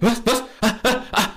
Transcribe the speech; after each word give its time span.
was? 0.00 0.22
Was? 0.24 0.42
Ah, 0.62 0.74
ah, 0.82 0.96
ah, 1.12 1.30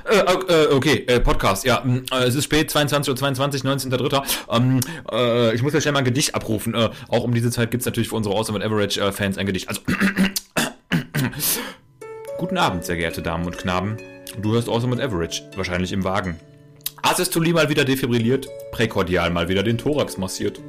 äh, 0.49 0.73
okay, 0.73 1.05
äh, 1.07 1.19
Podcast, 1.19 1.65
ja. 1.65 1.83
Hm, 1.83 2.05
äh, 2.11 2.25
es 2.25 2.35
ist 2.35 2.43
spät, 2.43 2.71
22.22 2.71 3.09
Uhr, 3.09 3.15
22, 3.15 3.61
19.3. 3.63 4.23
Ähm, 4.49 4.79
äh, 5.11 5.55
ich 5.55 5.61
muss 5.61 5.73
ja 5.73 5.81
schnell 5.81 5.93
mal 5.93 5.99
ein 5.99 6.05
Gedicht 6.05 6.35
abrufen. 6.35 6.73
Äh, 6.73 6.89
auch 7.09 7.23
um 7.23 7.33
diese 7.33 7.51
Zeit 7.51 7.71
gibt 7.71 7.81
es 7.81 7.85
natürlich 7.85 8.09
für 8.09 8.15
unsere 8.15 8.35
Awesome 8.35 8.57
and 8.57 8.65
Average-Fans 8.65 9.37
ein 9.37 9.45
Gedicht. 9.45 9.69
Also, 9.69 9.81
guten 12.37 12.57
Abend, 12.57 12.85
sehr 12.85 12.97
geehrte 12.97 13.21
Damen 13.21 13.45
und 13.45 13.57
Knaben. 13.57 13.97
Du 14.41 14.53
hörst 14.53 14.69
Awesome 14.69 14.93
and 14.93 15.01
Average, 15.01 15.43
wahrscheinlich 15.55 15.91
im 15.91 16.03
Wagen. 16.03 16.39
Asystoli 17.05 17.51
mal 17.51 17.67
wieder 17.67 17.83
defibrilliert, 17.83 18.47
präkordial 18.71 19.29
mal 19.29 19.49
wieder 19.49 19.61
den 19.61 19.77
Thorax 19.77 20.17
massiert. 20.17 20.61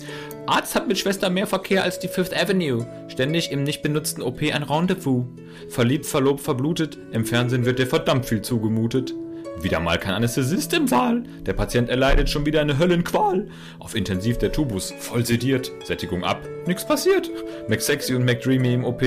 Arzt 0.47 0.75
hat 0.75 0.89
mit 0.89 0.99
Schwester 0.99 1.31
mehr 1.31 1.47
Verkehr 1.47 1.85
als 1.85 2.01
die 2.01 2.09
Fifth 2.09 2.37
Avenue. 2.37 2.85
Ständig 3.07 3.53
im 3.53 3.63
nicht 3.63 3.83
benutzten 3.83 4.21
OP 4.21 4.43
ein 4.43 4.65
Rendezvous. 4.65 5.27
Verliebt, 5.69 6.07
verlobt, 6.07 6.41
verblutet. 6.41 6.99
Im 7.13 7.25
Fernsehen 7.25 7.65
wird 7.65 7.79
dir 7.79 7.87
verdammt 7.87 8.27
viel 8.27 8.43
zugemutet. 8.43 9.15
Wieder 9.63 9.79
mal 9.79 9.97
kein 9.97 10.15
Anästhesist 10.15 10.73
im 10.73 10.89
Saal. 10.89 11.23
Der 11.47 11.53
Patient 11.53 11.89
erleidet 11.89 12.29
schon 12.29 12.45
wieder 12.45 12.61
eine 12.61 12.79
Höllenqual. 12.81 13.47
Auf 13.79 13.95
Intensiv 13.95 14.37
der 14.39 14.51
Tubus, 14.51 14.93
voll 14.99 15.25
sediert. 15.25 15.71
Sättigung 15.85 16.25
ab, 16.25 16.43
nix 16.67 16.85
passiert. 16.85 17.31
McSexy 17.69 18.13
und 18.17 18.25
McDreamy 18.25 18.75
im 18.75 18.85
OP. 18.85 19.05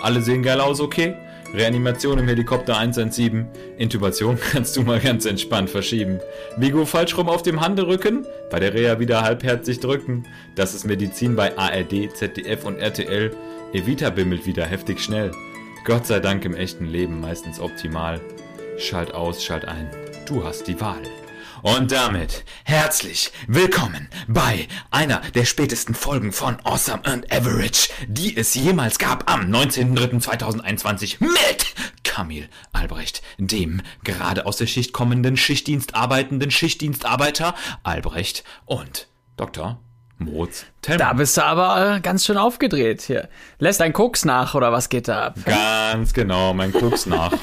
Alle 0.00 0.22
sehen 0.22 0.42
geil 0.42 0.60
aus, 0.60 0.80
okay. 0.80 1.14
Reanimation 1.52 2.18
im 2.18 2.28
Helikopter 2.28 2.78
117. 2.78 3.46
Intubation 3.76 4.38
kannst 4.52 4.76
du 4.76 4.82
mal 4.82 5.00
ganz 5.00 5.24
entspannt 5.26 5.70
verschieben. 5.70 6.20
Vigo 6.56 6.84
falsch 6.84 7.16
rum 7.16 7.28
auf 7.28 7.42
dem 7.42 7.60
Handerücken. 7.60 8.24
Bei 8.50 8.60
der 8.60 8.72
Reha 8.72 9.00
wieder 9.00 9.22
halbherzig 9.22 9.80
drücken. 9.80 10.26
Das 10.54 10.74
ist 10.74 10.86
Medizin 10.86 11.34
bei 11.34 11.56
ARD, 11.58 12.14
ZDF 12.14 12.64
und 12.64 12.78
RTL. 12.78 13.32
Evita 13.72 14.10
bimmelt 14.10 14.46
wieder 14.46 14.64
heftig 14.64 15.00
schnell. 15.00 15.32
Gott 15.84 16.06
sei 16.06 16.20
Dank 16.20 16.44
im 16.44 16.54
echten 16.54 16.86
Leben 16.86 17.20
meistens 17.20 17.58
optimal. 17.58 18.20
Schalt 18.78 19.14
aus, 19.14 19.42
schalt 19.42 19.66
ein. 19.66 19.90
Du 20.26 20.44
hast 20.44 20.68
die 20.68 20.80
Wahl. 20.80 21.02
Und 21.62 21.92
damit 21.92 22.44
herzlich 22.64 23.32
willkommen 23.46 24.08
bei 24.28 24.66
einer 24.90 25.20
der 25.34 25.44
spätesten 25.44 25.94
Folgen 25.94 26.32
von 26.32 26.58
Awesome 26.64 27.04
and 27.04 27.30
Average, 27.30 27.90
die 28.06 28.34
es 28.34 28.54
jemals 28.54 28.98
gab 28.98 29.30
am 29.30 29.42
19.03.2021 29.42 31.16
mit 31.20 31.74
Kamil 32.02 32.48
Albrecht, 32.72 33.20
dem 33.36 33.82
gerade 34.04 34.46
aus 34.46 34.56
der 34.56 34.66
Schicht 34.66 34.94
kommenden 34.94 35.36
Schichtdienst 35.36 35.94
arbeitenden 35.94 36.50
Schichtdienstarbeiter 36.50 37.54
Albrecht 37.82 38.42
und 38.64 39.08
Dr. 39.36 39.82
Moritz 40.20 40.66
Tellmann. 40.82 41.08
Da 41.08 41.12
bist 41.14 41.36
du 41.36 41.44
aber 41.44 41.96
äh, 41.96 42.00
ganz 42.00 42.26
schön 42.26 42.36
aufgedreht 42.36 43.00
hier. 43.00 43.28
Lässt 43.58 43.80
dein 43.80 43.94
Koks 43.94 44.26
nach 44.26 44.54
oder 44.54 44.70
was 44.70 44.90
geht 44.90 45.08
da 45.08 45.28
ab? 45.28 45.38
Ganz 45.46 46.12
genau, 46.12 46.52
mein 46.52 46.72
Koks 46.72 47.06
nach. 47.06 47.32
äh, 47.32 47.38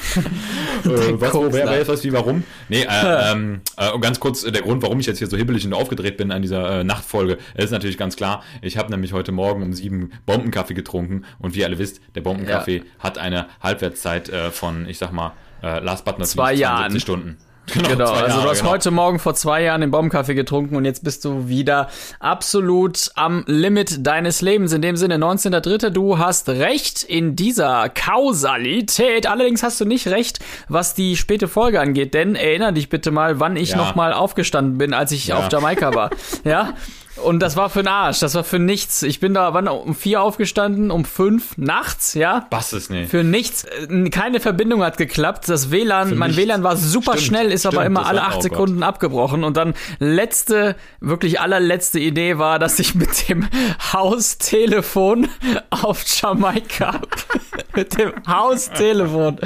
was, 0.84 1.30
Koks 1.30 1.54
wer, 1.54 1.66
wer 1.66 1.80
ist 1.80 1.88
was 1.88 2.04
wie 2.04 2.12
warum? 2.12 2.44
Nee, 2.68 2.82
äh, 2.82 3.32
ähm, 3.32 3.60
äh, 3.76 3.98
ganz 3.98 4.20
kurz 4.20 4.44
äh, 4.44 4.52
der 4.52 4.62
Grund, 4.62 4.82
warum 4.82 5.00
ich 5.00 5.06
jetzt 5.06 5.18
hier 5.18 5.26
so 5.26 5.36
hibbelig 5.36 5.66
und 5.66 5.74
aufgedreht 5.74 6.16
bin 6.16 6.30
an 6.30 6.40
dieser 6.40 6.80
äh, 6.80 6.84
Nachtfolge, 6.84 7.38
ist 7.54 7.72
natürlich 7.72 7.98
ganz 7.98 8.14
klar. 8.14 8.44
Ich 8.62 8.78
habe 8.78 8.90
nämlich 8.90 9.12
heute 9.12 9.32
Morgen 9.32 9.62
um 9.62 9.72
sieben 9.72 10.12
Bombenkaffee 10.24 10.74
getrunken 10.74 11.24
und 11.40 11.56
wie 11.56 11.60
ihr 11.60 11.66
alle 11.66 11.78
wisst, 11.78 12.00
der 12.14 12.20
Bombenkaffee 12.20 12.78
ja. 12.78 12.82
hat 13.00 13.18
eine 13.18 13.48
Halbwertszeit 13.60 14.30
von, 14.52 14.88
ich 14.88 14.98
sag 14.98 15.12
mal, 15.12 15.32
last 15.62 16.04
but 16.04 16.18
not 16.18 16.28
Zwei 16.28 16.54
Jahren. 16.54 16.98
Stunden. 17.00 17.38
Genau, 17.72 17.88
genau. 17.88 18.10
also 18.12 18.42
du 18.42 18.48
hast 18.48 18.60
genau. 18.60 18.70
heute 18.70 18.90
Morgen 18.90 19.18
vor 19.18 19.34
zwei 19.34 19.62
Jahren 19.62 19.80
den 19.80 19.90
Baumkaffee 19.90 20.34
getrunken 20.34 20.76
und 20.76 20.84
jetzt 20.84 21.04
bist 21.04 21.24
du 21.24 21.48
wieder 21.48 21.88
absolut 22.20 23.10
am 23.14 23.44
Limit 23.46 24.06
deines 24.06 24.40
Lebens. 24.40 24.72
In 24.72 24.82
dem 24.82 24.96
Sinne, 24.96 25.16
19.3., 25.16 25.90
du 25.90 26.18
hast 26.18 26.48
recht 26.48 27.02
in 27.02 27.36
dieser 27.36 27.88
Kausalität. 27.88 29.26
Allerdings 29.26 29.62
hast 29.62 29.80
du 29.80 29.84
nicht 29.84 30.08
recht, 30.08 30.38
was 30.68 30.94
die 30.94 31.16
späte 31.16 31.48
Folge 31.48 31.80
angeht, 31.80 32.14
denn 32.14 32.34
erinner 32.34 32.72
dich 32.72 32.88
bitte 32.88 33.10
mal, 33.10 33.40
wann 33.40 33.56
ich 33.56 33.70
ja. 33.70 33.76
nochmal 33.76 34.12
aufgestanden 34.12 34.78
bin, 34.78 34.94
als 34.94 35.12
ich 35.12 35.28
ja. 35.28 35.38
auf 35.38 35.52
Jamaika 35.52 35.94
war. 35.94 36.10
ja? 36.44 36.74
Und 37.22 37.40
das 37.40 37.56
war 37.56 37.70
für 37.70 37.82
den 37.82 37.88
Arsch, 37.88 38.20
das 38.20 38.34
war 38.34 38.44
für 38.44 38.58
nichts. 38.58 39.02
Ich 39.02 39.20
bin 39.20 39.34
da 39.34 39.54
wann 39.54 39.68
um 39.68 39.94
vier 39.94 40.22
aufgestanden, 40.22 40.90
um 40.90 41.04
fünf 41.04 41.56
nachts, 41.56 42.14
ja. 42.14 42.46
Was 42.50 42.72
ist 42.72 42.90
nicht? 42.90 43.10
Für 43.10 43.24
nichts. 43.24 43.66
Keine 44.10 44.40
Verbindung 44.40 44.82
hat 44.82 44.96
geklappt. 44.96 45.48
Das 45.48 45.70
WLAN, 45.70 46.16
mein 46.16 46.36
WLAN 46.36 46.62
war 46.62 46.76
super 46.76 47.12
stimmt, 47.12 47.26
schnell, 47.26 47.52
ist 47.52 47.62
stimmt, 47.62 47.74
aber 47.74 47.86
immer 47.86 48.06
alle 48.06 48.22
acht 48.22 48.42
Sekunden 48.42 48.80
Gott. 48.80 48.88
abgebrochen. 48.88 49.44
Und 49.44 49.56
dann 49.56 49.74
letzte, 49.98 50.76
wirklich 51.00 51.40
allerletzte 51.40 51.98
Idee 51.98 52.38
war, 52.38 52.58
dass 52.58 52.78
ich 52.78 52.94
mit 52.94 53.28
dem 53.28 53.48
Haustelefon 53.92 55.28
auf 55.70 56.04
Jamaika, 56.04 57.00
mit 57.74 57.98
dem 57.98 58.12
Haustelefon 58.26 59.38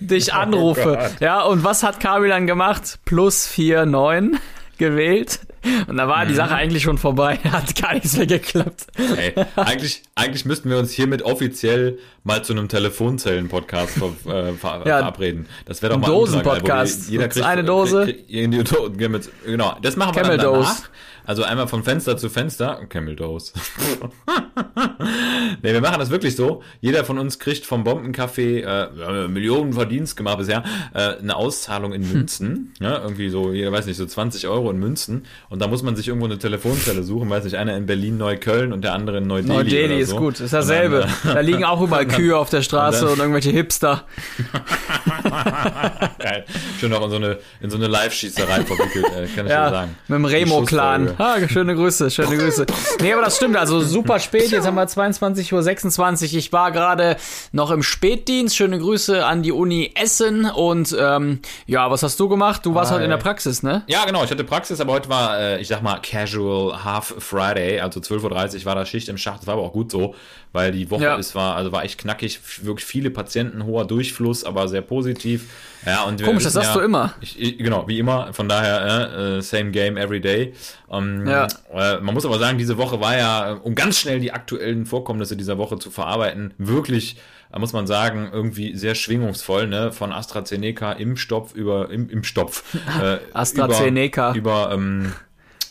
dich 0.00 0.32
oh 0.32 0.36
anrufe. 0.36 0.98
Oh 1.00 1.24
ja, 1.24 1.42
und 1.42 1.64
was 1.64 1.82
hat 1.82 2.00
Kabi 2.00 2.28
dann 2.28 2.46
gemacht? 2.46 2.98
Plus 3.04 3.46
vier 3.46 3.86
neun 3.86 4.38
gewählt. 4.78 5.40
Und 5.86 5.96
da 5.96 6.08
war 6.08 6.26
die 6.26 6.34
Sache 6.34 6.54
eigentlich 6.54 6.82
schon 6.82 6.98
vorbei. 6.98 7.36
Hat 7.44 7.74
gar 7.80 7.94
nichts 7.94 8.16
mehr 8.16 8.26
geklappt. 8.26 8.86
Ey, 9.16 9.34
eigentlich, 9.56 10.02
eigentlich 10.14 10.44
müssten 10.44 10.70
wir 10.70 10.78
uns 10.78 10.92
hiermit 10.92 11.22
offiziell 11.22 11.98
mal 12.24 12.44
zu 12.44 12.52
einem 12.52 12.68
Telefonzellen-Podcast 12.68 13.98
ver, 13.98 14.06
äh, 14.32 14.52
ver 14.52 14.82
ja, 14.86 14.98
verabreden. 14.98 15.46
Das 15.64 15.82
wäre 15.82 15.94
doch 15.94 16.00
mal 16.00 16.06
ein 16.06 16.12
Dosen-Podcast. 16.12 17.10
Jeder 17.10 17.28
kriegt 17.28 17.46
eine 17.46 17.64
Dose. 17.64 18.04
Krieg, 18.04 18.28
krieg, 18.28 19.30
genau, 19.44 19.76
das 19.82 19.96
machen 19.96 20.14
wir 20.14 20.22
Camel 20.22 20.36
dann 20.36 20.52
danach. 20.52 20.68
Dose. 20.68 20.82
Also 21.28 21.42
einmal 21.42 21.68
von 21.68 21.84
Fenster 21.84 22.16
zu 22.16 22.30
Fenster. 22.30 22.86
Camel 22.88 23.14
Dose. 23.14 23.52
nee, 25.62 25.74
wir 25.74 25.82
machen 25.82 25.98
das 25.98 26.08
wirklich 26.08 26.34
so. 26.34 26.62
Jeder 26.80 27.04
von 27.04 27.18
uns 27.18 27.38
kriegt 27.38 27.66
vom 27.66 27.84
Bombencafé, 27.84 28.60
äh, 28.60 28.96
wir 28.96 29.06
haben 29.06 29.32
Millionen 29.34 29.74
Verdienst 29.74 30.16
gemacht 30.16 30.38
bisher, 30.38 30.64
äh, 30.94 31.18
eine 31.18 31.36
Auszahlung 31.36 31.92
in 31.92 32.10
Münzen. 32.10 32.48
Hm. 32.48 32.72
Ja, 32.80 33.02
irgendwie 33.02 33.28
so, 33.28 33.52
jeder 33.52 33.70
weiß 33.70 33.84
nicht, 33.84 33.98
so 33.98 34.06
20 34.06 34.48
Euro 34.48 34.70
in 34.70 34.78
Münzen. 34.78 35.26
Und 35.50 35.60
da 35.60 35.66
muss 35.66 35.82
man 35.82 35.96
sich 35.96 36.08
irgendwo 36.08 36.24
eine 36.24 36.38
Telefonzelle 36.38 37.02
suchen, 37.02 37.28
weiß 37.28 37.44
nicht, 37.44 37.56
einer 37.56 37.76
in 37.76 37.84
Berlin 37.84 38.16
Neukölln 38.16 38.72
und 38.72 38.82
der 38.82 38.94
andere 38.94 39.18
in 39.18 39.26
Neu-Delhi. 39.26 39.52
Neu-Delhi 39.52 40.00
ist 40.00 40.10
so. 40.10 40.16
gut, 40.16 40.40
ist 40.40 40.54
dasselbe. 40.54 41.06
Dann, 41.24 41.34
da 41.34 41.40
liegen 41.40 41.64
auch 41.64 41.82
überall 41.82 42.06
Kühe 42.06 42.38
auf 42.38 42.48
der 42.48 42.62
Straße 42.62 43.04
und, 43.04 43.12
und 43.12 43.18
irgendwelche 43.18 43.50
Hipster. 43.50 44.06
Geil. 46.20 46.46
Schön 46.80 46.94
auch 46.94 47.04
in 47.04 47.10
so 47.10 47.16
eine, 47.16 47.38
in 47.60 47.68
so 47.68 47.76
eine 47.76 47.86
Live-Schießerei 47.86 48.64
verwickelt, 48.64 49.04
äh, 49.14 49.26
kann 49.36 49.44
ich 49.44 49.52
ja, 49.52 49.68
sagen. 49.68 49.94
Mit 50.08 50.16
dem 50.16 50.24
Remo-Clan. 50.24 51.17
Ah, 51.28 51.36
schöne 51.48 51.74
Grüße, 51.74 52.12
schöne 52.12 52.36
Grüße. 52.36 52.64
Nee, 53.00 53.12
aber 53.12 53.22
das 53.22 53.36
stimmt, 53.36 53.56
also 53.56 53.80
super 53.80 54.20
spät, 54.20 54.52
jetzt 54.52 54.66
haben 54.66 54.76
wir 54.76 54.86
22.26 54.86 55.52
Uhr. 56.32 56.38
Ich 56.38 56.52
war 56.52 56.70
gerade 56.70 57.16
noch 57.50 57.72
im 57.72 57.82
Spätdienst. 57.82 58.54
Schöne 58.54 58.78
Grüße 58.78 59.26
an 59.26 59.42
die 59.42 59.50
Uni 59.50 59.90
Essen 59.96 60.44
und 60.44 60.96
ähm, 60.98 61.40
ja, 61.66 61.90
was 61.90 62.04
hast 62.04 62.20
du 62.20 62.28
gemacht? 62.28 62.64
Du 62.64 62.74
warst 62.74 62.92
Hi. 62.92 62.96
heute 62.96 63.04
in 63.04 63.10
der 63.10 63.16
Praxis, 63.16 63.64
ne? 63.64 63.82
Ja, 63.88 64.04
genau, 64.04 64.22
ich 64.22 64.30
hatte 64.30 64.44
Praxis, 64.44 64.80
aber 64.80 64.92
heute 64.92 65.08
war, 65.08 65.38
äh, 65.40 65.60
ich 65.60 65.66
sag 65.66 65.82
mal, 65.82 65.98
Casual 66.00 66.84
Half 66.84 67.16
Friday, 67.18 67.80
also 67.80 67.98
12.30 67.98 68.60
Uhr 68.60 68.64
war 68.66 68.76
da 68.76 68.86
Schicht 68.86 69.08
im 69.08 69.18
Schacht, 69.18 69.40
das 69.40 69.48
war 69.48 69.54
aber 69.54 69.64
auch 69.64 69.72
gut 69.72 69.90
so, 69.90 70.14
weil 70.52 70.70
die 70.70 70.88
Woche 70.88 71.02
ja. 71.02 71.16
ist, 71.16 71.34
war, 71.34 71.56
also 71.56 71.72
war 71.72 71.82
echt 71.82 71.98
knackig, 71.98 72.38
wirklich 72.62 72.86
viele 72.86 73.10
Patienten, 73.10 73.64
hoher 73.64 73.86
Durchfluss, 73.86 74.44
aber 74.44 74.68
sehr 74.68 74.82
positiv. 74.82 75.46
Ja, 75.86 76.04
und 76.04 76.22
Komisch, 76.22 76.44
das 76.44 76.54
sagst 76.54 76.70
ja, 76.70 76.74
du 76.74 76.80
immer. 76.80 77.14
Ich, 77.20 77.40
ich, 77.40 77.58
genau, 77.58 77.86
wie 77.88 77.98
immer, 77.98 78.32
von 78.32 78.48
daher, 78.48 79.36
äh, 79.38 79.42
same 79.42 79.70
game 79.70 79.96
every 79.96 80.20
day. 80.20 80.54
Ähm, 80.90 81.26
ja. 81.26 81.46
Äh, 81.72 82.00
man 82.00 82.14
muss 82.14 82.26
aber 82.26 82.38
sagen, 82.38 82.58
diese 82.58 82.78
Woche 82.78 83.00
war 83.00 83.16
ja, 83.16 83.52
um 83.52 83.74
ganz 83.74 83.98
schnell 83.98 84.20
die 84.20 84.32
aktuellen 84.32 84.86
Vorkommnisse 84.86 85.36
dieser 85.36 85.58
Woche 85.58 85.78
zu 85.78 85.90
verarbeiten, 85.90 86.54
wirklich 86.58 87.16
da 87.50 87.58
muss 87.58 87.72
man 87.72 87.86
sagen, 87.86 88.28
irgendwie 88.30 88.76
sehr 88.76 88.94
schwingungsvoll, 88.94 89.68
ne? 89.68 89.90
Von 89.92 90.12
AstraZeneca 90.12 90.92
im 90.92 91.16
Stopf 91.16 91.54
über 91.54 91.90
im, 91.90 92.08
im 92.10 92.24
Stopf. 92.24 92.62
Äh, 93.02 93.18
AstraZeneca. 93.32 94.34
Über, 94.34 94.66
über 94.66 94.74
ähm, 94.74 95.12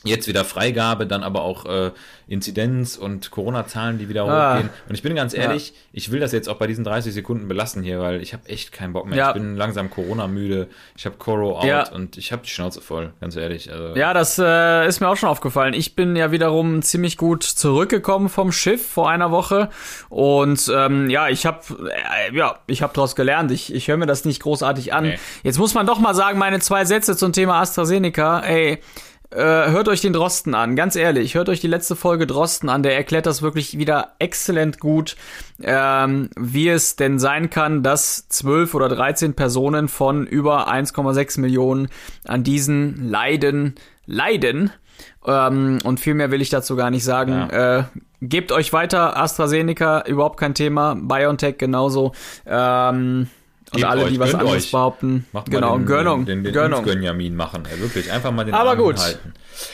jetzt 0.07 0.27
wieder 0.27 0.45
Freigabe, 0.45 1.07
dann 1.07 1.23
aber 1.23 1.41
auch 1.41 1.65
äh, 1.65 1.91
Inzidenz 2.27 2.97
und 2.97 3.31
Corona-Zahlen, 3.31 3.97
die 3.97 4.09
wieder 4.09 4.25
ah. 4.25 4.55
hochgehen. 4.55 4.69
Und 4.89 4.95
ich 4.95 5.01
bin 5.01 5.15
ganz 5.15 5.33
ehrlich, 5.33 5.69
ja. 5.69 5.75
ich 5.93 6.11
will 6.11 6.19
das 6.19 6.31
jetzt 6.31 6.49
auch 6.49 6.57
bei 6.57 6.67
diesen 6.67 6.83
30 6.83 7.13
Sekunden 7.13 7.47
belassen 7.47 7.83
hier, 7.83 7.99
weil 7.99 8.21
ich 8.21 8.33
habe 8.33 8.47
echt 8.49 8.71
keinen 8.71 8.93
Bock 8.93 9.07
mehr. 9.07 9.17
Ja. 9.17 9.27
Ich 9.29 9.33
bin 9.33 9.55
langsam 9.55 9.89
Corona-müde, 9.89 10.67
ich 10.95 11.05
habe 11.05 11.15
Coro 11.17 11.59
out 11.59 11.65
ja. 11.65 11.89
und 11.91 12.17
ich 12.17 12.31
habe 12.31 12.41
die 12.43 12.49
Schnauze 12.49 12.81
voll, 12.81 13.13
ganz 13.21 13.35
ehrlich. 13.35 13.71
Also, 13.71 13.95
ja, 13.95 14.13
das 14.13 14.37
äh, 14.39 14.87
ist 14.87 14.99
mir 14.99 15.07
auch 15.07 15.15
schon 15.15 15.29
aufgefallen. 15.29 15.73
Ich 15.73 15.95
bin 15.95 16.15
ja 16.15 16.31
wiederum 16.31 16.81
ziemlich 16.81 17.17
gut 17.17 17.43
zurückgekommen 17.43 18.29
vom 18.29 18.51
Schiff 18.51 18.85
vor 18.85 19.09
einer 19.09 19.31
Woche 19.31 19.69
und 20.09 20.69
ähm, 20.73 21.09
ja, 21.09 21.29
ich 21.29 21.45
habe 21.45 21.59
äh, 21.89 22.35
ja, 22.35 22.59
ich 22.67 22.81
habe 22.81 22.93
daraus 22.93 23.15
gelernt. 23.15 23.51
Ich, 23.51 23.73
ich 23.73 23.87
höre 23.87 23.97
mir 23.97 24.05
das 24.05 24.25
nicht 24.25 24.41
großartig 24.41 24.93
an. 24.93 25.05
Nee. 25.05 25.19
Jetzt 25.43 25.59
muss 25.59 25.73
man 25.73 25.85
doch 25.85 25.99
mal 25.99 26.13
sagen, 26.13 26.37
meine 26.37 26.59
zwei 26.59 26.85
Sätze 26.85 27.15
zum 27.15 27.31
Thema 27.33 27.61
AstraZeneca. 27.61 28.41
Ey, 28.41 28.79
äh, 29.31 29.71
hört 29.71 29.87
euch 29.87 30.01
den 30.01 30.13
Drosten 30.13 30.55
an, 30.55 30.75
ganz 30.75 30.95
ehrlich, 30.95 31.35
hört 31.35 31.49
euch 31.49 31.59
die 31.59 31.67
letzte 31.67 31.95
Folge 31.95 32.27
Drosten 32.27 32.69
an, 32.69 32.83
der 32.83 32.95
erklärt 32.95 33.25
das 33.25 33.41
wirklich 33.41 33.77
wieder 33.77 34.13
exzellent 34.19 34.79
gut, 34.79 35.15
ähm, 35.61 36.29
wie 36.37 36.69
es 36.69 36.95
denn 36.95 37.19
sein 37.19 37.49
kann, 37.49 37.83
dass 37.83 38.27
12 38.29 38.73
oder 38.73 38.89
13 38.89 39.33
Personen 39.33 39.87
von 39.87 40.25
über 40.25 40.71
1,6 40.71 41.39
Millionen 41.39 41.89
an 42.25 42.43
diesen 42.43 43.09
Leiden 43.09 43.75
leiden. 44.05 44.71
Ähm, 45.25 45.79
und 45.83 45.99
viel 45.99 46.13
mehr 46.13 46.31
will 46.31 46.41
ich 46.41 46.49
dazu 46.49 46.75
gar 46.75 46.89
nicht 46.89 47.03
sagen. 47.03 47.31
Ja. 47.51 47.79
Äh, 47.79 47.83
gebt 48.21 48.51
euch 48.51 48.73
weiter, 48.73 49.17
AstraZeneca, 49.17 50.05
überhaupt 50.07 50.39
kein 50.39 50.55
Thema, 50.55 50.95
BioNTech 50.95 51.57
genauso. 51.57 52.13
Ähm, 52.45 53.27
Und 53.73 53.83
alle, 53.83 54.03
euch, 54.03 54.11
die 54.11 54.19
was 54.19 54.33
anderes 54.33 54.65
euch. 54.65 54.71
behaupten. 54.71 55.25
Macht 55.33 55.51
genau, 55.51 55.71
mal 55.71 55.77
den, 55.79 55.85
Gönnung. 55.85 56.25
Den, 56.25 56.37
den, 56.37 56.43
den 56.45 56.53
Gönnung. 56.53 56.83
Gönjamin 56.83 57.35
machen. 57.35 57.63
Ey, 57.69 57.79
wirklich, 57.81 58.11
einfach 58.11 58.31
mal 58.31 58.45
den 58.45 58.53
Aber 58.53 58.71
Arm 58.71 58.77
gut. 58.77 58.95
hinhalten. 58.95 59.33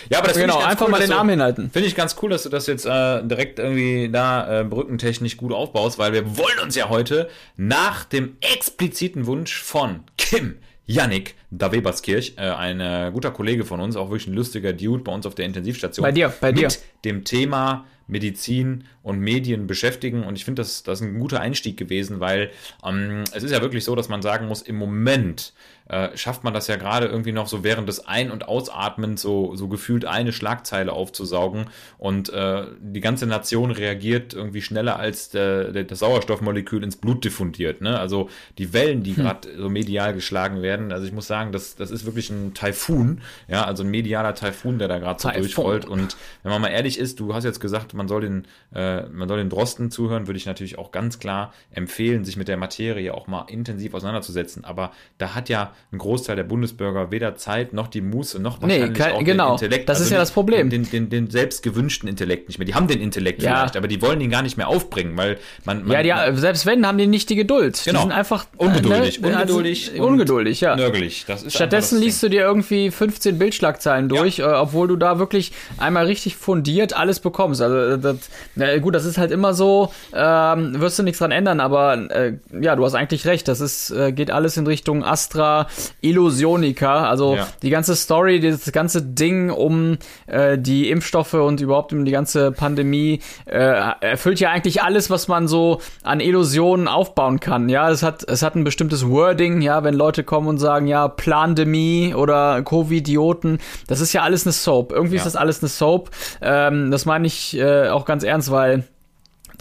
Ja, 0.09 0.19
aber 0.19 0.29
das 0.29 0.37
Genau, 0.37 0.53
ich 0.53 0.59
ganz 0.59 0.71
einfach 0.71 0.85
cool, 0.85 0.91
mal 0.91 0.99
den 0.99 1.11
Arm 1.11 1.29
hinhalten. 1.29 1.69
Finde 1.71 1.87
ich 1.87 1.95
ganz 1.95 2.15
cool, 2.21 2.29
dass 2.31 2.43
du 2.43 2.49
das 2.49 2.67
jetzt 2.67 2.85
äh, 2.85 3.23
direkt 3.23 3.59
irgendwie 3.59 4.09
da 4.11 4.61
äh, 4.61 4.63
brückentechnisch 4.63 5.37
gut 5.37 5.53
aufbaust, 5.53 5.99
weil 5.99 6.13
wir 6.13 6.37
wollen 6.37 6.59
uns 6.63 6.75
ja 6.75 6.89
heute 6.89 7.29
nach 7.55 8.05
dem 8.05 8.37
expliziten 8.41 9.25
Wunsch 9.27 9.61
von 9.61 10.01
Kim 10.17 10.55
Yannick 10.85 11.35
da 11.49 11.71
Weberskirch, 11.71 12.33
äh, 12.37 12.41
ein 12.41 12.79
äh, 12.79 13.11
guter 13.13 13.31
Kollege 13.31 13.63
von 13.63 13.79
uns, 13.79 13.95
auch 13.95 14.09
wirklich 14.09 14.27
ein 14.27 14.33
lustiger 14.33 14.73
Dude 14.73 15.03
bei 15.03 15.11
uns 15.13 15.25
auf 15.25 15.35
der 15.35 15.45
Intensivstation. 15.45 16.03
Bei 16.03 16.11
dir, 16.11 16.33
bei 16.41 16.51
dir. 16.51 16.63
Mit 16.63 16.81
dem 17.05 17.23
Thema 17.23 17.85
Medizin 18.07 18.85
und 19.01 19.19
Medien 19.19 19.67
beschäftigen. 19.67 20.23
Und 20.23 20.35
ich 20.37 20.45
finde, 20.45 20.61
das, 20.61 20.83
das 20.83 21.01
ist 21.01 21.07
ein 21.07 21.19
guter 21.19 21.39
Einstieg 21.39 21.77
gewesen, 21.77 22.19
weil 22.19 22.51
ähm, 22.85 23.23
es 23.33 23.43
ist 23.43 23.51
ja 23.51 23.61
wirklich 23.61 23.83
so, 23.83 23.95
dass 23.95 24.09
man 24.09 24.21
sagen 24.21 24.47
muss, 24.47 24.61
im 24.61 24.75
Moment 24.75 25.53
äh, 25.89 26.15
schafft 26.15 26.43
man 26.43 26.53
das 26.53 26.67
ja 26.67 26.75
gerade 26.75 27.07
irgendwie 27.07 27.31
noch 27.31 27.47
so 27.47 27.63
während 27.63 27.87
des 27.89 28.07
Ein- 28.07 28.31
und 28.31 28.47
Ausatmens 28.47 29.21
so, 29.21 29.55
so 29.55 29.67
gefühlt 29.67 30.05
eine 30.05 30.31
Schlagzeile 30.31 30.93
aufzusaugen 30.93 31.65
und 31.97 32.29
äh, 32.29 32.65
die 32.79 33.01
ganze 33.01 33.25
Nation 33.25 33.71
reagiert 33.71 34.33
irgendwie 34.33 34.61
schneller 34.61 34.97
als 34.97 35.29
der, 35.29 35.71
der, 35.71 35.83
das 35.83 35.99
Sauerstoffmolekül 35.99 36.83
ins 36.83 36.95
Blut 36.95 37.23
diffundiert. 37.23 37.81
Ne? 37.81 37.99
Also 37.99 38.29
die 38.57 38.73
Wellen, 38.73 39.03
die 39.03 39.13
gerade 39.13 39.49
so 39.57 39.69
medial 39.69 40.13
geschlagen 40.13 40.61
werden, 40.61 40.91
also 40.91 41.05
ich 41.05 41.13
muss 41.13 41.27
sagen, 41.27 41.51
das, 41.51 41.75
das 41.75 41.91
ist 41.91 42.05
wirklich 42.05 42.29
ein 42.29 42.53
Taifun, 42.53 43.21
ja, 43.47 43.65
also 43.65 43.83
ein 43.83 43.89
medialer 43.89 44.35
Taifun, 44.35 44.79
der 44.79 44.87
da 44.87 44.99
gerade 44.99 45.21
so 45.21 45.29
durchrollt 45.29 45.85
und 45.85 46.15
wenn 46.43 46.51
man 46.51 46.61
mal 46.61 46.69
ehrlich 46.69 46.97
ist, 46.97 47.19
du 47.19 47.33
hast 47.33 47.43
jetzt 47.43 47.59
gesagt, 47.59 47.93
man 47.93 48.07
soll 48.07 48.21
den, 48.21 48.47
äh, 48.73 49.03
man 49.07 49.27
soll 49.27 49.37
den 49.37 49.49
Drosten 49.49 49.91
zuhören, 49.91 50.27
würde 50.27 50.37
ich 50.37 50.45
natürlich 50.45 50.77
auch 50.77 50.91
ganz 50.91 51.19
klar 51.19 51.53
empfehlen, 51.71 52.25
sich 52.25 52.37
mit 52.37 52.47
der 52.47 52.57
Materie 52.57 53.13
auch 53.13 53.27
mal 53.27 53.45
intensiv 53.49 53.93
auseinanderzusetzen. 53.93 54.63
Aber 54.63 54.91
da 55.17 55.35
hat 55.35 55.49
ja 55.49 55.72
ein 55.91 55.97
Großteil 55.97 56.35
der 56.35 56.43
Bundesbürger 56.43 57.11
weder 57.11 57.35
Zeit 57.35 57.73
noch 57.73 57.87
die 57.87 58.01
Muße 58.01 58.39
noch 58.41 58.59
Nee, 58.61 58.67
wahrscheinlich 58.81 58.97
kein- 58.97 59.13
auch 59.13 59.23
genau. 59.23 59.45
den 59.47 59.53
Intellekt. 59.65 59.89
Also 59.89 59.99
Das 59.99 60.05
ist 60.07 60.11
ja 60.11 60.17
das 60.19 60.31
Problem. 60.31 60.69
Den, 60.69 60.89
den, 60.89 61.09
den 61.09 61.29
selbst 61.29 61.63
gewünschten 61.63 62.07
Intellekt 62.09 62.47
nicht 62.47 62.57
mehr. 62.59 62.65
Die 62.65 62.75
haben 62.75 62.87
den 62.87 63.01
Intellekt 63.01 63.41
Ja. 63.41 63.55
vielleicht, 63.57 63.77
aber 63.77 63.87
die 63.87 64.01
wollen 64.01 64.19
ihn 64.21 64.29
gar 64.29 64.41
nicht 64.41 64.57
mehr 64.57 64.67
aufbringen, 64.67 65.17
weil 65.17 65.37
man, 65.65 65.85
man 65.85 66.05
Ja, 66.05 66.29
die, 66.31 66.37
selbst 66.37 66.65
wenn, 66.65 66.85
haben 66.87 66.97
die 66.97 67.07
nicht 67.07 67.29
die 67.29 67.35
Geduld. 67.35 67.81
Genau. 67.85 67.99
Die 67.99 68.03
sind 68.03 68.11
einfach 68.11 68.45
Ungeduldig, 68.57 69.19
äh, 69.19 69.21
ne, 69.27 69.35
ungeduldig 69.35 69.91
also, 69.91 70.03
ungeduldig, 70.03 70.61
ja. 70.61 70.75
nörgelig. 70.75 71.25
Stattdessen 71.47 71.99
liest 71.99 72.21
du 72.23 72.29
dir 72.29 72.41
irgendwie 72.41 72.91
15 72.91 73.37
Bildschlagzeilen 73.39 74.09
durch, 74.09 74.39
äh, 74.39 74.43
obwohl 74.43 74.87
du 74.87 74.95
da 74.95 75.19
wirklich 75.19 75.51
einmal 75.77 76.05
richtig 76.05 76.35
fundiert 76.35 76.93
alles 76.95 77.19
bekommst. 77.19 77.61
Also 77.61 77.75
äh, 77.95 77.99
das, 77.99 78.17
na 78.55 78.77
gut, 78.79 78.95
das 78.95 79.05
ist 79.05 79.17
halt 79.17 79.31
immer 79.31 79.53
so, 79.53 79.91
ähm, 80.13 80.79
wirst 80.79 80.99
du 80.99 81.03
nichts 81.03 81.19
dran 81.19 81.31
ändern, 81.31 81.59
aber 81.59 82.09
äh, 82.11 82.33
ja, 82.59 82.75
du 82.75 82.83
hast 82.85 82.93
eigentlich 82.95 83.25
recht. 83.25 83.47
Das 83.47 83.61
ist 83.61 83.91
äh, 83.91 84.11
geht 84.11 84.31
alles 84.31 84.57
in 84.57 84.67
Richtung 84.67 85.03
Astra 85.03 85.62
Illusionica. 86.01 87.07
Also 87.09 87.35
Ja. 87.35 87.47
die 87.61 87.69
ganze 87.69 87.95
Story, 87.95 88.39
das 88.39 88.71
ganze 88.71 89.01
Ding 89.01 89.49
um 89.49 89.97
äh, 90.27 90.57
die 90.57 90.89
Impfstoffe 90.89 91.33
und 91.33 91.61
überhaupt 91.61 91.93
um 91.93 92.05
die 92.05 92.11
ganze 92.11 92.51
Pandemie 92.51 93.19
äh, 93.45 93.57
erfüllt 94.01 94.39
ja 94.39 94.49
eigentlich 94.51 94.81
alles, 94.81 95.09
was 95.09 95.27
man 95.27 95.47
so 95.47 95.81
an 96.03 96.19
Illusionen 96.19 96.87
aufbauen 96.87 97.39
kann. 97.39 97.69
Ja, 97.69 97.89
es 97.89 98.03
hat 98.03 98.23
es 98.27 98.41
hat 98.43 98.55
ein 98.55 98.63
bestimmtes 98.63 99.07
Wording. 99.09 99.61
Ja, 99.61 99.83
wenn 99.83 99.93
Leute 99.93 100.23
kommen 100.23 100.47
und 100.47 100.57
sagen, 100.59 100.87
ja 100.87 101.07
Plandemie 101.07 102.13
oder 102.15 102.61
Covidioten, 102.63 103.59
das 103.87 103.99
ist 103.99 104.13
ja 104.13 104.23
alles 104.23 104.45
eine 104.45 104.53
Soap. 104.53 104.91
Irgendwie 104.91 105.15
Ja. 105.15 105.19
ist 105.21 105.25
das 105.25 105.35
alles 105.35 105.61
eine 105.61 105.69
Soap. 105.69 106.09
Ähm, 106.41 106.91
das 106.91 107.05
meine 107.05 107.27
ich 107.27 107.57
äh, 107.57 107.89
auch 107.89 108.05
ganz 108.05 108.23
ernst, 108.23 108.51
weil 108.51 108.83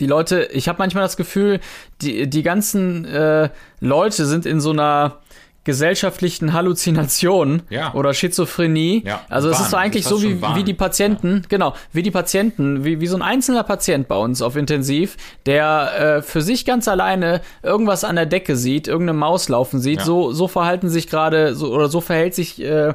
die 0.01 0.07
Leute, 0.07 0.45
ich 0.53 0.69
habe 0.69 0.79
manchmal 0.79 1.05
das 1.05 1.17
Gefühl, 1.17 1.61
die, 2.01 2.29
die 2.29 2.43
ganzen 2.43 3.05
äh, 3.05 3.51
Leute 3.81 4.25
sind 4.27 4.47
in 4.47 4.61
so 4.61 4.71
einer 4.71 5.19
gesellschaftlichen 5.65 6.53
Halluzination 6.53 7.63
Ja. 7.71 7.95
oder 7.95 8.15
Schizophrenie. 8.15 9.03
Ja, 9.07 9.21
also 9.29 9.49
es 9.49 9.61
ist 9.61 9.71
so 9.71 9.77
eigentlich 9.77 10.05
so 10.05 10.21
wie, 10.23 10.43
wie 10.55 10.65
die 10.65 10.75
Patienten, 10.75 11.43
genau, 11.49 11.75
wie 11.93 12.03
die 12.03 12.11
Patienten, 12.11 12.85
wie, 12.85 13.01
wie 13.01 13.07
so 13.07 13.17
ein 13.17 13.23
einzelner 13.23 13.63
Patient 13.63 14.09
bei 14.09 14.17
uns 14.17 14.43
auf 14.43 14.57
Intensiv, 14.57 15.17
der 15.47 16.17
äh, 16.19 16.23
für 16.23 16.43
sich 16.43 16.65
ganz 16.65 16.89
alleine 16.89 17.41
irgendwas 17.63 18.03
an 18.03 18.17
der 18.17 18.27
Decke 18.27 18.57
sieht, 18.57 18.89
irgendeine 18.89 19.19
Maus 19.19 19.49
laufen 19.49 19.81
sieht. 19.81 20.01
Ja. 20.01 20.05
So, 20.05 20.33
so 20.33 20.49
verhalten 20.49 20.89
sich 20.89 21.09
gerade, 21.09 21.55
so, 21.55 21.73
oder 21.73 21.89
so 21.89 22.01
verhält 22.01 22.35
sich, 22.35 22.61
äh, 22.61 22.95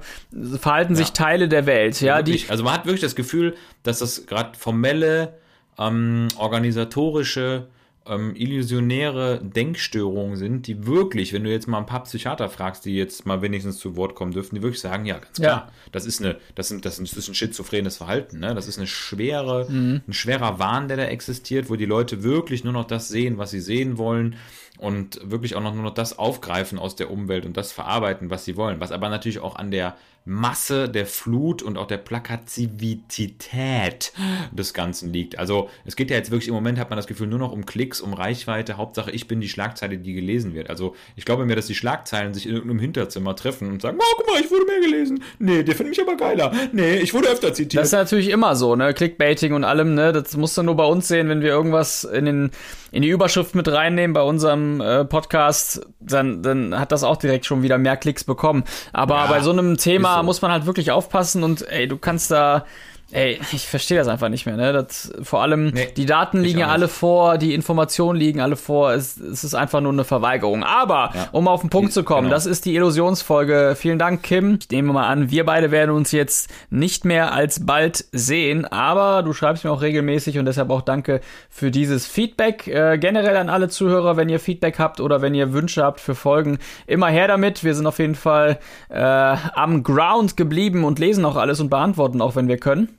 verhalten 0.59 0.95
sich 0.95 1.13
Teile 1.13 1.47
der 1.47 1.65
Welt. 1.67 2.01
Ja, 2.01 2.21
die, 2.21 2.33
wirklich, 2.33 2.51
also 2.51 2.63
man 2.65 2.73
hat 2.73 2.85
wirklich 2.85 3.01
das 3.01 3.15
Gefühl, 3.15 3.55
dass 3.83 3.99
das 3.99 4.25
gerade 4.25 4.57
formelle, 4.57 5.35
ähm, 5.79 6.27
organisatorische, 6.37 7.67
ähm, 8.09 8.33
illusionäre 8.35 9.39
Denkstörungen 9.43 10.35
sind, 10.37 10.67
die 10.67 10.85
wirklich, 10.85 11.33
wenn 11.33 11.43
du 11.43 11.51
jetzt 11.51 11.67
mal 11.67 11.79
ein 11.79 11.85
paar 11.85 12.03
Psychiater 12.03 12.49
fragst, 12.49 12.85
die 12.85 12.95
jetzt 12.95 13.25
mal 13.25 13.41
wenigstens 13.41 13.77
zu 13.77 13.95
Wort 13.95 14.15
kommen 14.15 14.31
dürfen, 14.31 14.55
die 14.55 14.61
wirklich 14.61 14.81
sagen, 14.81 15.05
ja, 15.05 15.17
ganz 15.19 15.37
klar, 15.37 15.67
Ja. 15.67 15.71
das 15.91 16.05
ist 16.05 16.21
eine, 16.21 16.37
das 16.55 16.67
sind, 16.69 16.85
das 16.85 16.99
ist 16.99 17.27
ein 17.29 17.35
schizophrenes 17.35 17.97
Verhalten, 17.97 18.39
ne? 18.39 18.53
Das 18.55 18.67
ist 18.67 18.77
eine 18.77 18.87
schwere, 18.87 19.67
ein 19.69 20.03
schwerer 20.13 20.59
Wahn, 20.59 20.87
der 20.87 20.97
da 20.97 21.03
existiert, 21.05 21.69
wo 21.69 21.75
die 21.75 21.85
Leute 21.85 22.23
wirklich 22.23 22.63
nur 22.63 22.73
noch 22.73 22.85
das 22.85 23.07
sehen, 23.07 23.37
was 23.37 23.51
sie 23.51 23.59
sehen 23.61 23.97
wollen 23.97 24.35
und 24.77 25.19
wirklich 25.23 25.55
auch 25.55 25.61
noch 25.63 25.73
nur 25.73 25.83
noch 25.83 25.93
das 25.93 26.17
aufgreifen 26.19 26.77
aus 26.79 26.95
der 26.95 27.09
Umwelt 27.11 27.45
und 27.45 27.57
das 27.57 27.71
verarbeiten, 27.71 28.29
was 28.29 28.45
sie 28.45 28.55
wollen. 28.57 28.79
Was 28.79 28.91
aber 28.91 29.09
natürlich 29.09 29.39
auch 29.39 29.55
an 29.55 29.71
der 29.71 29.95
Masse 30.27 30.89
der 30.89 31.05
Flut 31.05 31.63
und 31.63 31.77
auch 31.77 31.87
der 31.87 31.97
Plakazivität 31.97 34.11
des 34.51 34.73
Ganzen 34.73 35.13
liegt. 35.13 35.39
Also 35.39 35.69
es 35.85 35.95
geht 35.95 36.11
ja 36.11 36.17
jetzt 36.17 36.31
wirklich 36.31 36.49
im 36.49 36.53
Moment, 36.53 36.79
hat 36.79 36.89
man 36.89 36.97
das 36.97 37.07
Gefühl, 37.07 37.27
nur 37.27 37.39
noch 37.39 37.53
um 37.53 37.65
Klicks, 37.65 38.01
um 38.01 38.13
Reichweite. 38.13 38.75
Hauptsache, 38.75 39.09
ich 39.11 39.27
bin 39.27 39.39
die 39.39 39.47
Schlagzeile, 39.47 39.97
die 39.97 40.13
gelesen 40.13 40.53
wird. 40.53 40.69
Also 40.69 40.95
ich 41.15 41.23
glaube 41.23 41.45
mir, 41.45 41.55
dass 41.55 41.67
die 41.67 41.75
Schlagzeilen 41.75 42.33
sich 42.33 42.45
in 42.45 42.53
irgendeinem 42.53 42.79
Hinterzimmer 42.79 43.37
treffen 43.37 43.71
und 43.71 43.81
sagen, 43.81 43.97
oh, 44.01 44.15
guck 44.17 44.27
mal, 44.27 44.41
ich 44.41 44.51
wurde 44.51 44.65
mehr 44.65 44.81
gelesen. 44.81 45.23
Nee, 45.39 45.63
der 45.63 45.75
findet 45.75 45.97
mich 45.97 46.05
aber 46.05 46.17
geiler. 46.17 46.51
Nee, 46.73 46.97
ich 46.97 47.13
wurde 47.13 47.29
öfter 47.29 47.53
zitiert. 47.53 47.81
Das 47.81 47.89
ist 47.89 47.93
natürlich 47.93 48.29
immer 48.29 48.55
so, 48.57 48.75
ne? 48.75 48.93
Clickbaiting 48.93 49.53
und 49.53 49.63
allem, 49.63 49.95
ne? 49.95 50.11
Das 50.11 50.35
musst 50.35 50.57
du 50.57 50.63
nur 50.63 50.75
bei 50.75 50.85
uns 50.85 51.07
sehen, 51.07 51.29
wenn 51.29 51.41
wir 51.41 51.49
irgendwas 51.49 52.03
in, 52.03 52.25
den, 52.25 52.51
in 52.91 53.01
die 53.01 53.09
Überschrift 53.09 53.55
mit 53.55 53.69
reinnehmen 53.69 54.13
bei 54.13 54.23
unserem 54.23 54.81
äh, 54.81 55.05
Podcast, 55.05 55.87
dann, 56.01 56.43
dann 56.43 56.77
hat 56.77 56.91
das 56.91 57.03
auch 57.03 57.17
direkt 57.17 57.45
schon 57.45 57.63
wieder 57.63 57.77
mehr 57.77 57.95
Klicks 57.95 58.25
bekommen. 58.25 58.65
Aber 58.91 59.15
Ja, 59.15 59.27
bei 59.27 59.41
so 59.41 59.51
einem 59.51 59.77
Thema 59.77 60.16
so. 60.19 60.23
muss 60.23 60.41
man 60.41 60.51
halt 60.51 60.65
wirklich 60.65 60.91
aufpassen 60.91 61.43
und 61.43 61.67
ey, 61.69 61.87
du 61.87 61.97
kannst 61.97 62.31
da. 62.31 62.65
Ey, 63.11 63.39
ich 63.53 63.65
verstehe 63.67 63.97
das 63.97 64.09
einfach 64.09 64.27
nicht 64.27 64.45
mehr, 64.45 64.57
ne? 64.57 64.73
Das, 64.73 65.13
vor 65.23 65.41
allem, 65.41 65.69
Nee, 65.69 65.87
die 65.95 66.05
Daten 66.05 66.41
liegen 66.41 66.59
ja 66.59 66.67
alle 66.67 66.89
vor, 66.89 67.37
die 67.37 67.53
Informationen 67.53 68.19
liegen 68.19 68.41
alle 68.41 68.57
vor, 68.57 68.91
es, 68.91 69.15
es 69.17 69.45
ist 69.45 69.55
einfach 69.55 69.79
nur 69.79 69.93
eine 69.93 70.03
Verweigerung. 70.03 70.63
Aber, 70.63 71.11
Ja. 71.13 71.29
um 71.31 71.47
auf 71.47 71.61
den 71.61 71.69
Punkt 71.69 71.93
zu 71.93 72.03
kommen, 72.03 72.23
genau. 72.23 72.35
das 72.35 72.45
ist 72.45 72.65
die 72.65 72.75
Illusionsfolge. 72.75 73.75
Vielen 73.77 73.97
Dank, 73.97 74.23
Kim. 74.23 74.59
Ich 74.61 74.69
nehme 74.71 74.91
mal 74.91 75.07
an, 75.07 75.31
wir 75.31 75.45
beide 75.45 75.71
werden 75.71 75.91
uns 75.91 76.11
jetzt 76.11 76.49
nicht 76.69 77.05
mehr 77.05 77.31
als 77.33 77.65
bald 77.65 78.03
sehen, 78.11 78.65
aber 78.65 79.23
du 79.23 79.31
schreibst 79.31 79.63
mir 79.63 79.71
auch 79.71 79.81
regelmäßig 79.81 80.37
und 80.37 80.45
deshalb 80.45 80.69
auch 80.69 80.81
danke 80.81 81.21
für 81.49 81.71
dieses 81.71 82.05
Feedback. 82.07 82.67
Äh, 82.67 82.97
generell 82.97 83.37
an 83.37 83.47
alle 83.49 83.69
Zuhörer, 83.69 84.17
wenn 84.17 84.27
ihr 84.27 84.41
Feedback 84.41 84.79
habt 84.79 84.99
oder 84.99 85.21
wenn 85.21 85.33
ihr 85.33 85.53
Wünsche 85.53 85.81
habt 85.81 86.01
für 86.01 86.13
Folgen, 86.15 86.59
immer 86.87 87.07
her 87.07 87.29
damit. 87.29 87.63
Wir 87.63 87.73
sind 87.73 87.87
auf 87.87 87.99
jeden 87.99 88.15
Fall 88.15 88.59
äh, 88.89 88.99
am 88.99 89.83
Ground 89.83 90.35
geblieben 90.35 90.83
und 90.83 90.99
lesen 90.99 91.23
auch 91.23 91.37
alles 91.37 91.61
und 91.61 91.69
beantworten 91.69 92.19
auch, 92.21 92.35
wenn 92.35 92.49
wir 92.49 92.57
können. 92.57 92.96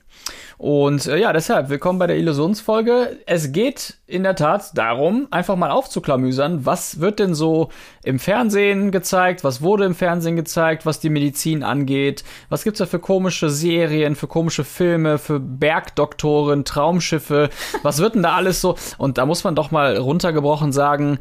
Und 0.59 1.07
äh, 1.07 1.17
ja, 1.17 1.31
deshalb 1.31 1.69
willkommen 1.69 1.99
bei 1.99 2.07
der 2.07 2.17
Illusionsfolge. 2.17 3.19
Es 3.25 3.53
geht 3.53 3.93
in 4.07 4.23
der 4.23 4.35
Tat 4.35 4.77
darum, 4.77 5.29
einfach 5.31 5.55
mal 5.55 5.71
aufzuklamüsern, 5.71 6.65
was 6.65 6.99
wird 6.99 7.19
denn 7.19 7.33
so 7.33 7.69
im 8.03 8.19
Fernsehen 8.19 8.91
gezeigt, 8.91 9.45
was 9.45 9.61
wurde 9.61 9.85
im 9.85 9.95
Fernsehen 9.95 10.35
gezeigt, 10.35 10.85
was 10.85 10.99
die 10.99 11.09
Medizin 11.09 11.63
angeht, 11.63 12.25
was 12.49 12.65
gibt's 12.65 12.79
da 12.79 12.87
für 12.87 12.99
komische 12.99 13.49
Serien, 13.49 14.17
für 14.17 14.27
komische 14.27 14.65
Filme, 14.65 15.17
für 15.17 15.39
Bergdoktoren, 15.39 16.65
Traumschiffe, 16.65 17.49
was 17.81 17.99
wird 17.99 18.15
denn 18.15 18.23
da 18.23 18.35
alles 18.35 18.59
so? 18.59 18.75
Und 18.97 19.17
da 19.17 19.25
muss 19.25 19.45
man 19.45 19.55
doch 19.55 19.71
mal 19.71 19.95
runtergebrochen 19.95 20.73
sagen, 20.73 21.19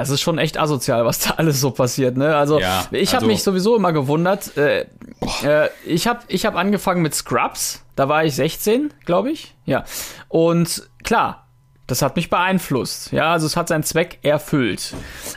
das 0.00 0.10
ist 0.10 0.20
schon 0.20 0.38
echt 0.38 0.58
asozial, 0.58 1.04
was 1.04 1.20
da 1.20 1.34
alles 1.36 1.60
so 1.60 1.70
passiert, 1.70 2.16
ne? 2.16 2.36
Also 2.36 2.58
Ja, 2.60 2.86
ich 2.90 3.10
habe 3.10 3.16
also- 3.18 3.26
mich 3.26 3.42
sowieso 3.42 3.76
immer 3.76 3.92
gewundert. 3.92 4.56
Äh, 4.56 4.86
äh, 5.44 5.68
ich 5.84 6.06
habe 6.06 6.20
ich 6.28 6.46
hab 6.46 6.56
angefangen 6.56 7.02
mit 7.02 7.14
Scrubs. 7.14 7.84
Da 7.96 8.08
war 8.08 8.24
ich 8.24 8.34
16, 8.34 8.92
glaube 9.04 9.30
ich. 9.30 9.54
Ja. 9.64 9.84
Und 10.28 10.88
klar, 11.04 11.48
das 11.86 12.02
hat 12.02 12.16
mich 12.16 12.30
beeinflusst. 12.30 13.12
Ja, 13.12 13.32
also 13.32 13.46
es 13.46 13.56
hat 13.56 13.68
seinen 13.68 13.82
Zweck 13.82 14.18
erfüllt. 14.22 14.94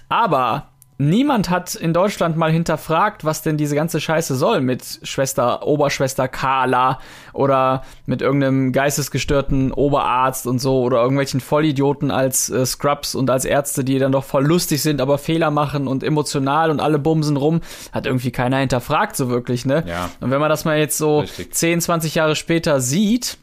Aber 0.10 0.71
niemand 1.10 1.50
hat 1.50 1.76
in 1.76 1.94
Deutschland 1.94 2.38
mal 2.38 2.52
hinterfragt, 2.52 3.26
was 3.26 3.42
denn 3.42 3.58
diese 3.58 3.76
ganze 3.76 4.00
Scheiße 4.00 4.36
soll 4.36 4.62
mit 4.62 5.00
Schwester, 5.04 5.66
Oberschwester 5.66 6.28
Carla 6.28 7.00
oder 7.34 7.84
mit 8.06 8.22
irgendeinem 8.22 8.72
geistesgestörten 8.72 9.72
Oberarzt 9.72 10.48
und 10.48 10.60
so 10.60 10.82
oder 10.82 11.02
irgendwelchen 11.02 11.40
Vollidioten 11.42 12.12
als 12.12 12.50
äh, 12.50 12.66
Scrubs 12.66 13.16
und 13.16 13.30
als 13.30 13.46
Ärzte, 13.46 13.84
die 13.84 14.00
dann 14.00 14.12
doch 14.12 14.24
voll 14.24 14.46
lustig 14.46 14.82
sind, 14.82 15.02
aber 15.02 15.18
Fehler 15.18 15.52
machen 15.52 15.88
und 15.88 16.04
emotional 16.04 16.70
und 16.72 16.80
alle 16.80 17.00
bumsen 17.00 17.38
rum, 17.38 17.62
hat 17.92 18.06
irgendwie 18.06 18.32
keiner 18.32 18.58
hinterfragt 18.58 19.16
so 19.16 19.30
wirklich, 19.30 19.66
ne? 19.66 19.84
Ja. 19.88 20.10
Und 20.20 20.32
wenn 20.32 20.40
man 20.40 20.50
das 20.50 20.66
mal 20.66 20.78
jetzt 20.78 20.98
so 20.98 21.20
Richtig. 21.22 21.54
10, 21.54 21.82
20 21.82 22.16
Jahre 22.16 22.36
später 22.36 22.80
sieht, 22.80 23.38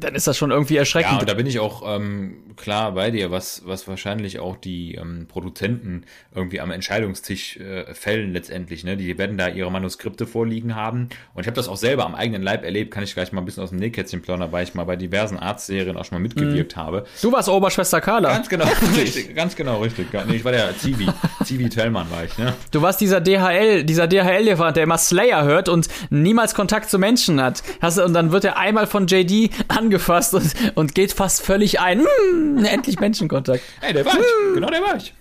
dann 0.00 0.14
ist 0.14 0.26
das 0.26 0.38
schon 0.38 0.50
irgendwie 0.50 0.74
Ja, 0.74 0.80
erschreckend. 0.80 1.20
und 1.20 1.28
da 1.28 1.34
bin 1.34 1.46
ich 1.46 1.60
auch 1.60 1.82
ähm, 1.86 2.51
klar 2.56 2.92
bei 2.92 3.10
dir, 3.10 3.30
was, 3.30 3.62
was 3.66 3.86
wahrscheinlich 3.88 4.38
auch 4.38 4.56
die 4.56 4.94
ähm, 4.94 5.26
Produzenten 5.28 6.04
irgendwie 6.34 6.60
am 6.60 6.70
Entscheidungstisch 6.70 7.56
äh, 7.56 7.94
fällen 7.94 8.32
letztendlich. 8.32 8.84
Ne? 8.84 8.96
Die 8.96 9.16
werden 9.18 9.38
da 9.38 9.48
ihre 9.48 9.70
Manuskripte 9.70 10.26
vorliegen 10.26 10.74
haben. 10.74 11.08
Und 11.34 11.42
ich 11.42 11.46
habe 11.46 11.56
das 11.56 11.68
auch 11.68 11.76
selber 11.76 12.04
am 12.04 12.14
eigenen 12.14 12.42
Leib 12.42 12.64
erlebt, 12.64 12.92
kann 12.92 13.04
ich 13.04 13.14
gleich 13.14 13.32
mal 13.32 13.40
ein 13.40 13.44
bisschen 13.44 13.62
aus 13.62 13.70
dem 13.70 13.78
Nähkätzchen 13.78 14.22
plaudern, 14.22 14.52
weil 14.52 14.64
ich 14.64 14.74
mal 14.74 14.84
bei 14.84 14.96
diversen 14.96 15.38
Arztserien 15.38 15.96
auch 15.96 16.04
schon 16.04 16.16
mal 16.16 16.22
mitgewirkt 16.22 16.76
mhm. 16.76 16.80
habe. 16.80 17.06
Du 17.20 17.32
warst 17.32 17.48
Oberschwester 17.48 18.00
Carla. 18.00 18.30
Ganz 18.30 18.48
genau, 18.48 18.66
richtig, 18.96 19.34
ganz 19.34 19.56
genau, 19.56 19.80
richtig. 19.80 20.08
Nee, 20.12 20.36
ich 20.36 20.44
war 20.44 20.52
der 20.52 20.76
Zivi. 20.78 21.08
Zivi 21.44 21.68
Tellmann 21.68 22.10
war 22.10 22.24
ich, 22.24 22.36
ne? 22.38 22.54
Du 22.70 22.82
warst 22.82 23.00
dieser 23.00 23.20
DHL, 23.20 23.84
dieser 23.84 24.06
DHL-Lieferant, 24.06 24.76
der 24.76 24.84
immer 24.84 24.98
Slayer 24.98 25.44
hört 25.44 25.68
und 25.68 25.88
niemals 26.10 26.54
Kontakt 26.54 26.90
zu 26.90 26.98
Menschen 26.98 27.40
hat. 27.40 27.62
Hast, 27.80 27.98
und 27.98 28.14
dann 28.14 28.32
wird 28.32 28.44
er 28.44 28.58
einmal 28.58 28.86
von 28.86 29.06
JD 29.06 29.50
angefasst 29.68 30.34
und, 30.34 30.54
und 30.74 30.94
geht 30.94 31.12
fast 31.12 31.42
völlig 31.42 31.80
ein. 31.80 32.04
Hm, 32.42 32.64
endlich 32.64 32.98
Menschenkontakt. 32.98 33.62
Ey, 33.80 33.92
der 33.92 34.04
war 34.04 34.14
ich. 34.14 34.54
Genau, 34.54 34.68
der 34.68 34.82
war 34.82 34.96
ich. 34.96 35.14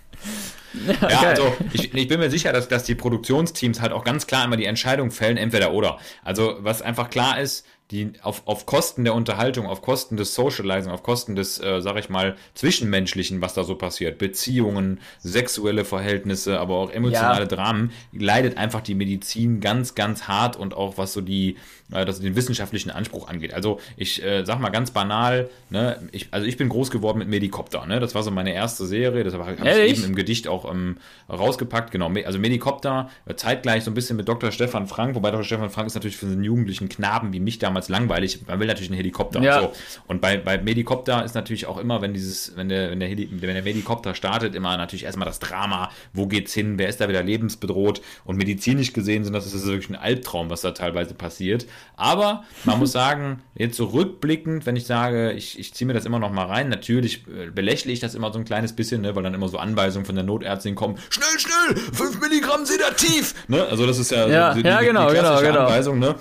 Ja, 0.87 1.09
ja 1.09 1.19
also 1.21 1.53
ich, 1.73 1.93
ich, 1.93 2.07
bin 2.07 2.19
mir 2.19 2.29
sicher, 2.29 2.53
dass, 2.53 2.67
dass 2.67 2.83
die 2.83 2.95
Produktionsteams 2.95 3.81
halt 3.81 3.91
auch 3.91 4.03
ganz 4.03 4.25
klar 4.25 4.45
immer 4.45 4.57
die 4.57 4.65
Entscheidung 4.65 5.11
fällen, 5.11 5.37
entweder 5.37 5.73
oder. 5.73 5.99
Also 6.23 6.55
was 6.59 6.81
einfach 6.81 7.09
klar 7.09 7.39
ist, 7.39 7.65
die 7.91 8.13
auf, 8.21 8.43
auf 8.45 8.65
Kosten 8.65 9.03
der 9.03 9.13
Unterhaltung, 9.13 9.67
auf 9.67 9.81
Kosten 9.81 10.17
des 10.17 10.33
Socializing, 10.33 10.91
auf 10.91 11.03
Kosten 11.03 11.36
des, 11.36 11.60
äh, 11.60 11.81
sag 11.81 11.98
ich 11.98 12.10
mal, 12.10 12.36
Zwischenmenschlichen, 12.53 13.41
was 13.41 13.53
da 13.53 13.63
so 13.63 13.75
passiert, 13.75 14.17
Beziehungen, 14.17 15.00
sexuelle 15.19 15.86
Verhältnisse, 15.86 16.60
aber 16.60 16.75
auch 16.75 16.91
emotionale 16.91 17.41
ja. 17.41 17.48
Dramen, 17.48 17.91
leidet 18.13 18.57
einfach 18.57 18.81
die 18.81 18.95
Medizin 18.95 19.60
ganz, 19.60 19.95
ganz 19.95 20.24
hart 20.24 20.55
und 20.55 20.74
auch 20.74 20.98
was 20.98 21.13
so 21.13 21.21
die, 21.21 21.57
äh, 21.91 22.05
das 22.05 22.21
den 22.21 22.36
wissenschaftlichen 22.36 22.89
Anspruch 22.89 23.27
angeht. 23.27 23.53
Also 23.53 23.79
ich 23.98 24.24
äh, 24.24 24.45
sag 24.45 24.60
mal 24.60 24.69
ganz 24.69 24.91
banal, 24.91 25.50
ne, 25.69 26.01
ich, 26.12 26.29
also 26.31 26.48
ich 26.48 26.57
bin 26.57 26.69
groß 26.69 26.91
geworden 26.91 27.19
mit 27.19 27.27
Medikopter, 27.27 27.86
ne? 27.86 28.00
Das 28.00 28.15
war 28.15 28.24
so 28.24 28.31
meine 28.31 28.53
erste 28.53 28.86
Serie, 28.86 29.24
das 29.24 29.33
habe 29.33 29.53
ich 29.53 29.65
eben 29.65 30.03
im 30.03 30.15
Gedicht 30.15 30.48
auch 30.48 30.69
ähm, 30.71 30.98
rausgepackt, 31.29 31.91
genau. 31.91 32.10
Also 32.25 32.39
Medikopter, 32.39 33.10
äh, 33.25 33.36
zeitgleich 33.36 33.83
so 33.83 33.91
ein 33.91 33.93
bisschen 33.93 34.17
mit 34.17 34.27
Dr. 34.27 34.51
Stefan 34.51 34.88
Frank, 34.88 35.15
wobei 35.15 35.31
Dr. 35.31 35.43
Stefan 35.43 35.69
Frank 35.69 35.88
ist 35.88 35.95
natürlich 35.95 36.17
für 36.17 36.25
einen 36.25 36.43
jugendlichen 36.43 36.89
Knaben 36.89 37.33
wie 37.33 37.39
mich 37.39 37.60
damals 37.60 37.80
damals 37.81 37.89
langweilig. 37.89 38.47
Man 38.47 38.59
will 38.59 38.67
natürlich 38.67 38.89
einen 38.89 38.97
Helikopter. 38.97 39.41
Ja. 39.41 39.59
Und, 39.59 39.75
so. 39.75 40.01
und 40.07 40.21
bei, 40.21 40.38
bei 40.38 40.57
Medikopter 40.57 41.23
ist 41.23 41.35
natürlich 41.35 41.65
auch 41.65 41.77
immer, 41.77 42.01
wenn 42.01 42.13
dieses, 42.13 42.55
wenn 42.55 42.69
der, 42.69 42.91
wenn 42.91 43.00
der, 43.00 43.09
Heli, 43.09 43.29
wenn 43.31 43.53
der 43.53 43.63
Medikopter 43.63 44.15
startet, 44.15 44.55
immer 44.55 44.77
natürlich 44.77 45.05
erstmal 45.05 45.25
das 45.25 45.39
Drama, 45.39 45.89
wo 46.13 46.27
geht's 46.27 46.53
hin, 46.53 46.77
wer 46.77 46.89
ist 46.89 47.01
da 47.01 47.09
wieder 47.09 47.23
lebensbedroht 47.23 48.01
und 48.25 48.38
medizinisch 48.38 48.93
gesehen 48.93 49.23
sind 49.23 49.33
das 49.33 49.45
ist 49.53 49.65
wirklich 49.65 49.89
ein 49.89 49.95
Albtraum, 49.95 50.50
was 50.50 50.61
da 50.61 50.71
teilweise 50.71 51.13
passiert. 51.13 51.65
Aber 51.95 52.43
man 52.63 52.79
muss 52.79 52.91
sagen, 53.01 53.41
jetzt 53.55 53.77
so 53.77 53.85
rückblickend, 53.85 54.65
wenn 54.65 54.75
ich 54.75 54.85
sage, 54.85 55.31
ich, 55.31 55.57
ich 55.57 55.73
ziehe 55.73 55.88
mir 55.88 55.93
das 55.93 56.05
immer 56.05 56.19
noch 56.19 56.31
mal 56.31 56.45
rein, 56.45 56.69
natürlich 56.69 57.25
äh, 57.27 57.50
belächle 57.50 57.91
ich 57.91 58.00
das 58.00 58.15
immer 58.15 58.31
so 58.31 58.39
ein 58.39 58.45
kleines 58.45 58.73
bisschen, 58.73 59.01
ne, 59.01 59.15
weil 59.15 59.23
dann 59.23 59.33
immer 59.33 59.47
so 59.47 59.57
Anweisungen 59.57 60.05
von 60.05 60.15
der 60.15 60.23
Notärztin 60.23 60.75
kommen, 60.75 60.97
schnell, 61.09 61.39
schnell, 61.39 61.77
5 61.93 62.21
Milligramm 62.21 62.65
Sedativ, 62.65 63.33
ne, 63.47 63.65
also 63.65 63.85
das 63.85 63.97
ist 63.97 64.11
ja, 64.11 64.27
ja, 64.27 64.53
so 64.53 64.61
die, 64.61 64.67
ja 64.67 64.81
genau, 64.81 65.09
die 65.09 65.15
genau, 65.15 65.39
genau. 65.39 65.59
Anweisung, 65.61 66.00
ne, 66.00 66.15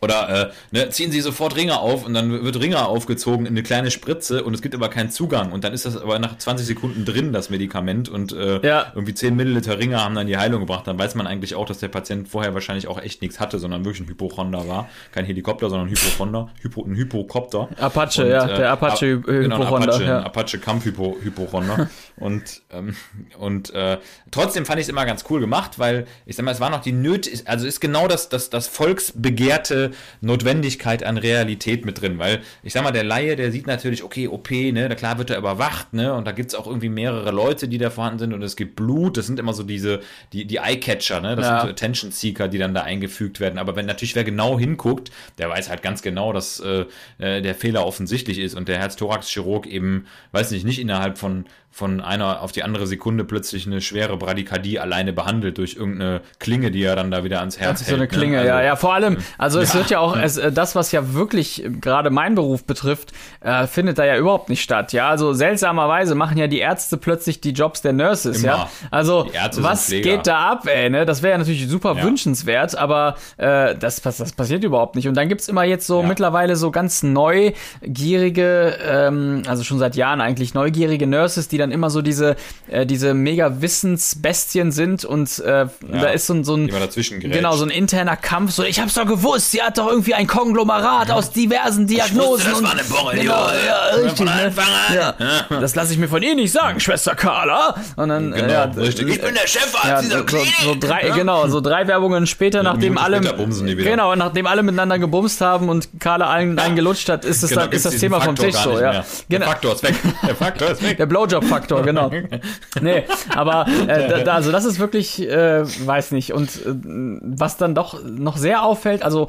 oder 0.00 0.50
äh, 0.50 0.52
ne, 0.70 0.88
ziehen 0.90 1.10
Sie 1.10 1.20
sofort 1.20 1.56
Ringer 1.56 1.80
auf 1.80 2.06
und 2.06 2.14
dann 2.14 2.44
wird 2.44 2.60
Ringer 2.60 2.88
aufgezogen 2.88 3.46
in 3.46 3.52
eine 3.52 3.62
kleine 3.62 3.90
Spritze 3.90 4.44
und 4.44 4.54
es 4.54 4.62
gibt 4.62 4.74
aber 4.74 4.88
keinen 4.88 5.10
Zugang 5.10 5.52
und 5.52 5.64
dann 5.64 5.72
ist 5.72 5.86
das 5.86 5.96
aber 5.96 6.18
nach 6.18 6.38
20 6.38 6.66
Sekunden 6.66 7.04
drin, 7.04 7.32
das 7.32 7.50
Medikament 7.50 8.08
und 8.08 8.32
äh, 8.32 8.60
ja. 8.66 8.92
irgendwie 8.94 9.14
10 9.14 9.36
Milliliter 9.36 9.78
Ringer 9.78 10.04
haben 10.04 10.14
dann 10.14 10.26
die 10.26 10.36
Heilung 10.36 10.60
gebracht. 10.60 10.86
Dann 10.86 10.98
weiß 10.98 11.14
man 11.14 11.26
eigentlich 11.26 11.54
auch, 11.54 11.66
dass 11.66 11.78
der 11.78 11.88
Patient 11.88 12.28
vorher 12.28 12.54
wahrscheinlich 12.54 12.88
auch 12.88 13.00
echt 13.00 13.22
nichts 13.22 13.40
hatte, 13.40 13.58
sondern 13.58 13.84
wirklich 13.84 14.02
ein 14.02 14.08
Hypochonder 14.08 14.68
war. 14.68 14.88
Kein 15.12 15.24
Helikopter, 15.24 15.70
sondern 15.70 15.88
ein 15.88 15.90
Hypochonder, 15.90 16.50
Hypo, 16.60 16.84
ein 16.84 16.94
Hypokopter. 16.94 17.68
Apache, 17.78 18.24
und, 18.24 18.30
ja, 18.30 18.46
der 18.46 18.70
Apache 18.70 19.06
äh, 19.06 19.20
genau, 19.20 19.58
Hypochonder. 19.58 19.88
Apache, 19.88 20.04
ja. 20.04 20.20
Apache 20.20 20.58
Kampfhypochonder. 20.58 21.90
und 22.16 22.62
ähm, 22.70 22.96
und 23.38 23.72
äh, 23.74 23.98
trotzdem 24.30 24.66
fand 24.66 24.80
ich 24.80 24.84
es 24.84 24.88
immer 24.88 25.06
ganz 25.06 25.24
cool 25.30 25.40
gemacht, 25.40 25.78
weil 25.78 26.06
ich 26.24 26.36
sag 26.36 26.44
mal, 26.44 26.52
es 26.52 26.60
war 26.60 26.70
noch 26.70 26.80
die 26.80 26.92
Nöte, 26.92 27.30
also 27.46 27.66
ist 27.66 27.80
genau 27.80 28.08
das, 28.08 28.28
das, 28.28 28.50
das 28.50 28.66
Volksbegehrte 28.68 29.85
Notwendigkeit 30.20 31.02
an 31.02 31.18
Realität 31.18 31.84
mit 31.84 32.00
drin, 32.00 32.18
weil 32.18 32.40
ich 32.62 32.72
sag 32.72 32.82
mal, 32.82 32.92
der 32.92 33.04
Laie, 33.04 33.36
der 33.36 33.52
sieht 33.52 33.66
natürlich, 33.66 34.02
okay, 34.02 34.28
OP, 34.28 34.50
ne, 34.50 34.88
klar 34.96 35.18
wird 35.18 35.30
er 35.30 35.38
überwacht, 35.38 35.92
ne, 35.92 36.14
und 36.14 36.26
da 36.26 36.32
gibt 36.32 36.50
es 36.50 36.54
auch 36.54 36.66
irgendwie 36.66 36.88
mehrere 36.88 37.30
Leute, 37.30 37.68
die 37.68 37.78
da 37.78 37.90
vorhanden 37.90 38.18
sind 38.18 38.34
und 38.34 38.42
es 38.42 38.56
gibt 38.56 38.76
Blut, 38.76 39.16
das 39.16 39.26
sind 39.26 39.38
immer 39.38 39.52
so 39.52 39.62
diese, 39.62 40.00
die, 40.32 40.44
die 40.44 40.56
Eye-Catcher, 40.56 41.20
ne, 41.20 41.36
das 41.36 41.46
ja. 41.46 41.60
sind 41.60 41.66
so 41.66 41.70
Attention-Seeker, 41.70 42.48
die 42.48 42.58
dann 42.58 42.74
da 42.74 42.82
eingefügt 42.82 43.40
werden, 43.40 43.58
aber 43.58 43.76
wenn 43.76 43.86
natürlich 43.86 44.14
wer 44.14 44.24
genau 44.24 44.58
hinguckt, 44.58 45.10
der 45.38 45.48
weiß 45.48 45.68
halt 45.68 45.82
ganz 45.82 46.02
genau, 46.02 46.32
dass 46.32 46.60
äh, 46.60 46.84
äh 47.18 47.42
der 47.42 47.54
Fehler 47.54 47.86
offensichtlich 47.86 48.38
ist 48.38 48.54
und 48.54 48.68
der 48.68 48.78
Herz-Thorax-Chirurg 48.78 49.66
eben, 49.66 50.06
weiß 50.32 50.50
nicht, 50.50 50.64
nicht 50.64 50.78
innerhalb 50.78 51.18
von 51.18 51.44
von 51.76 52.00
einer 52.00 52.40
auf 52.40 52.52
die 52.52 52.62
andere 52.62 52.86
Sekunde 52.86 53.22
plötzlich 53.22 53.66
eine 53.66 53.82
schwere 53.82 54.16
Bradykardie 54.16 54.78
alleine 54.78 55.12
behandelt 55.12 55.58
durch 55.58 55.74
irgendeine 55.74 56.22
Klinge, 56.38 56.70
die 56.70 56.82
er 56.82 56.96
dann 56.96 57.10
da 57.10 57.22
wieder 57.22 57.40
ans 57.40 57.58
Herz 57.58 57.82
Ach, 57.82 57.86
hält. 57.86 57.88
So 57.88 57.94
eine 57.96 58.04
ne? 58.04 58.08
Klinge, 58.08 58.36
ne? 58.36 58.38
also, 58.38 58.48
ja, 58.48 58.62
ja. 58.62 58.76
Vor 58.76 58.94
allem, 58.94 59.18
also 59.36 59.60
es 59.60 59.74
wird 59.74 59.90
ja 59.90 59.98
auch, 59.98 60.16
es, 60.16 60.38
äh, 60.38 60.50
das, 60.50 60.74
was 60.74 60.90
ja 60.90 61.12
wirklich 61.12 61.66
gerade 61.82 62.08
mein 62.08 62.34
Beruf 62.34 62.64
betrifft, 62.64 63.12
äh, 63.40 63.66
findet 63.66 63.98
da 63.98 64.06
ja 64.06 64.16
überhaupt 64.16 64.48
nicht 64.48 64.62
statt. 64.62 64.94
Ja, 64.94 65.10
also 65.10 65.34
seltsamerweise 65.34 66.14
machen 66.14 66.38
ja 66.38 66.46
die 66.46 66.60
Ärzte 66.60 66.96
plötzlich 66.96 67.42
die 67.42 67.50
Jobs 67.50 67.82
der 67.82 67.92
Nurses. 67.92 68.42
Immer. 68.42 68.46
Ja, 68.46 68.70
also 68.90 69.28
was 69.58 69.90
geht 69.90 70.26
da 70.26 70.48
ab, 70.48 70.66
ey? 70.66 70.88
Ne? 70.88 71.04
Das 71.04 71.22
wäre 71.22 71.32
ja 71.32 71.38
natürlich 71.38 71.68
super 71.68 71.96
ja. 71.96 72.04
wünschenswert, 72.04 72.74
aber 72.74 73.16
äh, 73.36 73.74
das, 73.74 74.00
das, 74.00 74.16
das 74.16 74.32
passiert 74.32 74.64
überhaupt 74.64 74.96
nicht. 74.96 75.08
Und 75.08 75.14
dann 75.14 75.28
gibt's 75.28 75.46
immer 75.46 75.64
jetzt 75.64 75.86
so 75.86 76.00
ja. 76.00 76.06
mittlerweile 76.08 76.56
so 76.56 76.70
ganz 76.70 77.02
neugierige, 77.02 78.78
ähm, 78.82 79.42
also 79.46 79.62
schon 79.62 79.78
seit 79.78 79.94
Jahren 79.94 80.22
eigentlich 80.22 80.54
neugierige 80.54 81.06
Nurses, 81.06 81.48
die 81.48 81.58
dann 81.58 81.65
dann 81.66 81.72
immer 81.72 81.90
so 81.90 82.02
diese, 82.02 82.36
äh, 82.68 82.86
diese 82.86 83.14
mega 83.14 83.60
Wissensbestien 83.60 84.72
sind 84.72 85.04
und 85.04 85.38
äh, 85.40 85.50
ja, 85.50 85.68
da 85.90 86.08
ist 86.08 86.26
so, 86.26 86.34
ein 86.34 86.44
so 86.44 86.56
ein 86.56 86.68
genau 86.68 87.56
so 87.56 87.64
ein 87.64 87.70
interner 87.70 88.16
Kampf. 88.16 88.52
So, 88.52 88.62
ich 88.62 88.80
hab's 88.80 88.94
doch 88.94 89.06
gewusst, 89.06 89.50
sie 89.50 89.62
hat 89.62 89.78
doch 89.78 89.88
irgendwie 89.88 90.14
ein 90.14 90.26
Konglomerat 90.26 91.08
ja. 91.08 91.14
aus 91.14 91.30
diversen 91.30 91.86
Diagnosen. 91.86 92.20
Ich 92.20 92.28
wusste, 92.28 92.50
das 92.50 92.58
und, 92.58 92.64
war 92.64 92.72
eine 92.72 92.84
Borreliose. 92.84 93.26
Genau, 93.26 93.48
ja, 93.66 94.02
richtig, 94.02 94.26
ne? 94.26 94.52
ja. 94.94 95.14
Das 95.60 95.74
lasse 95.74 95.92
ich 95.92 95.98
mir 95.98 96.08
von 96.08 96.22
ihr 96.22 96.34
nicht 96.34 96.52
sagen, 96.52 96.80
Schwester 96.80 97.14
Carla. 97.14 97.74
Und 97.96 98.08
dann, 98.08 98.32
genau, 98.32 98.52
ja, 98.52 98.64
richtig. 98.64 99.08
Ich 99.08 99.20
bin 99.20 99.34
der 99.34 99.46
Chefarzt 99.46 100.04
dieser 100.04 100.28
so, 100.28 100.38
so 100.64 100.76
drei, 100.78 101.10
Genau, 101.16 101.48
so 101.48 101.60
drei 101.60 101.86
Werbungen 101.86 102.26
später, 102.26 102.62
nachdem 102.62 102.98
alle, 102.98 103.20
genau, 103.20 104.14
nachdem 104.14 104.46
alle 104.46 104.62
miteinander 104.62 104.98
gebumst 104.98 105.40
haben 105.40 105.68
und 105.68 105.88
Carla 105.98 106.26
allen 106.26 106.58
einen 106.58 106.76
gelutscht 106.76 107.08
hat, 107.08 107.24
ist 107.24 107.42
es 107.42 107.50
genau, 107.50 107.62
dann, 107.62 107.72
ist 107.72 107.86
das 107.86 107.96
Thema 107.96 108.20
vom 108.20 108.36
Tisch 108.36 108.54
so, 108.54 108.78
ja. 108.78 109.04
Genau. 109.28 109.44
Der 109.44 109.48
Faktor 109.48 109.74
ist 109.74 109.82
weg. 109.82 109.94
Der 110.26 110.36
Faktor 110.36 110.70
ist 110.70 110.82
weg. 110.82 110.96
Der 110.98 111.06
Blowjob-Faktor. 111.06 111.55
Faktor, 111.56 111.82
genau. 111.82 112.10
nee, 112.80 113.04
aber 113.34 113.66
äh, 113.86 114.24
da, 114.24 114.34
also 114.34 114.52
das 114.52 114.64
ist 114.64 114.78
wirklich, 114.78 115.20
äh, 115.20 115.64
weiß 115.64 116.12
nicht. 116.12 116.32
Und 116.32 116.64
äh, 116.64 116.74
was 117.22 117.56
dann 117.56 117.74
doch 117.74 118.02
noch 118.04 118.36
sehr 118.36 118.62
auffällt, 118.62 119.02
also 119.02 119.28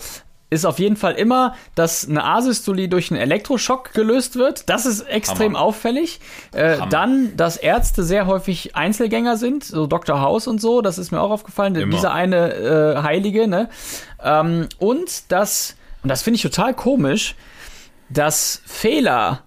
ist 0.49 0.65
auf 0.65 0.79
jeden 0.79 0.95
Fall 0.95 1.13
immer, 1.13 1.55
dass 1.75 2.07
eine 2.07 2.23
Asystolie 2.23 2.87
durch 2.87 3.11
einen 3.11 3.19
Elektroschock 3.19 3.91
gelöst 3.93 4.37
wird. 4.37 4.69
Das 4.69 4.85
ist 4.85 5.01
extrem 5.01 5.55
Hammer. 5.55 5.59
auffällig. 5.59 6.21
Äh, 6.53 6.77
dann, 6.89 7.35
dass 7.35 7.57
Ärzte 7.57 8.03
sehr 8.03 8.27
häufig 8.27 8.75
Einzelgänger 8.75 9.35
sind, 9.35 9.65
so 9.65 9.87
Dr. 9.87 10.21
House 10.21 10.47
und 10.47 10.61
so, 10.61 10.81
das 10.81 10.97
ist 10.97 11.11
mir 11.11 11.19
auch 11.19 11.31
aufgefallen, 11.31 11.75
immer. 11.75 11.93
dieser 11.93 12.13
eine 12.13 12.53
äh, 12.53 13.03
Heilige, 13.03 13.47
ne? 13.47 13.69
Ähm, 14.23 14.69
und 14.79 15.31
dass, 15.31 15.75
und 16.03 16.09
das 16.09 16.21
finde 16.21 16.35
ich 16.35 16.43
total 16.43 16.73
komisch, 16.73 17.35
dass 18.09 18.61
Fehler 18.65 19.43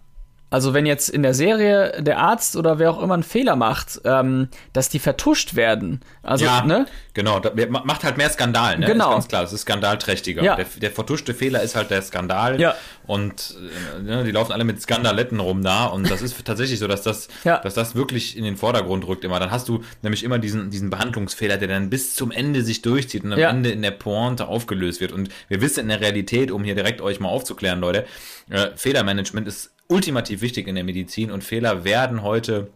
also 0.50 0.74
wenn 0.74 0.84
jetzt 0.84 1.08
in 1.08 1.22
der 1.22 1.32
Serie 1.32 2.02
der 2.02 2.18
Arzt 2.18 2.56
oder 2.56 2.80
wer 2.80 2.90
auch 2.90 3.00
immer 3.00 3.14
einen 3.14 3.22
Fehler 3.22 3.54
macht, 3.54 4.00
ähm, 4.04 4.48
dass 4.72 4.88
die 4.88 4.98
vertuscht 4.98 5.54
werden. 5.54 6.00
Also, 6.24 6.44
ja, 6.44 6.64
ne? 6.64 6.86
genau, 7.14 7.40
macht 7.68 8.02
halt 8.02 8.16
mehr 8.16 8.28
Skandal, 8.30 8.78
ne? 8.78 8.86
Genau. 8.86 9.10
Ist 9.10 9.14
ganz 9.14 9.28
klar, 9.28 9.44
es 9.44 9.52
ist 9.52 9.62
skandalträchtiger. 9.62 10.42
Ja. 10.42 10.56
Der, 10.56 10.66
der, 10.80 10.90
vertuschte 10.90 11.34
Fehler 11.34 11.62
ist 11.62 11.76
halt 11.76 11.90
der 11.90 12.02
Skandal. 12.02 12.60
Ja. 12.60 12.74
Und 13.06 13.56
äh, 13.98 14.02
ne, 14.02 14.24
die 14.24 14.32
laufen 14.32 14.50
alle 14.50 14.64
mit 14.64 14.82
Skandaletten 14.82 15.38
rum 15.38 15.62
da. 15.62 15.86
Und 15.86 16.10
das 16.10 16.20
ist 16.20 16.44
tatsächlich 16.44 16.80
so, 16.80 16.88
dass 16.88 17.02
das, 17.02 17.28
ja. 17.44 17.58
dass 17.58 17.74
das 17.74 17.94
wirklich 17.94 18.36
in 18.36 18.42
den 18.42 18.56
Vordergrund 18.56 19.06
rückt 19.06 19.24
immer. 19.24 19.38
Dann 19.38 19.52
hast 19.52 19.68
du 19.68 19.84
nämlich 20.02 20.24
immer 20.24 20.40
diesen, 20.40 20.70
diesen 20.70 20.90
Behandlungsfehler, 20.90 21.58
der 21.58 21.68
dann 21.68 21.90
bis 21.90 22.16
zum 22.16 22.32
Ende 22.32 22.62
sich 22.62 22.82
durchzieht 22.82 23.22
und 23.22 23.32
am 23.32 23.38
ja. 23.38 23.50
Ende 23.50 23.70
in 23.70 23.82
der 23.82 23.92
Pointe 23.92 24.48
aufgelöst 24.48 25.00
wird. 25.00 25.12
Und 25.12 25.28
wir 25.48 25.60
wissen 25.60 25.80
in 25.80 25.88
der 25.88 26.00
Realität, 26.00 26.50
um 26.50 26.64
hier 26.64 26.74
direkt 26.74 27.00
euch 27.00 27.20
mal 27.20 27.28
aufzuklären, 27.28 27.80
Leute, 27.80 28.04
äh, 28.48 28.68
Fehlermanagement 28.74 29.46
ist 29.46 29.70
ultimativ 29.90 30.40
wichtig 30.40 30.68
in 30.68 30.76
der 30.76 30.84
Medizin 30.84 31.30
und 31.30 31.44
Fehler 31.44 31.84
werden 31.84 32.22
heute 32.22 32.70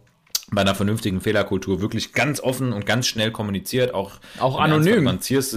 bei 0.51 0.61
einer 0.61 0.75
vernünftigen 0.75 1.21
Fehlerkultur 1.21 1.81
wirklich 1.81 2.13
ganz 2.13 2.39
offen 2.39 2.71
und 2.71 2.85
ganz 2.85 3.07
schnell 3.07 3.31
kommuniziert, 3.31 3.93
auch, 3.93 4.11
auch 4.39 4.59
anonym. 4.59 5.03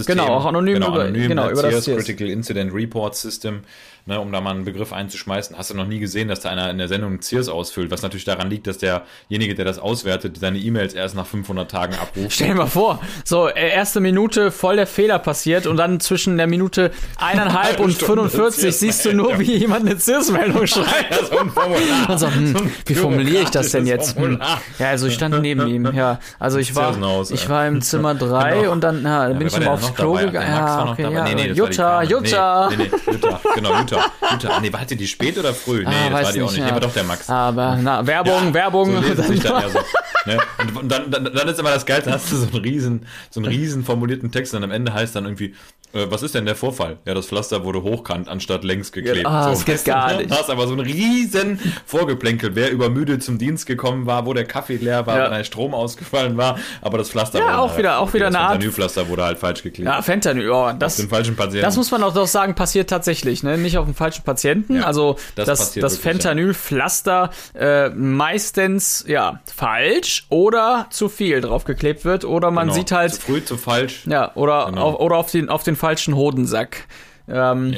Genau, 0.07 0.27
auch 0.27 0.45
anonym, 0.45 0.73
genau, 0.75 0.87
über, 0.89 1.01
anonym 1.03 1.27
genau, 1.27 1.49
über 1.49 1.61
das 1.61 1.85
CIRS, 1.85 1.97
Critical 1.97 2.27
Incident 2.29 2.73
Report 2.73 3.15
System, 3.15 3.61
ne, 4.07 4.19
um 4.19 4.31
da 4.31 4.41
mal 4.41 4.49
einen 4.55 4.65
Begriff 4.65 4.91
einzuschmeißen. 4.91 5.55
Hast 5.57 5.69
du 5.69 5.75
noch 5.75 5.85
nie 5.85 5.99
gesehen, 5.99 6.27
dass 6.27 6.39
da 6.39 6.49
einer 6.49 6.71
in 6.71 6.79
der 6.79 6.87
Sendung 6.87 7.21
CIRS 7.21 7.49
ausfüllt, 7.49 7.91
was 7.91 8.01
natürlich 8.01 8.25
daran 8.25 8.49
liegt, 8.49 8.65
dass 8.65 8.79
derjenige, 8.79 9.53
der 9.53 9.65
das 9.65 9.77
auswertet, 9.77 10.37
seine 10.39 10.57
E-Mails 10.57 10.95
erst 10.95 11.13
nach 11.15 11.27
500 11.27 11.69
Tagen 11.69 11.93
abruft. 11.93 12.33
Stell 12.33 12.47
dir 12.49 12.55
mal 12.55 12.65
vor, 12.65 12.99
so 13.23 13.47
äh, 13.47 13.69
erste 13.69 13.99
Minute 13.99 14.49
voll 14.49 14.75
der 14.77 14.87
Fehler 14.87 15.19
passiert 15.19 15.67
und 15.67 15.77
dann 15.77 15.99
zwischen 15.99 16.35
der 16.37 16.47
Minute 16.47 16.89
eineinhalb 17.17 17.79
und 17.79 17.93
45 17.93 18.75
siehst 18.75 19.05
du 19.05 19.13
nur, 19.13 19.37
wie 19.39 19.55
jemand 19.55 19.85
eine 19.87 19.99
CIRS-Meldung 19.99 20.65
schreibt. 20.65 20.89
Ja, 21.09 21.25
so 21.25 21.37
ein 21.39 21.49
Formular. 21.49 22.09
Und 22.09 22.17
so, 22.17 22.27
hm, 22.31 22.47
So 22.53 22.63
ein 22.63 22.71
wie 22.85 22.95
formuliere 22.95 23.43
ich 23.43 23.49
das 23.49 23.71
denn 23.71 23.85
jetzt? 23.85 24.13
Formular. 24.13 24.61
Ja, 24.79 24.89
also 24.89 25.07
ich 25.07 25.13
stand 25.13 25.39
neben 25.41 25.67
ihm, 25.67 25.91
ja. 25.93 26.19
Also 26.39 26.57
ich 26.57 26.73
war, 26.75 26.95
ich 27.29 27.49
war 27.49 27.67
im 27.67 27.81
Zimmer 27.81 28.15
drei 28.15 28.59
Genau. 28.61 28.71
und 28.71 28.81
dann, 28.81 29.03
ja, 29.03 29.27
dann 29.27 29.37
bin 29.37 29.47
ich 29.47 29.55
immer 29.57 29.71
aufs 29.71 29.93
Klo 29.93 30.13
gegangen. 30.13 30.47
Ja, 30.49 30.89
okay, 30.91 31.11
ja. 31.13 31.23
Nee, 31.23 31.35
nee, 31.35 31.47
Jutta. 31.51 32.01
Jutta. 32.03 32.69
Nee, 32.69 32.75
nee, 32.77 32.89
nee, 33.05 33.11
Jutta, 33.13 33.39
genau, 33.55 33.77
Jutta. 33.79 34.05
Jutta. 34.31 34.49
Ah, 34.49 34.59
nee, 34.61 34.71
war 34.73 34.85
die 34.85 34.95
die 34.95 35.07
spät 35.07 35.37
oder 35.37 35.53
früh? 35.53 35.83
Nee, 35.83 35.85
Ah, 36.07 36.09
das 36.09 36.23
war 36.23 36.31
die 36.33 36.41
auch 36.41 36.45
nicht, 36.45 36.51
nicht. 36.51 36.59
ja. 36.59 36.65
Nee, 36.67 36.71
war 36.71 36.79
doch 36.79 36.93
der 36.93 37.03
Max. 37.03 37.29
Aber, 37.29 37.77
na, 37.81 38.05
Werbung, 38.07 38.47
Ja, 38.47 38.53
Werbung. 38.53 38.91
So 38.95 39.13
dann- 39.13 39.39
dann 39.39 39.61
ja 39.61 39.69
so. 39.69 39.79
Ne? 40.25 40.37
Und, 40.79 40.91
dann, 40.91 41.09
dann, 41.11 41.23
dann 41.33 41.47
ist 41.47 41.59
immer 41.59 41.71
das 41.71 41.85
Geilste, 41.85 42.11
hast 42.11 42.31
du 42.31 42.35
so 42.37 42.47
einen 42.47 42.61
riesen, 42.63 43.05
so 43.29 43.39
einen 43.39 43.49
riesen 43.49 43.83
formulierten 43.83 44.31
Text 44.31 44.53
und 44.55 44.63
am 44.63 44.71
Ende 44.71 44.93
heißt 44.93 45.15
dann 45.15 45.25
irgendwie, 45.25 45.55
was 45.93 46.21
ist 46.23 46.35
denn 46.35 46.45
der 46.45 46.55
Vorfall? 46.55 46.97
Ja, 47.05 47.13
das 47.13 47.27
Pflaster 47.27 47.63
wurde 47.63 47.81
hochkant 47.83 48.27
anstatt 48.29 48.63
längs 48.63 48.91
geklebt. 48.91 49.25
Ah, 49.25 49.43
so, 49.45 49.49
das 49.51 49.65
geht 49.65 49.85
gar 49.85 50.17
nicht. 50.17 50.29
Da 50.29 50.37
hast 50.37 50.49
aber 50.49 50.67
so 50.67 50.73
einen 50.73 50.81
riesen 50.81 51.59
Vorgeplänkel, 51.85 52.55
wer 52.55 52.71
übermüdet 52.71 53.23
zum 53.23 53.37
Dienst 53.37 53.65
gekommen 53.65 54.05
war, 54.05 54.25
wo 54.25 54.33
der 54.33 54.45
Kaffee 54.45 54.75
leer 54.77 55.07
war, 55.07 55.17
Ja. 55.17 55.23
weil 55.31 55.37
der 55.39 55.43
Strom 55.43 55.73
ausgefallen 55.73 56.37
war, 56.37 56.59
aber 56.81 56.97
das 56.97 57.09
Pflaster 57.09 57.39
Ja, 57.39 57.45
wurde 57.45 57.57
auch 57.57 57.69
halt- 57.69 57.77
wieder- 57.79 57.99
auch 57.99 58.13
wieder 58.13 58.25
das 58.27 58.35
eine 58.35 58.43
Art- 58.43 58.51
Fentanylpflaster 58.53 59.07
wurde 59.09 59.23
halt 59.23 59.37
falsch 59.39 59.63
geklebt. 59.63 59.87
Ja, 59.89 60.01
Fentanyl, 60.01 60.49
oh, 60.51 60.71
das, 60.77 60.97
den 60.97 61.09
falschen 61.09 61.35
Patienten. 61.35 61.65
das 61.65 61.75
muss 61.77 61.89
man 61.91 62.03
auch 62.03 62.13
doch 62.13 62.27
sagen, 62.27 62.55
passiert 62.55 62.89
tatsächlich, 62.89 63.43
ne? 63.43 63.57
Nicht 63.57 63.77
auf 63.77 63.85
den 63.85 63.95
falschen 63.95 64.23
Patienten. 64.23 64.75
Ja, 64.75 64.83
also 64.83 65.15
das 65.35 65.45
das, 65.47 65.73
das. 65.73 65.97
Fentanylpflaster 65.97 67.29
äh, 67.53 67.89
meistens 67.89 69.05
ja 69.07 69.39
falsch 69.55 70.25
oder 70.29 70.87
zu 70.89 71.09
viel 71.09 71.41
draufgeklebt 71.41 72.05
wird 72.05 72.25
oder 72.25 72.51
man 72.51 72.67
Genau. 72.67 72.73
sieht 72.79 72.91
halt 72.91 73.13
Zu 73.15 73.21
früh, 73.21 73.43
zu 73.43 73.57
falsch. 73.57 74.01
ja 74.05 74.31
oder 74.35 74.67
Genau. 74.69 74.81
auf, 74.83 74.99
oder 74.99 75.15
auf 75.17 75.31
den 75.31 75.49
auf 75.49 75.63
den 75.63 75.75
falschen 75.79 76.15
Hodensack. 76.15 76.87
Ähm, 77.31 77.75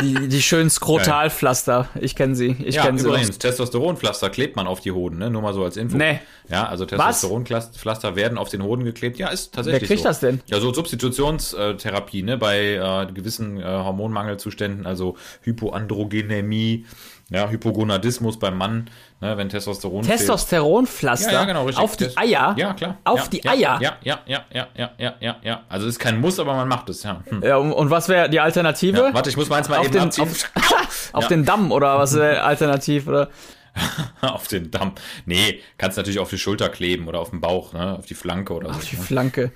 die, 0.00 0.28
die 0.28 0.42
schönen 0.42 0.70
Skrotalpflaster. 0.70 1.88
Ich 2.00 2.16
kenne 2.16 2.34
sie. 2.34 2.56
Ich 2.64 2.74
Ja, 2.76 2.84
kenne 2.84 2.98
sie. 2.98 3.06
übrigens, 3.06 3.38
Testosteronpflaster 3.38 4.30
klebt 4.30 4.56
man 4.56 4.66
auf 4.66 4.80
die 4.80 4.92
Hoden, 4.92 5.18
ne? 5.18 5.30
Nur 5.30 5.42
mal 5.42 5.54
so 5.54 5.64
als 5.64 5.76
Info. 5.76 5.96
Nee. 5.96 6.20
Ja, 6.48 6.66
also 6.68 6.84
Testosteronpflaster 6.84 8.16
werden 8.16 8.36
auf 8.38 8.48
den 8.48 8.62
Hoden 8.62 8.84
geklebt. 8.84 9.18
Ja, 9.18 9.28
ist 9.28 9.54
tatsächlich 9.54 9.82
Wer 9.82 9.88
kriegt 9.88 10.02
so. 10.02 10.08
das 10.08 10.20
denn? 10.20 10.40
Ja, 10.46 10.60
so 10.60 10.72
Substitutionstherapie, 10.74 12.22
ne? 12.22 12.36
Bei 12.36 12.74
äh, 12.74 13.12
gewissen 13.12 13.58
äh, 13.60 13.64
Hormonmangelzuständen, 13.64 14.86
also 14.86 15.16
Hypoandrogenämie, 15.42 16.86
ja, 17.30 17.48
Hypogonadismus 17.48 18.38
beim 18.38 18.58
Mann, 18.58 18.90
ne? 19.20 19.36
Wenn 19.38 19.48
Testosteron. 19.48 20.02
Testosteronpflaster 20.02 21.32
Ja, 21.32 21.40
ja, 21.40 21.44
genau, 21.46 21.64
richtig. 21.64 21.82
auf 21.82 21.96
die 21.96 22.16
Eier. 22.16 22.54
Ja, 22.58 22.74
klar. 22.74 22.98
Auf 23.04 23.20
ja, 23.20 23.26
die 23.28 23.40
ja, 23.42 23.50
Eier. 23.52 23.78
Ja, 23.80 23.96
ja, 24.02 24.18
ja, 24.26 24.44
ja, 24.52 24.66
ja, 24.76 24.90
ja, 24.98 25.14
ja, 25.20 25.36
ja. 25.42 25.62
Also 25.70 25.86
ist 25.86 25.98
kein 25.98 26.20
Muss, 26.20 26.38
aber 26.38 26.54
man 26.54 26.68
macht 26.68 26.90
es, 26.90 27.02
ja. 27.02 27.22
Hm. 27.26 27.42
Ja, 27.42 27.56
und, 27.56 27.72
und 27.72 27.90
was 27.90 28.08
wäre 28.10 28.28
die 28.28 28.40
Alternative? 28.40 28.73
Ja. 28.82 29.14
Warte, 29.14 29.30
ich 29.30 29.36
muss 29.36 29.48
meins 29.48 29.68
mal 29.68 29.78
auf 29.78 29.84
eben 29.86 29.92
den, 29.94 30.02
abziehen. 30.02 30.24
auf, 30.24 30.50
auf 31.12 31.22
Ja. 31.24 31.28
den 31.28 31.44
Damm 31.44 31.72
oder 31.72 31.98
was 31.98 32.14
wäre 32.14 32.42
alternativ 32.42 33.06
oder? 33.08 33.30
auf 34.20 34.46
den 34.48 34.70
Damm. 34.70 34.92
Nee, 35.26 35.60
kannst 35.78 35.96
natürlich 35.96 36.18
auf 36.20 36.30
die 36.30 36.38
Schulter 36.38 36.68
kleben 36.68 37.08
oder 37.08 37.18
auf 37.20 37.30
den 37.30 37.40
Bauch, 37.40 37.72
ne? 37.72 37.96
Auf 37.98 38.06
die 38.06 38.14
Flanke 38.14 38.52
oder 38.54 38.68
so. 38.72 38.76
Auf 38.76 38.84
die 38.88 38.96
Flanke. 38.96 39.52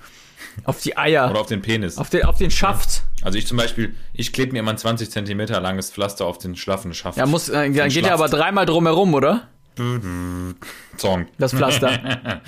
Auf 0.65 0.81
die 0.81 0.97
Eier. 0.97 1.29
Oder 1.29 1.39
auf 1.41 1.47
den 1.47 1.61
Penis. 1.61 1.97
auf 1.97 2.09
den, 2.09 2.25
auf 2.25 2.37
den 2.37 2.51
Schaft. 2.51 3.03
Also 3.21 3.37
ich 3.37 3.45
zum 3.47 3.57
Beispiel, 3.57 3.95
ich 4.13 4.33
klebe 4.33 4.53
mir 4.53 4.59
immer 4.59 4.71
ein 4.71 4.77
20 4.77 5.09
Zentimeter 5.11 5.59
langes 5.61 5.91
Pflaster 5.91 6.25
auf 6.25 6.37
den 6.37 6.55
schlaffen 6.55 6.93
Schaft. 6.93 7.17
Ja, 7.17 7.25
muss, 7.25 7.49
äh, 7.49 7.71
dann 7.71 7.89
geht 7.89 8.05
er 8.05 8.13
aber 8.13 8.27
dreimal 8.29 8.65
drumherum, 8.65 9.13
oder? 9.13 9.47
Song. 10.97 11.27
Das 11.37 11.53
Pflaster. 11.53 11.91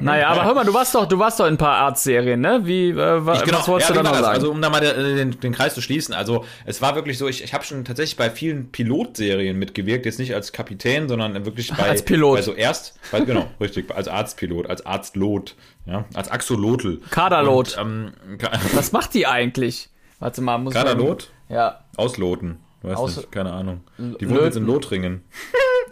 naja, 0.00 0.28
aber 0.28 0.44
hör 0.44 0.54
mal, 0.54 0.64
du 0.64 0.72
warst 0.72 0.94
doch, 0.94 1.06
du 1.06 1.18
warst 1.18 1.40
doch 1.40 1.46
in 1.46 1.54
ein 1.54 1.58
paar 1.58 1.76
Arztserien, 1.76 2.40
ne? 2.40 2.60
Wie, 2.64 2.90
äh, 2.90 2.96
wa, 2.96 3.34
Ich, 3.34 3.42
genau, 3.42 3.58
was 3.58 3.68
wolltest 3.68 3.90
ja, 3.90 3.96
du 3.96 4.02
da 4.02 4.08
noch 4.08 4.12
das? 4.12 4.20
sagen? 4.20 4.34
Also 4.34 4.50
um 4.50 4.62
da 4.62 4.70
mal 4.70 4.80
den, 4.80 5.16
den, 5.16 5.40
den 5.40 5.52
Kreis 5.52 5.74
zu 5.74 5.82
schließen, 5.82 6.14
also 6.14 6.44
es 6.64 6.80
war 6.80 6.94
wirklich 6.94 7.18
so, 7.18 7.28
ich, 7.28 7.42
ich 7.42 7.52
habe 7.52 7.64
schon 7.64 7.84
tatsächlich 7.84 8.16
bei 8.16 8.30
vielen 8.30 8.70
Pilotserien 8.70 9.58
mitgewirkt, 9.58 10.06
jetzt 10.06 10.18
nicht 10.18 10.34
als 10.34 10.52
Kapitän, 10.52 11.08
sondern 11.08 11.44
wirklich 11.44 11.72
bei, 11.74 11.88
Als 11.88 12.04
Pilot. 12.04 12.36
bei 12.36 12.42
so 12.42 12.54
erst, 12.54 12.98
bei, 13.10 13.20
genau, 13.20 13.46
richtig, 13.60 13.90
als 13.94 14.08
Arztpilot, 14.08 14.68
als 14.68 14.86
Arztlot, 14.86 15.56
ja, 15.86 16.04
als 16.14 16.30
Axolotl. 16.30 17.00
Kaderlot. 17.10 17.76
Und, 17.78 18.12
ähm, 18.30 18.38
was 18.74 18.92
macht 18.92 19.14
die 19.14 19.26
eigentlich? 19.26 19.88
Warte 20.20 20.42
mal, 20.42 20.58
muss 20.58 20.74
Kaderlot? 20.74 21.30
Man, 21.48 21.58
ja, 21.58 21.80
Ausloten. 21.96 22.58
Weiß 22.82 22.96
Aus- 22.96 23.16
nicht, 23.16 23.32
keine 23.32 23.52
Ahnung. 23.52 23.80
Die 23.98 24.28
wohnt 24.28 24.40
jetzt 24.42 24.56
in 24.56 24.66
Lothringen. 24.66 25.22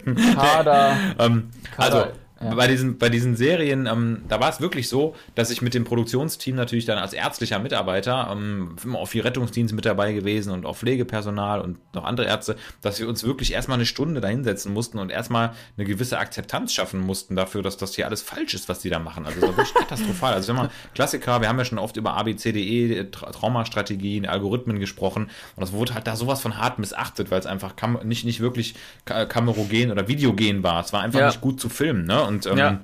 Kader. 0.35 0.96
Ähm, 1.18 1.51
also, 1.77 1.98
Kader, 1.98 2.12
ja. 2.42 2.55
bei, 2.55 2.66
diesen, 2.68 2.98
bei 2.98 3.09
diesen 3.09 3.37
Serien, 3.37 3.87
ähm, 3.87 4.22
da 4.29 4.40
war 4.40 4.48
es 4.51 4.61
wirklich 4.61 4.88
so, 4.88 5.14
dass 5.35 5.51
ich 5.51 5.62
mit 5.62 5.74
dem 5.74 5.85
Produktionsteam 5.85 6.57
natürlich 6.57 6.85
dann 6.85 6.98
als 6.98 7.12
ärztlicher 7.12 7.59
Mitarbeiter, 7.59 8.29
ähm, 8.33 8.77
immer 8.85 8.98
auch 8.98 9.07
viel 9.09 9.22
Rettungsdienst 9.22 9.74
mit 9.74 9.85
dabei 9.85 10.12
gewesen 10.12 10.53
und 10.53 10.66
auch 10.66 10.77
Pflegepersonal 10.77 11.61
und 11.61 11.79
noch 11.94 12.05
andere 12.05 12.27
Ärzte, 12.27 12.57
dass 12.81 13.01
wir 13.01 13.09
uns 13.09 13.24
wirklich 13.24 13.53
erstmal 13.53 13.77
eine 13.77 13.87
Stunde 13.87 14.20
da 14.20 14.29
hinsetzen 14.29 14.72
mussten 14.72 14.98
und 14.98 15.11
erstmal 15.11 15.53
eine 15.77 15.87
gewisse 15.87 16.18
Akzeptanz 16.18 16.72
schaffen 16.72 17.01
mussten 17.01 17.37
dafür, 17.37 17.62
dass 17.62 17.77
das 17.77 17.94
hier 17.94 18.07
alles 18.07 18.22
falsch 18.22 18.55
ist, 18.55 18.68
was 18.68 18.81
die 18.81 18.90
da 18.90 18.98
machen. 18.98 19.27
Also, 19.27 19.40
das 19.40 19.48
war 19.51 19.57
wirklich 19.57 19.74
katastrophal. 19.74 20.35
Also, 20.35 20.48
wenn 20.48 20.57
man 20.57 20.68
Klassiker, 20.94 21.40
wir 21.40 21.48
haben 21.48 21.59
ja 21.59 21.64
schon 21.64 21.79
oft 21.79 21.96
über 21.96 22.16
ABCDE, 22.16 23.11
Tra 23.11 23.31
Traumastrategien, 23.33 24.27
Algorithmen 24.27 24.79
gesprochen 24.79 25.24
und 25.57 25.61
das 25.61 25.72
wurde 25.72 25.94
halt 25.94 26.07
da 26.07 26.16
sowas 26.16 26.40
von 26.40 26.59
hart 26.59 26.79
missachtet, 26.79 27.31
weil 27.31 27.40
es 27.40 27.46
einfach 27.46 27.77
kam, 27.77 27.98
nicht, 28.05 28.24
nicht 28.24 28.40
wirklich 28.40 28.74
ka 29.05 29.27
kamerogen 29.27 29.90
oder 29.90 30.09
videogen 30.09 30.62
war. 30.62 30.85
Es 30.85 30.92
war 30.92 31.01
einfach 31.03 31.20
Ja. 31.20 31.27
nicht 31.27 31.40
gut 31.40 31.61
zu 31.61 31.68
filmen, 31.68 32.05
ne? 32.07 32.22
Und 32.29 32.45
ähm, 32.47 32.59
Ja. 32.59 32.81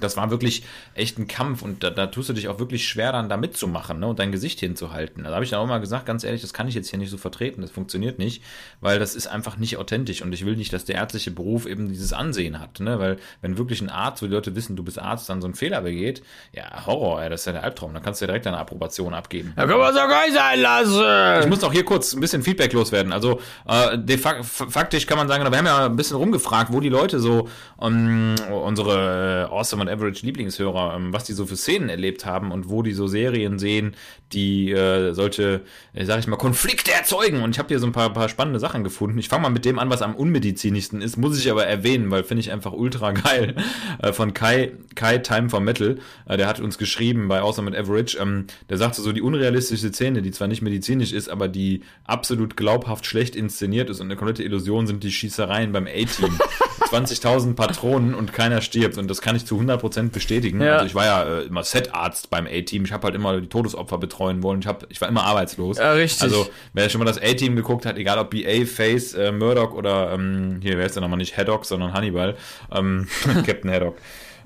Das 0.00 0.16
war 0.16 0.30
wirklich 0.30 0.64
echt 0.94 1.18
ein 1.18 1.28
Kampf 1.28 1.62
und 1.62 1.82
da, 1.82 1.90
da 1.90 2.06
tust 2.06 2.28
du 2.28 2.32
dich 2.32 2.48
auch 2.48 2.58
wirklich 2.58 2.86
schwer 2.86 3.12
dann 3.12 3.28
da 3.28 3.36
mitzumachen 3.36 4.00
ne? 4.00 4.06
und 4.06 4.18
dein 4.18 4.32
Gesicht 4.32 4.60
hinzuhalten. 4.60 5.24
Da 5.24 5.30
habe 5.32 5.44
ich 5.44 5.50
dann 5.50 5.60
auch 5.60 5.66
mal 5.66 5.78
gesagt, 5.78 6.06
ganz 6.06 6.24
ehrlich, 6.24 6.40
das 6.40 6.52
kann 6.52 6.68
ich 6.68 6.74
jetzt 6.74 6.90
hier 6.90 6.98
nicht 6.98 7.10
so 7.10 7.16
vertreten, 7.16 7.62
das 7.62 7.70
funktioniert 7.70 8.18
nicht, 8.18 8.42
weil 8.80 8.98
das 8.98 9.14
ist 9.14 9.26
einfach 9.26 9.56
nicht 9.56 9.76
authentisch 9.76 10.22
und 10.22 10.32
ich 10.32 10.44
will 10.44 10.56
nicht, 10.56 10.72
dass 10.72 10.84
der 10.84 10.96
ärztliche 10.96 11.30
Beruf 11.30 11.66
eben 11.66 11.88
dieses 11.88 12.12
Ansehen 12.12 12.60
hat, 12.60 12.80
ne? 12.80 12.98
weil 12.98 13.18
wenn 13.42 13.58
wirklich 13.58 13.80
ein 13.80 13.90
Arzt, 13.90 14.22
wo 14.22 14.26
die 14.26 14.32
Leute 14.32 14.56
wissen, 14.56 14.76
du 14.76 14.82
bist 14.82 14.98
Arzt, 14.98 15.28
dann 15.28 15.40
so 15.40 15.46
einen 15.46 15.54
Fehler 15.54 15.82
begeht, 15.82 16.22
ja, 16.52 16.86
Horror, 16.86 17.22
ey, 17.22 17.30
das 17.30 17.40
ist 17.40 17.46
ja 17.46 17.52
der 17.52 17.64
Albtraum, 17.64 17.94
dann 17.94 18.02
kannst 18.02 18.20
du 18.20 18.24
ja 18.24 18.28
direkt 18.28 18.46
eine 18.46 18.58
Approbation 18.58 19.14
abgeben. 19.14 19.52
Da 19.56 19.66
können 19.66 19.78
wir 19.78 19.92
gar 19.92 20.24
nicht 20.24 20.34
sein 20.34 20.56
Ich 20.56 20.62
lassen. 20.62 21.48
muss 21.48 21.62
auch 21.64 21.72
hier 21.72 21.84
kurz 21.84 22.14
ein 22.14 22.20
bisschen 22.20 22.42
Feedback 22.42 22.72
loswerden. 22.72 23.12
Also 23.12 23.40
äh, 23.66 23.98
de 23.98 24.18
fac 24.18 24.44
faktisch 24.44 25.06
kann 25.06 25.18
man 25.18 25.28
sagen, 25.28 25.44
wir 25.50 25.58
haben 25.58 25.66
ja 25.66 25.86
ein 25.86 25.96
bisschen 25.96 26.16
rumgefragt, 26.16 26.72
wo 26.72 26.80
die 26.80 26.88
Leute 26.88 27.20
so, 27.20 27.48
ähm, 27.80 28.34
unsere 28.50 29.48
äh, 29.50 29.52
Awesome 29.52 29.83
und 29.84 29.92
Average 29.92 30.24
Lieblingshörer, 30.24 30.94
ähm, 30.96 31.12
was 31.12 31.24
die 31.24 31.32
so 31.32 31.46
für 31.46 31.56
Szenen 31.56 31.88
erlebt 31.88 32.26
haben 32.26 32.50
und 32.52 32.68
wo 32.68 32.82
die 32.82 32.92
so 32.92 33.06
Serien 33.06 33.58
sehen, 33.58 33.94
die 34.32 34.72
äh, 34.72 35.12
solche, 35.12 35.62
äh, 35.92 36.04
sag 36.04 36.18
ich 36.18 36.26
mal, 36.26 36.36
Konflikte 36.36 36.92
erzeugen. 36.92 37.42
Und 37.42 37.50
ich 37.50 37.58
habe 37.58 37.68
hier 37.68 37.78
so 37.78 37.86
ein 37.86 37.92
paar, 37.92 38.12
paar 38.12 38.28
spannende 38.28 38.60
Sachen 38.60 38.84
gefunden. 38.84 39.18
Ich 39.18 39.28
fange 39.28 39.42
mal 39.42 39.50
mit 39.50 39.64
dem 39.64 39.78
an, 39.78 39.90
was 39.90 40.02
am 40.02 40.14
unmedizinischsten 40.14 41.02
ist, 41.02 41.16
muss 41.16 41.38
ich 41.38 41.50
aber 41.50 41.66
erwähnen, 41.66 42.10
weil 42.10 42.24
finde 42.24 42.40
ich 42.40 42.50
einfach 42.50 42.72
ultra 42.72 43.12
geil. 43.12 43.54
Äh, 44.02 44.12
von 44.12 44.34
Kai, 44.34 44.72
Kai 44.94 45.18
Time 45.18 45.50
for 45.50 45.60
Metal, 45.60 45.98
äh, 46.26 46.36
der 46.36 46.46
hat 46.46 46.60
uns 46.60 46.78
geschrieben 46.78 47.28
bei 47.28 47.40
Awesome 47.40 47.68
and 47.68 47.76
Average, 47.76 48.18
ähm, 48.20 48.46
der 48.68 48.78
sagte 48.78 49.02
so, 49.02 49.12
die 49.12 49.22
unrealistische 49.22 49.92
Szene, 49.92 50.22
die 50.22 50.30
zwar 50.30 50.48
nicht 50.48 50.62
medizinisch 50.62 51.12
ist, 51.12 51.28
aber 51.28 51.48
die 51.48 51.82
absolut 52.04 52.56
glaubhaft 52.56 53.06
schlecht 53.06 53.36
inszeniert 53.36 53.90
ist 53.90 54.00
und 54.00 54.06
eine 54.06 54.16
komplette 54.16 54.42
Illusion 54.42 54.86
sind 54.86 55.02
die 55.04 55.12
Schießereien 55.12 55.72
beim 55.72 55.86
A-Team. 55.86 56.38
20.000 56.80 57.54
Patronen 57.54 58.14
und 58.14 58.32
keiner 58.32 58.60
stirbt 58.60 58.98
und 58.98 59.08
das 59.08 59.20
kann 59.20 59.36
ich 59.36 59.46
zu 59.46 59.58
100% 59.58 60.10
bestätigen. 60.10 60.60
Ja. 60.60 60.74
Also 60.74 60.86
ich 60.86 60.94
war 60.94 61.04
ja 61.04 61.22
äh, 61.22 61.42
immer 61.42 61.62
Setarzt 61.64 62.30
beim 62.30 62.46
A-Team, 62.46 62.84
ich 62.84 62.92
habe 62.92 63.04
halt 63.04 63.14
immer 63.14 63.40
die 63.40 63.48
Todesopfer 63.48 63.98
betreuen 63.98 64.42
wollen, 64.42 64.60
ich, 64.60 64.66
hab, 64.66 64.86
ich 64.90 65.00
war 65.00 65.08
immer 65.08 65.24
arbeitslos. 65.24 65.78
Ja, 65.78 65.92
richtig. 65.92 66.22
Also 66.22 66.48
wer 66.72 66.88
schon 66.88 67.00
mal 67.00 67.04
das 67.04 67.18
A-Team 67.18 67.56
geguckt 67.56 67.86
hat, 67.86 67.96
egal 67.98 68.18
ob 68.18 68.30
BA, 68.30 68.64
Face, 68.66 69.14
äh, 69.14 69.32
Murdoch 69.32 69.72
oder 69.72 70.12
ähm, 70.12 70.60
hier, 70.62 70.78
wer 70.78 70.86
ist 70.86 70.96
der 70.96 71.02
nochmal 71.02 71.18
nicht 71.18 71.36
Haddock, 71.36 71.64
sondern 71.64 71.92
Hannibal, 71.92 72.36
ähm, 72.72 73.08
Captain 73.46 73.70
Haddock. 73.70 73.96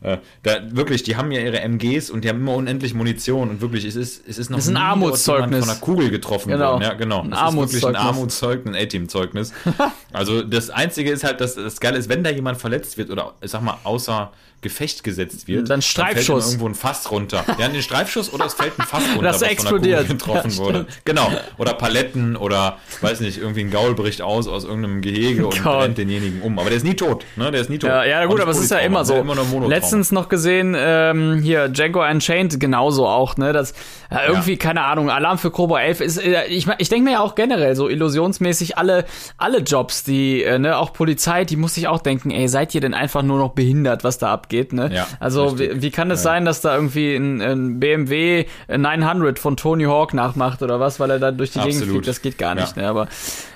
Äh, 0.01 0.19
da, 0.45 0.59
wirklich, 0.71 1.03
die 1.03 1.17
haben 1.17 1.33
ja 1.33 1.41
ihre 1.41 1.61
MGs 1.61 2.11
und 2.11 2.25
die 2.25 2.29
haben 2.29 2.39
immer 2.41 2.55
unendlich 2.55 2.95
Munition 2.95 3.51
und 3.51 3.61
wirklich, 3.61 3.85
es 3.85 3.97
ist, 3.97 4.27
es 4.29 4.39
ist 4.39 4.49
noch 4.51 4.59
Das 4.59 4.67
ist 4.67 4.71
ein 4.71 4.77
Armutszeugnis. 4.77 5.61
von 5.61 5.71
einer 5.71 5.81
Kugel 5.81 6.11
getroffen 6.11 6.51
Genau. 6.53 6.73
worden. 6.75 6.83
Ja, 6.83 6.95
genau. 6.95 7.23
Ein 7.23 7.33
Es 7.33 7.39
ist 7.39 7.57
wirklich 7.57 7.87
ein 7.87 7.97
Armutszeugnis. 7.97 8.07
Armutszeugnis, 8.07 8.75
ein 8.77 8.83
A-Team-Zeugnis. 8.83 9.53
also 10.13 10.43
das 10.43 10.71
Einzige 10.71 11.11
ist 11.11 11.25
halt, 11.25 11.41
dass 11.41 11.55
das 11.57 11.81
Geile 11.81 11.99
ist, 11.99 12.09
wenn 12.09 12.23
da 12.23 12.31
jemand 12.31 12.59
verletzt 12.59 12.97
wird 12.99 13.11
oder, 13.11 13.35
ich 13.41 13.51
sag 13.51 13.63
mal, 13.63 13.77
außer 13.85 14.31
Gefecht 14.61 15.05
gesetzt 15.05 15.47
wird, 15.47 15.71
Dann 15.71 15.81
fällt 15.83 15.99
immer 15.99 16.11
Streifschuss. 16.11 16.47
irgendwo 16.49 16.69
ein 16.69 16.75
Fass 16.75 17.11
runter. 17.11 17.45
Ja, 17.59 17.69
den 17.69 17.81
Streifschuss 17.83 18.33
oder 18.33 18.47
es 18.47 18.55
fällt 18.55 18.79
ein 18.79 18.83
Fass 18.87 19.03
runter, 19.15 19.23
Das 19.23 19.41
was 19.41 19.49
explodiert. 19.49 20.07
von 20.07 20.19
getroffen 20.19 20.51
Ja, 20.51 20.57
wurde. 20.59 20.87
Genau. 21.05 21.31
Oder 21.59 21.75
Paletten 21.75 22.37
oder, 22.37 22.79
weiß 23.01 23.21
nicht, 23.21 23.39
irgendwie 23.39 23.61
ein 23.61 23.71
Gaul 23.71 23.95
bricht 23.95 24.21
aus 24.23 24.49
aus 24.49 24.65
irgendeinem 24.65 25.01
Gehege 25.01 25.47
und 25.47 25.63
Gaul. 25.63 25.79
brennt 25.81 25.99
denjenigen 25.99 26.43
um. 26.43 26.59
Aber 26.59 26.71
der 26.71 26.79
ist 26.79 26.85
nie 26.85 26.95
tot, 26.97 27.25
ne? 27.37 27.51
Der 27.51 27.61
ist 27.61 27.71
nie 27.71 27.79
tot. 27.79 27.89
Ja, 27.91 28.05
ja 28.05 28.25
gut, 28.27 28.41
aber 28.41 28.51
es 28.51 28.59
ist 28.59 28.71
ja 28.71 28.79
immer 28.79 29.05
so. 29.05 29.15
der 29.15 29.25
hat 29.25 29.53
Immer. 29.53 29.69
Letztens 29.69 30.11
noch 30.13 30.29
gesehen, 30.29 30.75
ähm, 30.77 31.41
hier 31.43 31.69
Django 31.69 32.03
Unchained 32.05 32.59
genauso 32.59 33.07
auch, 33.07 33.37
ne? 33.37 33.53
Das 33.53 33.73
äh, 34.11 34.27
irgendwie, 34.27 34.57
keine 34.57 34.83
Ahnung, 34.85 35.11
Alarm 35.11 35.39
für 35.39 35.51
Cobra 35.51 35.81
11 35.83 36.01
ist, 36.01 36.17
äh, 36.19 36.47
ich, 36.47 36.67
ich 36.79 36.89
denke 36.89 37.05
mir 37.05 37.13
ja 37.13 37.21
auch 37.21 37.35
generell 37.35 37.77
so 37.77 37.89
illusionsmäßig 37.89 38.79
alle, 38.79 39.05
alle 39.37 39.59
Jobs, 39.59 40.03
die, 40.03 40.43
äh, 40.43 40.59
ne, 40.59 40.79
auch 40.79 40.93
Polizei, 40.93 41.45
die 41.45 41.57
muss 41.57 41.75
sich 41.75 41.89
auch 41.89 42.01
denken, 42.01 42.31
ey, 42.31 42.49
seid 42.49 42.75
ihr 42.75 42.81
denn 42.81 42.95
einfach 42.95 43.23
nur 43.23 43.39
noch 43.39 43.51
behindert, 43.51 44.05
was 44.05 44.19
da 44.19 44.33
abgeht, 44.33 44.48
ne? 44.73 44.91
Ja, 44.93 45.07
also 45.21 45.59
wie, 45.59 45.83
wie 45.83 45.91
kann 45.91 46.11
es 46.11 46.23
sein, 46.23 46.45
dass 46.45 46.61
da 46.61 46.75
irgendwie 46.75 47.15
ein, 47.15 47.41
ein 47.41 47.81
BMW 47.81 48.47
900 48.69 49.39
von 49.39 49.57
Tony 49.57 49.85
Hawk 49.85 50.15
nachmacht 50.15 50.63
oder 50.63 50.81
was, 50.81 50.99
weil 51.01 51.11
er 51.11 51.19
da 51.19 51.31
durch 51.31 51.51
die 51.53 51.61
Gegend 51.61 51.85
fliegt? 51.85 52.07
Das 52.09 52.23
geht 52.23 52.39
gar 52.39 52.55
nicht, 52.55 52.77
Ja. 52.77 52.83
ne? 52.83 52.89
Aber 52.89 53.09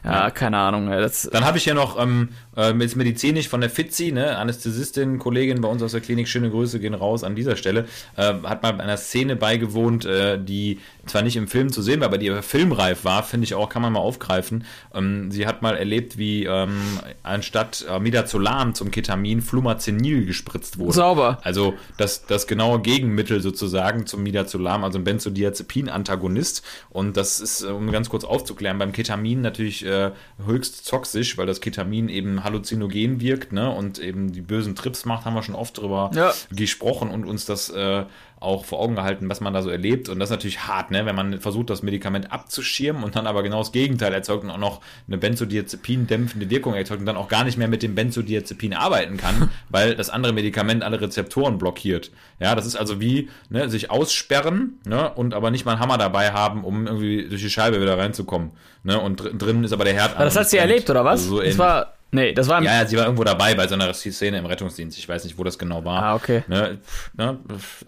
ja, 0.05 0.31
keine 0.31 0.59
Ahnung, 0.59 0.91
das, 0.91 1.29
Dann 1.33 1.45
habe 1.45 1.59
ich 1.59 1.65
hier 1.65 1.75
noch 1.75 2.01
ähm, 2.01 2.31
äh, 2.57 2.73
jetzt 2.73 2.97
medizinisch 2.97 3.49
von 3.49 3.61
der 3.61 3.71
Fitzi, 3.71 4.13
ne, 4.13 4.37
Anästhesistin, 4.37 5.19
Kollegin 5.19 5.61
bei 5.61 5.69
uns 5.69 5.83
aus 5.83 5.93
der 5.93 6.01
Klinik, 6.01 6.29
schöne 6.29 6.51
Grüße 6.51 6.81
gehen 6.81 6.95
raus 6.95 7.25
an 7.25 7.35
dieser 7.35 7.57
Stelle, 7.57 7.87
äh, 8.17 8.35
hat 8.45 8.63
mal 8.63 8.81
einer 8.81 8.97
Szene 8.97 9.37
beigewohnt, 9.37 10.05
äh, 10.05 10.39
die 10.43 10.79
zwar 11.07 11.23
nicht 11.23 11.37
im 11.37 11.49
Film 11.49 11.73
zu 11.73 11.83
sehen 11.83 12.01
war, 12.01 12.09
aber 12.09 12.19
die 12.19 12.31
aber 12.31 12.43
filmreif 12.43 13.05
war, 13.05 13.23
finde 13.23 13.45
ich 13.45 13.55
auch, 13.55 13.69
kann 13.69 13.83
man 13.83 13.93
mal 13.93 14.01
aufgreifen. 14.01 14.65
Ähm, 14.95 15.31
sie 15.31 15.47
hat 15.47 15.63
mal 15.63 15.77
erlebt, 15.77 16.19
wie 16.19 16.45
ähm, 16.45 16.81
anstatt 17.23 17.85
Midazolam 18.01 18.75
zum 18.75 18.91
Ketamin 18.91 19.43
Flumazenil 19.43 20.27
gespritzt 20.27 20.79
wurde. 20.79 20.93
Sauber. 20.93 21.39
Also 21.43 21.75
das, 21.97 22.27
das 22.27 22.47
genaue 22.47 22.81
Gegenmittel 22.81 23.41
sozusagen 23.41 24.07
zum 24.07 24.23
Midazolam, 24.23 24.85
also 24.85 24.99
ein 24.99 25.05
Benzodiazepin-Antagonist. 25.05 26.63
Und 26.91 27.17
das 27.17 27.41
ist, 27.41 27.63
äh, 27.63 27.67
um 27.67 27.91
ganz 27.91 28.09
kurz 28.09 28.25
aufzuklären, 28.25 28.79
beim 28.79 28.93
Ketamin 28.93 29.41
natürlich 29.41 29.85
äh, 29.85 30.13
höchst 30.47 30.89
toxisch, 30.89 31.39
weil 31.39 31.47
das 31.47 31.61
Ketamin 31.61 32.09
eben 32.09 32.42
halluzinogen 32.45 33.21
wirkt 33.21 33.53
ne? 33.53 33.71
und 33.71 33.99
eben 33.99 34.33
die 34.33 34.41
bösen 34.41 34.75
Trips 34.75 35.05
macht, 35.05 35.25
haben 35.25 35.35
wir 35.35 35.43
schon 35.43 35.55
oft 35.55 35.77
drüber 35.79 36.11
Ja. 36.15 36.33
gesprochen 36.51 37.11
und 37.11 37.25
uns 37.25 37.45
das 37.45 37.71
äh, 37.71 38.05
auch 38.43 38.65
vor 38.65 38.81
Augen 38.81 38.97
gehalten, 38.97 39.29
was 39.29 39.41
man 39.41 39.55
da 39.55 39.63
so 39.63 39.71
erlebt. 39.71 40.09
Und 40.09 40.19
das 40.19 40.29
ist 40.29 40.33
natürlich 40.33 40.67
hart, 40.67 40.91
ne? 40.91 41.07
wenn 41.07 41.15
man 41.15 41.41
versucht, 41.41 41.71
das 41.71 41.83
Medikament 41.83 42.33
abzuschirmen 42.33 43.05
und 43.05 43.15
dann 43.15 43.27
aber 43.29 43.43
genau 43.45 43.59
das 43.59 43.71
Gegenteil 43.71 44.13
erzeugt 44.13 44.43
und 44.43 44.51
auch 44.51 44.59
noch 44.59 44.81
eine 45.07 45.17
Benzodiazepin-dämpfende 45.19 46.51
Wirkung 46.51 46.75
erzeugt 46.75 47.01
und 47.01 47.07
dann 47.07 47.17
auch 47.17 47.29
gar 47.29 47.45
nicht 47.45 47.57
mehr 47.57 47.69
mit 47.69 47.83
dem 47.83 47.95
Benzodiazepin 47.95 48.75
arbeiten 48.75 49.17
kann, 49.17 49.51
weil 49.69 49.95
das 49.95 50.11
andere 50.11 50.33
Medikament 50.33 50.83
alle 50.83 51.01
Rezeptoren 51.01 51.59
blockiert. 51.59 52.11
Ja, 52.41 52.55
das 52.55 52.67
ist 52.67 52.77
also 52.77 53.01
wie 53.01 53.29
ne, 53.49 53.69
sich 53.69 53.91
aussperren 53.91 54.81
ne, 54.85 55.11
und 55.15 55.35
aber 55.35 55.51
nicht 55.51 55.65
mal 55.65 55.73
einen 55.73 55.81
Hammer 55.81 55.99
dabei 55.99 56.33
haben, 56.33 56.65
um 56.65 56.87
irgendwie 56.87 57.29
durch 57.29 57.43
die 57.43 57.51
Scheibe 57.51 57.81
wieder 57.81 57.97
reinzukommen. 57.97 58.51
Ne? 58.83 58.99
Und 58.99 59.21
dr 59.21 59.33
drinnen 59.35 59.65
ist 59.65 59.73
aber 59.73 59.85
der 59.85 59.95
Herd. 59.95 60.17
Aber 60.17 60.25
das 60.25 60.37
an 60.37 60.45
sie 60.45 60.57
brennt. 60.57 60.71
erlebt, 60.71 60.91
oder 60.91 61.05
was? 61.05 61.21
Also 61.23 61.37
so 61.37 61.43
das 61.43 61.59
war, 61.59 61.95
nee, 62.13 62.33
das 62.33 62.49
war 62.49 62.59
im 62.59 62.65
Ja, 62.65 62.75
ja, 62.81 62.87
sie 62.87 62.97
war 62.97 63.05
irgendwo 63.05 63.25
dabei 63.25 63.55
bei 63.55 63.67
so 63.67 63.75
einer 63.75 63.93
Szene 63.93 64.39
im 64.39 64.47
Rettungsdienst. 64.47 64.97
Ich 64.99 65.09
weiß 65.09 65.25
nicht, 65.25 65.37
wo 65.39 65.45
das 65.45 65.59
genau 65.59 65.85
war. 65.85 66.03
Ah, 66.03 66.15
okay. 66.15 66.45
Ne, 66.47 66.79
ne, 67.15 67.39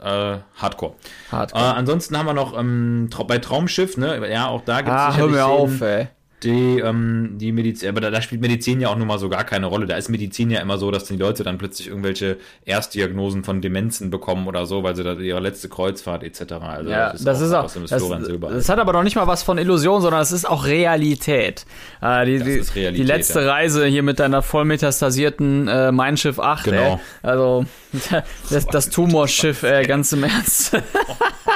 äh, 0.02 0.38
Hardcore. 0.60 0.94
Hardcore. 1.30 1.64
Äh, 1.64 1.68
ansonsten 1.68 2.18
haben 2.18 2.26
wir 2.26 2.34
noch 2.34 2.58
ähm, 2.58 3.08
bei 3.28 3.38
Traumschiff, 3.38 3.96
ne, 3.96 4.28
ja, 4.30 4.48
auch 4.48 4.62
da 4.62 4.78
gibt 4.78 4.88
es 4.88 4.94
Ah, 4.94 5.16
hör 5.16 5.28
mir 5.28 5.46
auf, 5.46 5.80
ey. 5.80 6.08
Die, 6.44 6.78
ähm, 6.80 7.34
die 7.38 7.52
Medizin, 7.52 7.88
aber 7.88 8.00
da, 8.00 8.10
da 8.10 8.20
spielt 8.22 8.40
Medizin 8.40 8.80
ja 8.80 8.88
auch 8.88 8.96
nun 8.96 9.06
mal 9.08 9.18
so 9.18 9.28
gar 9.28 9.44
keine 9.44 9.66
Rolle. 9.66 9.86
Da 9.86 9.96
ist 9.96 10.08
Medizin 10.08 10.50
ja 10.50 10.60
immer 10.60 10.78
so, 10.78 10.90
dass 10.90 11.04
die 11.04 11.16
Leute 11.16 11.42
dann 11.44 11.58
plötzlich 11.58 11.88
irgendwelche 11.88 12.36
Erstdiagnosen 12.64 13.44
von 13.44 13.60
Demenzen 13.60 14.10
bekommen 14.10 14.46
oder 14.46 14.66
so, 14.66 14.82
weil 14.82 14.94
sie 14.96 15.02
da 15.04 15.14
ihre 15.14 15.40
letzte 15.40 15.68
Kreuzfahrt 15.68 16.22
etc. 16.22 16.52
Also 16.52 16.90
Ja, 16.90 17.12
das 17.18 17.40
ist 17.40 17.52
auch, 17.52 17.64
aus 17.64 17.72
dem 17.74 17.86
das, 17.86 18.00
Florian 18.02 18.24
Silber. 18.24 18.50
das 18.50 18.68
hat 18.68 18.78
aber 18.78 18.92
noch 18.92 19.02
nicht 19.02 19.16
mal 19.16 19.26
was 19.26 19.42
von 19.42 19.58
Illusion, 19.58 20.00
sondern 20.02 20.20
es 20.20 20.32
ist 20.32 20.48
auch 20.48 20.66
Realität. 20.66 21.64
Äh, 22.00 22.26
die, 22.26 22.38
die, 22.38 22.50
ist 22.52 22.74
Realität, 22.74 22.98
die 22.98 23.06
letzte 23.06 23.40
ja. 23.40 23.52
Reise 23.52 23.86
hier 23.86 24.02
mit 24.02 24.18
deiner 24.18 24.42
vollmetastasierten 24.42 25.68
äh, 25.68 25.92
Mein 25.92 26.16
Schiff 26.16 26.38
8, 26.38 26.64
Genau. 26.64 26.94
ey. 26.94 26.98
Also, 27.22 27.64
das, 28.50 28.66
das 28.66 28.90
Tumorschiff, 28.90 29.62
ey, 29.62 29.84
ganz 29.86 30.12
im 30.12 30.24
Ernst. 30.24 30.76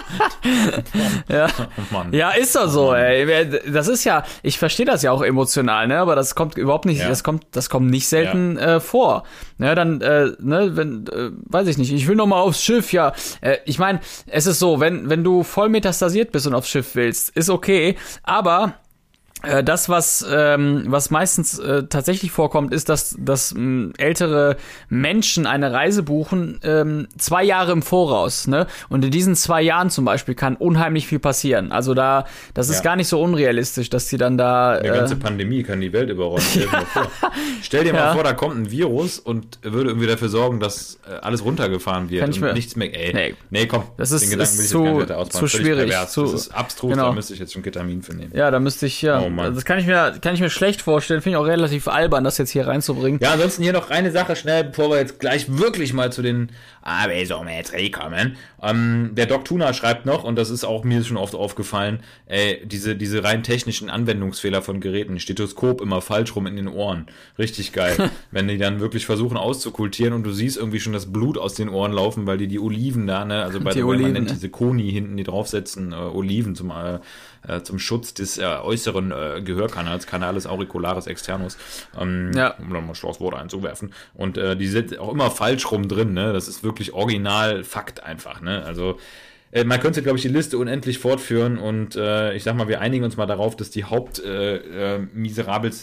ja. 1.28 1.46
oh. 1.92 2.04
Ja, 2.12 2.30
ist 2.30 2.54
doch 2.56 2.68
so, 2.68 2.94
ey. 2.94 3.48
Das 3.70 3.88
ist 3.88 4.04
ja, 4.04 4.24
ich 4.42 4.58
verstehe 4.58 4.86
das 4.86 5.02
ja 5.02 5.12
auch 5.12 5.22
emotional, 5.22 5.86
ne, 5.88 5.98
aber 5.98 6.14
das 6.16 6.34
kommt 6.34 6.56
überhaupt 6.56 6.84
nicht, 6.86 7.00
Ja. 7.00 7.08
das 7.08 7.22
kommt, 7.24 7.44
das 7.52 7.68
kommt 7.70 7.90
nicht 7.90 8.08
selten 8.08 8.56
äh, 8.58 8.80
vor. 8.80 9.24
Ne, 9.58 9.74
dann, 9.74 10.00
äh, 10.00 10.30
ne, 10.40 10.76
wenn, 10.76 11.06
äh, 11.08 11.30
weiß 11.46 11.66
ich 11.68 11.78
nicht, 11.78 11.92
ich 11.92 12.06
will 12.06 12.16
noch 12.16 12.26
mal 12.26 12.40
aufs 12.40 12.62
Schiff, 12.62 12.92
ja. 12.92 13.12
Äh, 13.40 13.58
ich 13.64 13.78
meine, 13.78 14.00
es 14.26 14.46
ist 14.46 14.58
so, 14.58 14.80
wenn, 14.80 15.08
wenn 15.10 15.24
du 15.24 15.42
voll 15.42 15.68
metastasiert 15.68 16.32
bist 16.32 16.46
und 16.46 16.54
aufs 16.54 16.68
Schiff 16.68 16.94
willst, 16.94 17.30
ist 17.36 17.50
okay, 17.50 17.96
aber 18.22 18.74
das, 19.62 19.88
was, 19.88 20.26
ähm, 20.30 20.84
was 20.88 21.10
meistens 21.10 21.58
äh, 21.58 21.84
tatsächlich 21.84 22.30
vorkommt, 22.32 22.72
ist, 22.74 22.88
dass, 22.88 23.14
dass 23.18 23.52
ähm, 23.52 23.92
ältere 23.96 24.56
Menschen 24.88 25.46
eine 25.46 25.72
Reise 25.72 26.02
buchen, 26.02 26.58
ähm, 26.64 27.06
zwei 27.18 27.44
Jahre 27.44 27.72
im 27.72 27.82
Voraus, 27.82 28.46
ne? 28.48 28.66
Und 28.88 29.04
in 29.04 29.10
diesen 29.12 29.36
zwei 29.36 29.62
Jahren 29.62 29.90
zum 29.90 30.04
Beispiel 30.04 30.34
kann 30.34 30.56
unheimlich 30.56 31.06
viel 31.06 31.20
passieren. 31.20 31.70
Also 31.70 31.94
da, 31.94 32.24
das 32.54 32.68
ist 32.68 32.78
Ja. 32.78 32.82
gar 32.82 32.96
nicht 32.96 33.08
so 33.08 33.22
unrealistisch, 33.22 33.90
dass 33.90 34.06
die 34.08 34.16
dann 34.18 34.36
da. 34.38 34.72
Eine 34.72 34.88
ganze 34.92 35.14
Äh, 35.14 35.18
Pandemie 35.18 35.62
kann 35.62 35.80
die 35.80 35.92
Welt 35.92 36.10
überrollen. 36.10 36.42
Stell 36.42 36.64
dir 36.64 36.72
mal 36.72 36.84
vor. 36.92 37.10
Stell 37.62 37.84
dir 37.84 37.92
mal 37.92 37.98
Ja. 38.00 38.14
vor, 38.14 38.24
da 38.24 38.32
kommt 38.32 38.56
ein 38.56 38.70
Virus 38.70 39.18
und 39.20 39.58
würde 39.62 39.90
irgendwie 39.90 40.08
dafür 40.08 40.28
sorgen, 40.30 40.58
dass 40.60 40.98
äh, 41.08 41.14
alles 41.20 41.44
runtergefahren 41.44 42.10
wird 42.10 42.22
Kann 42.22 42.30
ich 42.30 42.36
und 42.42 42.48
mir- 42.48 42.54
nichts 42.54 42.74
mehr. 42.76 42.92
Ey, 42.92 43.12
Nee. 43.14 43.34
nee, 43.50 43.66
komm, 43.66 43.84
Das 43.96 44.10
ist- 44.10 44.22
den 44.22 44.30
Gedanken 44.30 44.52
ist 44.54 44.58
will 44.58 44.64
ich 44.64 44.70
zu- 44.70 44.78
jetzt 44.78 44.88
gar 44.88 44.98
nicht 44.98 45.10
weiter 45.10 45.30
zu 45.30 45.48
schwierig, 45.48 46.08
zu- 46.08 46.22
das 46.22 46.32
ist 46.32 46.48
abstrus, 46.54 46.90
genau. 46.92 47.04
da 47.06 47.12
müsste 47.12 47.34
ich 47.34 47.40
jetzt 47.40 47.52
schon 47.52 47.62
Ketamin 47.62 48.02
für 48.02 48.14
nehmen. 48.14 48.32
ja, 48.34 48.50
da 48.50 48.58
müsste 48.58 48.86
ich, 48.86 49.00
ja, 49.02 49.20
Oh 49.20 49.27
Mann. 49.30 49.54
das 49.54 49.64
kann 49.64 49.78
ich 49.78 49.86
mir, 49.86 50.14
kann 50.20 50.34
ich 50.34 50.40
mir 50.40 50.50
schlecht 50.50 50.82
vorstellen. 50.82 51.20
Finde 51.20 51.38
ich 51.38 51.42
auch 51.42 51.46
relativ 51.46 51.88
albern, 51.88 52.24
das 52.24 52.38
jetzt 52.38 52.50
hier 52.50 52.66
reinzubringen. 52.66 53.20
Ja, 53.22 53.32
ansonsten 53.32 53.62
hier 53.62 53.72
noch 53.72 53.90
eine 53.90 54.10
Sache 54.10 54.36
schnell, 54.36 54.64
bevor 54.64 54.90
wir 54.90 54.98
jetzt 54.98 55.20
gleich 55.20 55.46
wirklich 55.48 55.92
mal 55.92 56.12
zu 56.12 56.22
den 56.22 56.50
Abesometrie 56.88 57.90
kommen. 57.90 58.36
Ähm, 58.62 59.10
der 59.12 59.26
Doc 59.26 59.44
Tuna 59.44 59.72
schreibt 59.72 60.06
noch, 60.06 60.24
und 60.24 60.36
das 60.36 60.50
ist 60.50 60.64
auch 60.64 60.84
mir 60.84 61.02
schon 61.04 61.16
oft 61.16 61.34
aufgefallen, 61.34 62.00
ey, 62.26 62.62
diese, 62.66 62.96
diese 62.96 63.22
rein 63.24 63.42
technischen 63.42 63.90
Anwendungsfehler 63.90 64.62
von 64.62 64.80
Geräten. 64.80 65.20
Stethoskop 65.20 65.80
immer 65.80 66.00
falsch 66.00 66.34
rum 66.34 66.46
in 66.46 66.56
den 66.56 66.68
Ohren. 66.68 67.06
Richtig 67.38 67.72
geil. 67.72 68.10
Wenn 68.30 68.48
die 68.48 68.58
dann 68.58 68.80
wirklich 68.80 69.06
versuchen 69.06 69.36
auszukultieren 69.36 70.12
und 70.14 70.22
du 70.24 70.32
siehst 70.32 70.56
irgendwie 70.56 70.80
schon 70.80 70.92
das 70.92 71.12
Blut 71.12 71.38
aus 71.38 71.54
den 71.54 71.68
Ohren 71.68 71.92
laufen, 71.92 72.26
weil 72.26 72.38
die 72.38 72.48
die 72.48 72.58
Oliven 72.58 73.06
da, 73.06 73.24
ne, 73.24 73.42
also 73.42 73.60
bei 73.64 73.70
Die 73.70 73.76
der 73.78 73.84
man 73.84 73.94
Oliven, 73.96 74.12
nennt 74.12 74.26
ne? 74.28 74.32
diese 74.34 74.48
Koni 74.48 74.90
hinten, 74.90 75.16
die 75.16 75.24
draufsetzen, 75.24 75.92
äh, 75.92 75.96
Oliven 75.96 76.54
zum, 76.54 76.70
äh, 76.70 76.98
äh, 77.46 77.62
zum 77.62 77.78
Schutz 77.78 78.14
des 78.14 78.38
äh, 78.38 78.44
äußeren 78.44 79.10
äh, 79.12 79.42
Gehörkanals, 79.42 80.06
Canales 80.06 80.46
auricularis 80.46 81.06
externus. 81.06 81.56
Ähm, 81.98 82.32
Ja. 82.34 82.54
um 82.58 82.72
da 82.72 82.80
mal 82.80 82.92
ein 82.92 83.20
Wort 83.20 83.34
einzuwerfen. 83.34 83.92
Und 84.14 84.38
äh, 84.38 84.56
die 84.56 84.66
sind 84.68 84.98
auch 84.98 85.12
immer 85.12 85.30
falsch 85.30 85.70
rum 85.70 85.88
drin, 85.88 86.12
ne? 86.14 86.32
Das 86.32 86.46
ist 86.48 86.62
wirklich 86.62 86.77
original 86.94 87.64
Fakt 87.64 88.02
einfach, 88.02 88.40
ne? 88.40 88.64
Also 88.64 88.98
äh, 89.50 89.64
man 89.64 89.80
könnte, 89.80 90.02
glaube 90.02 90.18
ich, 90.18 90.22
die 90.22 90.28
Liste 90.28 90.58
unendlich 90.58 90.98
fortführen 90.98 91.58
und 91.58 91.96
äh, 91.96 92.34
ich 92.34 92.42
sag 92.42 92.54
mal, 92.54 92.68
wir 92.68 92.80
einigen 92.80 93.04
uns 93.04 93.16
mal 93.16 93.26
darauf, 93.26 93.56
dass 93.56 93.70
die 93.70 93.84
haupt 93.84 94.22
äh, 94.22 94.96
äh, 94.96 95.00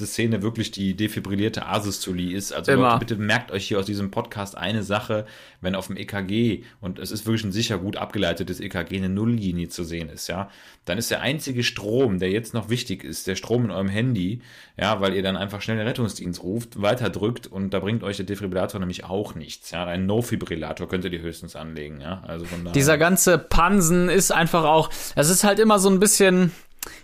Szene 0.05 0.43
wirklich 0.43 0.71
die 0.71 0.95
defibrillierte 0.95 1.65
Asystolie 1.65 2.35
ist. 2.35 2.51
Also. 2.53 2.71
Leute, 2.73 2.99
bitte 2.99 3.15
merkt 3.15 3.51
euch 3.51 3.67
hier 3.67 3.79
aus 3.79 3.85
diesem 3.85 4.11
Podcast 4.11 4.55
eine 4.55 4.83
Sache, 4.83 5.25
wenn 5.65 5.75
auf 5.75 5.87
dem 5.87 5.97
EKG, 5.97 6.63
und 6.79 6.99
es 6.99 7.11
ist 7.11 7.25
wirklich 7.25 7.43
ein 7.43 7.51
sicher 7.51 7.77
gut 7.77 7.97
abgeleitetes 7.97 8.61
EKG, 8.61 8.97
eine 8.97 9.09
Nulllinie 9.09 9.67
zu 9.67 9.83
sehen 9.83 10.07
ist, 10.07 10.27
ja, 10.27 10.49
dann 10.85 10.97
ist 10.97 11.11
der 11.11 11.21
einzige 11.21 11.63
Strom, 11.63 12.19
der 12.19 12.29
jetzt 12.29 12.53
noch 12.53 12.69
wichtig 12.69 13.03
ist, 13.03 13.27
der 13.27 13.35
Strom 13.35 13.65
in 13.65 13.71
eurem 13.71 13.89
Handy, 13.89 14.41
ja, 14.77 15.01
weil 15.01 15.13
ihr 15.13 15.23
dann 15.23 15.35
einfach 15.35 15.61
schnell 15.61 15.77
den 15.77 15.87
Rettungsdienst 15.87 16.41
ruft, 16.41 16.81
weiterdrückt 16.81 17.47
und 17.47 17.71
da 17.73 17.79
bringt 17.79 18.03
euch 18.03 18.17
der 18.17 18.25
Defibrillator 18.25 18.79
nämlich 18.79 19.03
auch 19.03 19.35
nichts, 19.35 19.71
ja. 19.71 19.85
Ein 19.85 20.05
No-Fibrillator 20.05 20.87
könnt 20.87 21.03
ihr 21.03 21.09
die 21.09 21.21
höchstens 21.21 21.55
anlegen, 21.55 21.99
ja. 21.99 22.23
Also 22.25 22.45
von 22.45 22.63
daher. 22.63 22.73
Dieser 22.73 22.97
ganze 22.97 23.37
Pansen 23.37 24.07
ist 24.07 24.31
einfach 24.31 24.63
auch, 24.63 24.89
es 25.15 25.29
ist 25.29 25.43
halt 25.43 25.59
immer 25.59 25.79
so 25.79 25.89
ein 25.89 25.99
bisschen, 25.99 26.51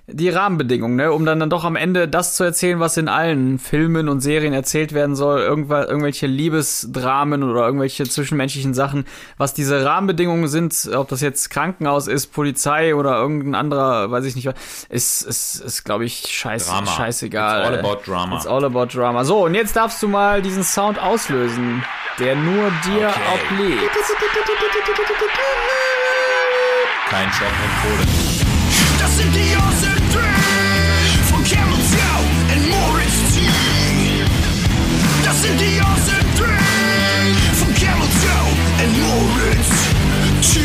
die 0.08 0.30
Rahmenbedingungen, 0.30 0.96
ne? 0.96 1.12
um 1.12 1.26
dann, 1.26 1.39
dann 1.39 1.50
doch 1.50 1.63
am 1.63 1.76
Ende 1.76 2.08
das 2.08 2.36
zu 2.36 2.44
erzählen, 2.44 2.80
was 2.80 2.98
in 2.98 3.08
allen 3.08 3.60
Filmen 3.60 4.10
und 4.10 4.20
Serien 4.22 4.54
erzählt 4.54 4.94
werden 4.94 5.15
soll, 5.15 5.39
irgendwa, 5.41 5.84
irgendwelche 5.86 6.28
Liebesdramen 6.28 7.44
oder 7.44 7.65
irgendwelche 7.65 8.04
zwischenmenschlichen 8.04 8.74
Sachen, 8.74 9.06
was 9.38 9.54
diese 9.54 9.86
Rahmenbedingungen 9.86 10.48
sind, 10.48 10.89
ob 10.94 11.08
das 11.10 11.22
jetzt 11.22 11.50
Krankenhaus 11.50 12.08
ist, 12.08 12.28
Polizei 12.28 12.94
oder 12.96 13.15
irgendein 13.17 13.56
anderer, 13.56 14.12
weiß 14.12 14.26
ich 14.26 14.36
nicht, 14.36 14.50
ist, 14.89 15.22
ist, 15.22 15.56
ist 15.62 15.84
glaube 15.84 16.06
ich, 16.06 16.26
scheiß, 16.28 16.67
Drama. 16.67 16.88
scheißegal. 16.88 17.62
It's 17.62 17.67
all 17.70 17.80
about 17.80 18.02
drama. 18.06 18.36
It's 18.36 18.48
all 18.48 18.65
about 18.65 18.86
drama. 18.88 19.24
So, 19.24 19.46
und 19.46 19.54
jetzt 19.56 19.76
darfst 19.76 20.02
du 20.04 20.08
mal 20.08 20.41
diesen 20.41 20.63
Sound 20.63 21.00
auslösen, 21.02 21.84
der 22.20 22.36
nur 22.36 22.70
dir 22.86 23.08
Okay. 23.08 23.56
obliegt. 23.56 23.91
Kein 27.10 27.32
Schock 27.34 27.48
empfohlen. 27.48 28.08
Das 29.00 29.17
sind 29.17 29.34
die 29.36 29.56
Awesome 29.56 29.70
sind 35.41 35.60
die 35.60 35.82
Awesome 35.82 36.21
Three 36.38 37.34
von 37.56 37.73
Camel 37.73 38.08
Joe 38.21 38.49
und 38.84 38.93
Morris 39.01 39.71
T. 40.54 40.62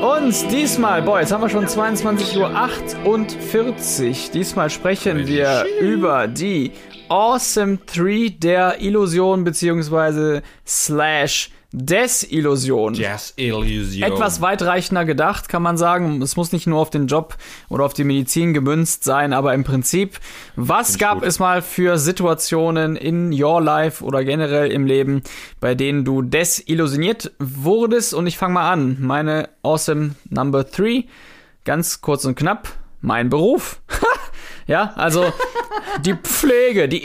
Und 0.00 0.52
diesmal, 0.52 1.02
boah, 1.02 1.18
jetzt 1.18 1.32
haben 1.32 1.42
wir 1.42 1.48
schon 1.48 1.66
22.48 1.66 3.08
Uhr. 3.08 3.24
Diesmal 4.32 4.70
sprechen 4.70 5.26
wir 5.26 5.66
über 5.80 6.28
die 6.28 6.70
Awesome 7.08 7.78
3 7.92 8.36
der 8.38 8.80
Illusion 8.80 9.42
beziehungsweise 9.42 10.42
slash 10.64 11.50
Desillusion. 11.72 12.94
Yes, 12.94 13.32
Illusion. 13.36 14.02
Etwas 14.02 14.40
weitreichender 14.40 15.04
gedacht, 15.04 15.48
kann 15.48 15.62
man 15.62 15.76
sagen. 15.76 16.20
Es 16.20 16.34
muss 16.36 16.50
nicht 16.50 16.66
nur 16.66 16.80
auf 16.80 16.90
den 16.90 17.06
Job 17.06 17.36
oder 17.68 17.84
auf 17.84 17.92
die 17.92 18.02
Medizin 18.02 18.52
gemünzt 18.52 19.04
sein, 19.04 19.32
aber 19.32 19.54
im 19.54 19.62
Prinzip, 19.62 20.18
was 20.56 20.98
gab 20.98 21.20
gut. 21.20 21.28
es 21.28 21.38
mal 21.38 21.62
für 21.62 21.96
Situationen 21.96 22.96
in 22.96 23.32
your 23.32 23.60
life 23.60 24.04
oder 24.04 24.24
generell 24.24 24.72
im 24.72 24.84
Leben, 24.84 25.22
bei 25.60 25.76
denen 25.76 26.04
du 26.04 26.22
desillusioniert 26.22 27.32
wurdest? 27.38 28.14
Und 28.14 28.26
ich 28.26 28.36
fange 28.36 28.54
mal 28.54 28.70
an. 28.70 28.96
Meine 29.00 29.48
awesome 29.62 30.16
Number 30.28 30.64
3, 30.64 31.04
ganz 31.64 32.00
kurz 32.00 32.24
und 32.24 32.34
knapp, 32.34 32.68
mein 33.00 33.30
Beruf. 33.30 33.80
ja, 34.66 34.92
also 34.96 35.32
die 36.04 36.14
Pflege, 36.14 36.88
die 36.88 37.04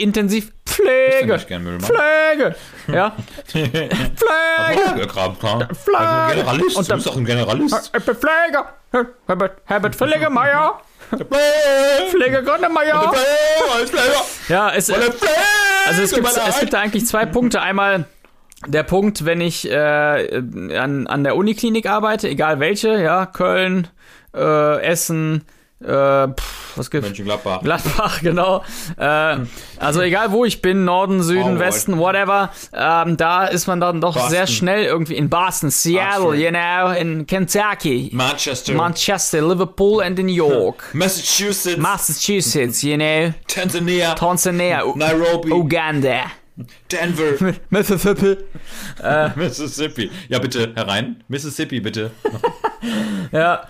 Müllmann? 1.64 1.80
Pflege. 1.82 2.54
Ja. 2.88 3.16
Pflege. 3.46 3.88
Ja, 4.98 5.06
klar. 5.06 5.68
Flag. 5.74 6.34
Also. 6.46 6.50
Und 6.76 6.84
du 6.84 6.88
dann- 6.88 6.96
bist 6.98 7.06
doch 7.06 7.16
ein 7.16 7.24
Generalist. 7.24 7.90
Ich 7.96 8.04
bin 8.04 8.16
Pfleger. 8.16 8.72
Herbert, 9.26 9.58
Herbert 9.64 9.94
Pflegemeier. 9.96 10.80
Pflege 12.10 12.42
klar. 13.90 14.04
Ja, 14.48 14.70
es, 14.74 14.88
Pflege, 14.88 15.12
also 15.86 16.02
es 16.02 16.12
gibt, 16.12 16.26
es 16.26 16.60
gibt 16.60 16.72
da 16.72 16.80
eigentlich 16.80 17.06
zwei 17.06 17.26
Punkte. 17.26 17.60
Einmal 17.62 18.06
der 18.66 18.82
Punkt, 18.82 19.24
wenn 19.24 19.40
ich 19.40 19.70
äh, 19.70 19.76
an, 20.76 21.06
an 21.06 21.24
der 21.24 21.36
Uniklinik 21.36 21.86
arbeite, 21.86 22.28
egal 22.28 22.58
welche, 22.58 23.00
ja, 23.00 23.26
Köln, 23.26 23.88
äh, 24.34 24.82
Essen, 24.82 25.44
äh, 25.84 26.28
pff, 26.28 26.76
was 26.76 26.90
gibt's? 26.90 27.08
Mönchengladbach. 27.08 27.62
Gladbach, 27.62 28.20
genau. 28.22 28.62
Äh, 28.98 29.36
also 29.78 30.00
egal 30.00 30.32
wo 30.32 30.44
ich 30.44 30.62
bin, 30.62 30.84
Norden, 30.84 31.22
Süden, 31.22 31.42
Braunschweig. 31.42 31.66
Westen, 31.68 31.98
whatever, 31.98 32.50
ähm, 32.72 33.16
da 33.16 33.46
ist 33.46 33.66
man 33.66 33.80
dann 33.80 34.00
doch 34.00 34.14
Boston. 34.14 34.30
sehr 34.30 34.46
schnell 34.46 34.84
irgendwie 34.84 35.14
in 35.16 35.28
Boston, 35.28 35.70
Seattle, 35.70 36.28
Oxford. 36.28 36.38
you 36.40 36.50
know, 36.50 36.90
in 36.92 37.26
Kentucky, 37.26 38.10
Manchester. 38.12 38.72
Manchester, 38.74 39.42
Liverpool 39.42 40.02
and 40.02 40.18
in 40.18 40.26
New 40.26 40.32
York, 40.34 40.84
Massachusetts. 40.94 41.76
Massachusetts, 41.78 42.82
you 42.82 42.96
know. 42.96 43.32
Tansania, 43.48 44.84
U- 44.86 44.96
Nairobi. 44.96 45.50
Uganda, 45.52 46.30
Denver. 46.90 47.54
Mississippi. 47.70 48.38
Mississippi. 49.36 50.10
Ja, 50.28 50.38
bitte 50.38 50.72
herein. 50.74 51.22
Mississippi, 51.28 51.80
bitte. 51.80 52.10
Ja. 53.30 53.66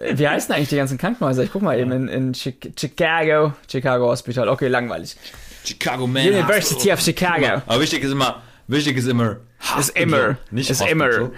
Wie 0.00 0.26
heißen 0.26 0.54
eigentlich 0.54 0.70
die 0.70 0.76
ganzen 0.76 0.96
Krankenhäuser? 0.98 1.42
Ich 1.42 1.52
guck 1.52 1.60
mal 1.62 1.78
eben 1.78 1.92
in, 1.92 2.08
in 2.08 2.32
Chi- 2.32 2.56
Chicago, 2.78 3.52
Chicago 3.70 4.06
Hospital. 4.08 4.48
Okay, 4.48 4.68
langweilig. 4.68 5.16
Chicago 5.64 6.06
Man. 6.06 6.26
University 6.26 6.90
of 6.90 7.00
Chicago. 7.00 7.62
Aber 7.66 7.80
wichtig 7.80 8.02
ist 8.02 8.12
immer, 8.12 8.42
wichtig 8.70 8.96
ist 8.96 9.08
immer. 9.08 9.36
Ist 9.78 9.90
immer. 9.90 10.38
Nicht 10.50 10.70
Ist 10.70 10.80
immer. 10.88 11.30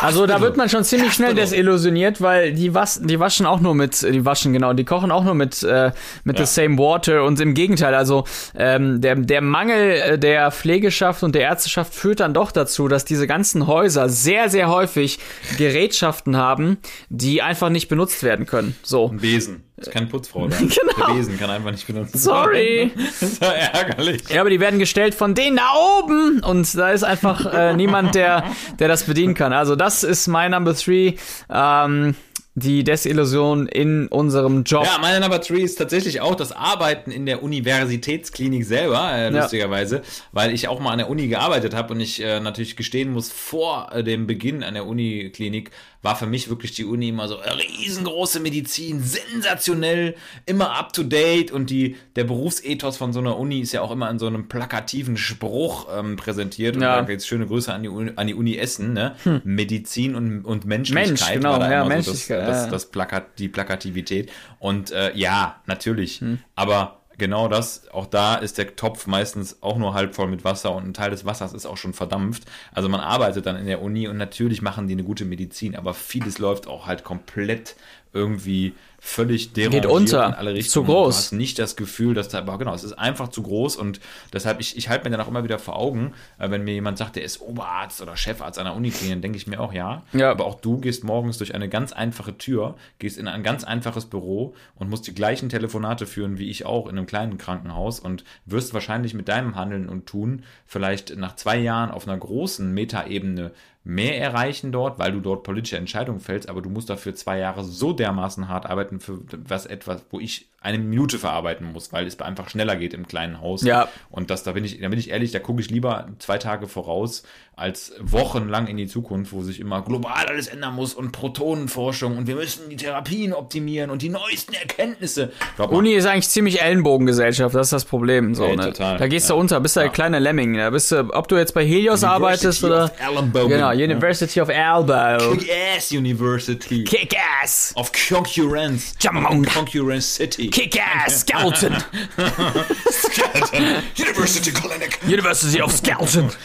Also 0.00 0.26
da 0.26 0.40
wird 0.40 0.56
man 0.56 0.68
schon 0.68 0.82
ziemlich 0.82 1.12
schnell 1.12 1.28
Hospital. 1.28 1.50
desillusioniert, 1.50 2.20
weil 2.20 2.52
die, 2.54 2.74
was, 2.74 3.00
die 3.00 3.20
waschen 3.20 3.46
auch 3.46 3.60
nur 3.60 3.74
mit, 3.76 4.02
die 4.02 4.24
waschen 4.24 4.52
genau, 4.52 4.72
die 4.72 4.84
kochen 4.84 5.12
auch 5.12 5.22
nur 5.22 5.34
mit, 5.34 5.62
äh, 5.62 5.92
mit 6.24 6.38
Ja. 6.40 6.44
the 6.44 6.52
same 6.52 6.76
water 6.76 7.22
und 7.24 7.38
im 7.40 7.54
Gegenteil, 7.54 7.94
also 7.94 8.24
ähm, 8.56 9.00
der, 9.00 9.14
der 9.14 9.42
Mangel 9.42 9.92
äh, 9.92 10.18
der 10.18 10.50
Pflegeschaft 10.50 11.22
und 11.22 11.36
der 11.36 11.42
Ärzteschaft 11.42 11.94
führt 11.94 12.18
dann 12.18 12.34
doch 12.34 12.50
dazu, 12.50 12.88
dass 12.88 13.04
diese 13.04 13.28
ganzen 13.28 13.68
Häuser 13.68 14.08
sehr, 14.08 14.48
sehr 14.48 14.68
häufig 14.68 15.20
Gerätschaften 15.56 16.36
haben, 16.36 16.78
die 17.10 17.42
einfach 17.42 17.68
nicht 17.68 17.88
benutzt 17.88 18.24
werden 18.24 18.44
können. 18.46 18.74
So. 18.82 19.08
Ein 19.08 19.18
Besen. 19.18 19.62
Ist 19.82 19.92
keine 19.92 20.06
Putzfrau 20.06 20.48
da. 20.48 20.56
Genau. 20.60 21.06
Der 21.08 21.14
Besen 21.14 21.38
kann 21.38 21.50
einfach 21.50 21.70
nicht 21.70 21.86
benutzen. 21.86 22.18
Sorry. 22.18 22.90
Das 22.96 23.22
ist 23.30 23.42
ja 23.42 23.48
ärgerlich. 23.52 24.22
Ja, 24.28 24.40
aber 24.40 24.50
die 24.50 24.60
werden 24.60 24.78
gestellt 24.78 25.14
von 25.14 25.34
denen 25.34 25.56
da 25.56 25.70
oben 26.00 26.40
und 26.40 26.74
da 26.76 26.90
ist 26.90 27.02
einfach 27.04 27.52
äh, 27.52 27.72
niemand, 27.76 28.14
der, 28.14 28.44
der 28.78 28.88
das 28.88 29.04
bedienen 29.04 29.34
kann. 29.34 29.52
Also 29.52 29.76
das 29.76 30.02
ist 30.04 30.26
mein 30.28 30.50
Number 30.52 30.74
Three, 30.74 31.14
ähm, 31.50 32.14
die 32.54 32.84
Desillusion 32.84 33.66
in 33.66 34.08
unserem 34.08 34.64
Job. 34.64 34.84
Ja, 34.84 34.98
meine 35.00 35.20
Number 35.20 35.38
3 35.38 35.54
ist 35.54 35.76
tatsächlich 35.76 36.20
auch 36.20 36.34
das 36.34 36.52
Arbeiten 36.52 37.10
in 37.10 37.24
der 37.24 37.42
Universitätsklinik 37.42 38.66
selber, 38.66 39.10
äh, 39.10 39.32
Ja. 39.32 39.40
lustigerweise, 39.40 40.02
weil 40.32 40.52
ich 40.52 40.68
auch 40.68 40.78
mal 40.78 40.90
an 40.92 40.98
der 40.98 41.08
Uni 41.08 41.28
gearbeitet 41.28 41.74
habe 41.74 41.94
und 41.94 42.00
ich 42.00 42.22
äh, 42.22 42.40
natürlich 42.40 42.76
gestehen 42.76 43.10
muss, 43.10 43.30
vor 43.32 43.88
äh, 43.92 44.04
dem 44.04 44.26
Beginn 44.26 44.62
an 44.62 44.74
der 44.74 44.86
Uniklinik 44.86 45.70
war 46.02 46.16
für 46.16 46.26
mich 46.26 46.48
wirklich 46.48 46.74
die 46.74 46.84
Uni 46.84 47.08
immer 47.10 47.28
so 47.28 47.36
äh, 47.36 47.50
riesengroße 47.50 48.40
Medizin, 48.40 49.00
sensationell, 49.00 50.16
immer 50.46 50.76
up 50.76 50.92
to 50.92 51.04
date 51.04 51.52
und 51.52 51.70
die, 51.70 51.96
der 52.16 52.24
Berufsethos 52.24 52.96
von 52.96 53.12
so 53.12 53.20
einer 53.20 53.38
Uni 53.38 53.60
ist 53.60 53.72
ja 53.72 53.82
auch 53.82 53.92
immer 53.92 54.10
in 54.10 54.18
so 54.18 54.26
einem 54.26 54.48
plakativen 54.48 55.16
Spruch 55.16 55.86
ähm, 55.96 56.16
präsentiert. 56.16 56.76
Und 56.76 56.82
Ja. 56.82 57.00
da 57.00 57.08
jetzt 57.08 57.28
schöne 57.28 57.46
Grüße 57.46 57.72
an 57.72 57.82
die 57.82 57.88
Uni, 57.88 58.12
an 58.16 58.26
die 58.26 58.34
Uni 58.34 58.56
Essen, 58.56 58.92
ne? 58.92 59.14
Medizin 59.44 60.14
und, 60.14 60.44
und 60.44 60.64
Menschlichkeit 60.64 61.08
Mensch, 61.08 61.32
genau, 61.32 61.60
ja, 61.60 61.82
immer 61.82 62.02
so 62.02 62.10
das, 62.10 62.28
Menschlichkeit, 62.28 62.48
das, 62.48 62.68
das 62.68 62.86
Plakat, 62.90 63.38
die 63.38 63.48
Plakativität. 63.48 64.30
Und 64.58 64.90
äh, 64.90 65.16
ja, 65.16 65.60
natürlich. 65.66 66.20
Hm. 66.20 66.38
Aber 66.56 67.01
genau 67.22 67.46
das, 67.46 67.88
auch 67.92 68.06
da 68.06 68.34
ist 68.34 68.58
der 68.58 68.74
Topf 68.74 69.06
meistens 69.06 69.62
auch 69.62 69.78
nur 69.78 69.94
halb 69.94 70.16
voll 70.16 70.26
mit 70.26 70.42
Wasser 70.42 70.74
und 70.74 70.88
ein 70.88 70.92
Teil 70.92 71.12
des 71.12 71.24
Wassers 71.24 71.52
ist 71.52 71.66
auch 71.66 71.76
schon 71.76 71.92
verdampft. 71.92 72.42
Also 72.72 72.88
man 72.88 72.98
arbeitet 72.98 73.46
dann 73.46 73.54
in 73.54 73.66
der 73.66 73.80
Uni 73.80 74.08
und 74.08 74.16
natürlich 74.16 74.60
machen 74.60 74.88
die 74.88 74.94
eine 74.94 75.04
gute 75.04 75.24
Medizin, 75.24 75.76
aber 75.76 75.94
vieles 75.94 76.40
läuft 76.40 76.66
auch 76.66 76.88
halt 76.88 77.04
komplett 77.04 77.76
irgendwie 78.12 78.74
völlig 79.04 79.52
derangiert 79.52 79.86
unter. 79.86 80.26
in 80.28 80.34
alle 80.34 80.50
Zu 80.52 80.56
Richtungen. 80.56 80.86
groß. 80.86 81.14
Du 81.16 81.18
hast 81.18 81.32
nicht 81.32 81.58
das 81.58 81.74
Gefühl, 81.74 82.14
dass 82.14 82.28
da, 82.28 82.38
aber 82.38 82.56
genau, 82.56 82.72
es 82.72 82.84
ist 82.84 82.92
einfach 82.92 83.26
zu 83.28 83.42
groß 83.42 83.74
und 83.74 83.98
deshalb, 84.32 84.60
ich, 84.60 84.76
ich 84.76 84.88
halte 84.88 85.04
mir 85.04 85.10
dann 85.16 85.20
auch 85.26 85.28
immer 85.28 85.42
wieder 85.42 85.58
vor 85.58 85.74
Augen, 85.76 86.12
äh, 86.38 86.50
wenn 86.50 86.62
mir 86.62 86.72
jemand 86.72 86.98
sagt, 86.98 87.16
der 87.16 87.24
ist 87.24 87.40
Oberarzt 87.40 88.00
oder 88.00 88.16
Chefarzt 88.16 88.60
einer 88.60 88.76
Uniklinik, 88.76 89.14
dann 89.16 89.22
denke 89.22 89.38
ich 89.38 89.48
mir 89.48 89.58
auch, 89.60 89.72
ja, 89.72 90.02
Ja. 90.12 90.30
aber 90.30 90.46
auch 90.46 90.54
du 90.60 90.78
gehst 90.78 91.02
morgens 91.02 91.36
durch 91.38 91.52
eine 91.56 91.68
ganz 91.68 91.92
einfache 91.92 92.38
Tür, 92.38 92.76
gehst 93.00 93.18
in 93.18 93.26
ein 93.26 93.42
ganz 93.42 93.64
einfaches 93.64 94.06
Büro 94.06 94.54
und 94.76 94.88
musst 94.88 95.06
die 95.08 95.14
gleichen 95.14 95.48
Telefonate 95.48 96.06
führen 96.06 96.38
wie 96.38 96.48
ich 96.48 96.64
auch 96.64 96.86
in 96.88 96.96
einem 96.96 97.06
kleinen 97.06 97.38
Krankenhaus 97.38 97.98
und 97.98 98.22
wirst 98.46 98.72
wahrscheinlich 98.72 99.14
mit 99.14 99.26
deinem 99.28 99.56
Handeln 99.56 99.88
und 99.88 100.06
Tun 100.06 100.44
vielleicht 100.64 101.16
nach 101.16 101.34
zwei 101.34 101.58
Jahren 101.58 101.90
auf 101.90 102.06
einer 102.06 102.16
großen 102.16 102.72
Metaebene 102.72 103.50
mehr 103.84 104.20
erreichen 104.20 104.70
dort, 104.70 104.98
weil 104.98 105.12
du 105.12 105.20
dort 105.20 105.42
politische 105.42 105.76
Entscheidungen 105.76 106.20
fällst, 106.20 106.48
aber 106.48 106.62
du 106.62 106.70
musst 106.70 106.88
dafür 106.88 107.14
zwei 107.14 107.38
Jahre 107.38 107.64
so 107.64 107.92
dermaßen 107.92 108.48
hart 108.48 108.66
arbeiten 108.66 109.00
für 109.00 109.18
was 109.30 109.66
etwas, 109.66 110.04
wo 110.10 110.20
ich 110.20 110.48
eine 110.60 110.78
Minute 110.78 111.18
verarbeiten 111.18 111.72
muss, 111.72 111.92
weil 111.92 112.06
es 112.06 112.20
einfach 112.20 112.48
schneller 112.48 112.76
geht 112.76 112.94
im 112.94 113.08
kleinen 113.08 113.40
Haus. 113.40 113.62
Ja. 113.62 113.88
Und 114.10 114.30
das, 114.30 114.44
da 114.44 114.52
bin 114.52 114.64
ich, 114.64 114.80
da 114.80 114.88
bin 114.88 114.98
ich 115.00 115.10
ehrlich, 115.10 115.32
da 115.32 115.40
gucke 115.40 115.60
ich 115.60 115.70
lieber 115.70 116.08
zwei 116.20 116.38
Tage 116.38 116.68
voraus 116.68 117.24
als 117.54 117.92
wochenlang 118.00 118.66
in 118.66 118.78
die 118.78 118.86
Zukunft, 118.86 119.32
wo 119.32 119.42
sich 119.42 119.60
immer 119.60 119.82
global 119.82 120.24
alles 120.26 120.46
ändern 120.48 120.74
muss 120.74 120.94
und 120.94 121.12
Protonenforschung 121.12 122.16
und 122.16 122.26
wir 122.26 122.34
müssen 122.34 122.70
die 122.70 122.76
Therapien 122.76 123.34
optimieren 123.34 123.90
und 123.90 124.00
die 124.00 124.08
neuesten 124.08 124.54
Erkenntnisse. 124.54 125.32
Glaub 125.56 125.70
mal, 125.70 125.76
Uni 125.76 125.92
ist 125.92 126.06
eigentlich 126.06 126.30
ziemlich 126.30 126.62
Ellenbogengesellschaft, 126.62 127.54
das 127.54 127.66
ist 127.66 127.72
das 127.74 127.84
Problem. 127.84 128.34
So, 128.34 128.44
Ey, 128.46 128.56
ne? 128.56 128.64
total. 128.72 128.96
Da 128.96 129.06
gehst 129.06 129.28
Ja. 129.28 129.34
du 129.34 129.40
unter, 129.40 129.60
bist 129.60 129.76
du 129.76 129.80
der 129.80 129.88
Ja. 129.88 129.92
kleine 129.92 130.18
Lemming. 130.18 130.54
Da 130.56 130.70
bist 130.70 130.90
du, 130.92 131.00
ob 131.12 131.28
du 131.28 131.36
jetzt 131.36 131.52
bei 131.52 131.64
Helios 131.64 132.02
arbeitest 132.04 132.64
University 132.64 132.66
oder. 132.66 132.84
of 132.84 133.16
Ellenbogen. 133.16 133.48
Genau, 133.50 133.70
University 133.70 134.40
of 134.40 134.48
Elbow. 134.48 135.36
Kick-Ass 135.36 135.92
University 135.92 136.84
Kick-Ass! 136.84 137.72
of 137.76 137.92
Concurrence. 137.92 138.94
Jamong. 138.98 139.44
Concurrence 139.44 140.06
City. 140.06 140.48
Kick-Ass 140.48 141.20
Skeleton! 141.20 141.76
Skeleton. 142.90 143.82
University 143.96 144.50
Clinic. 144.50 144.98
University 145.06 145.60
of 145.60 145.70
Skeleton! 145.70 146.30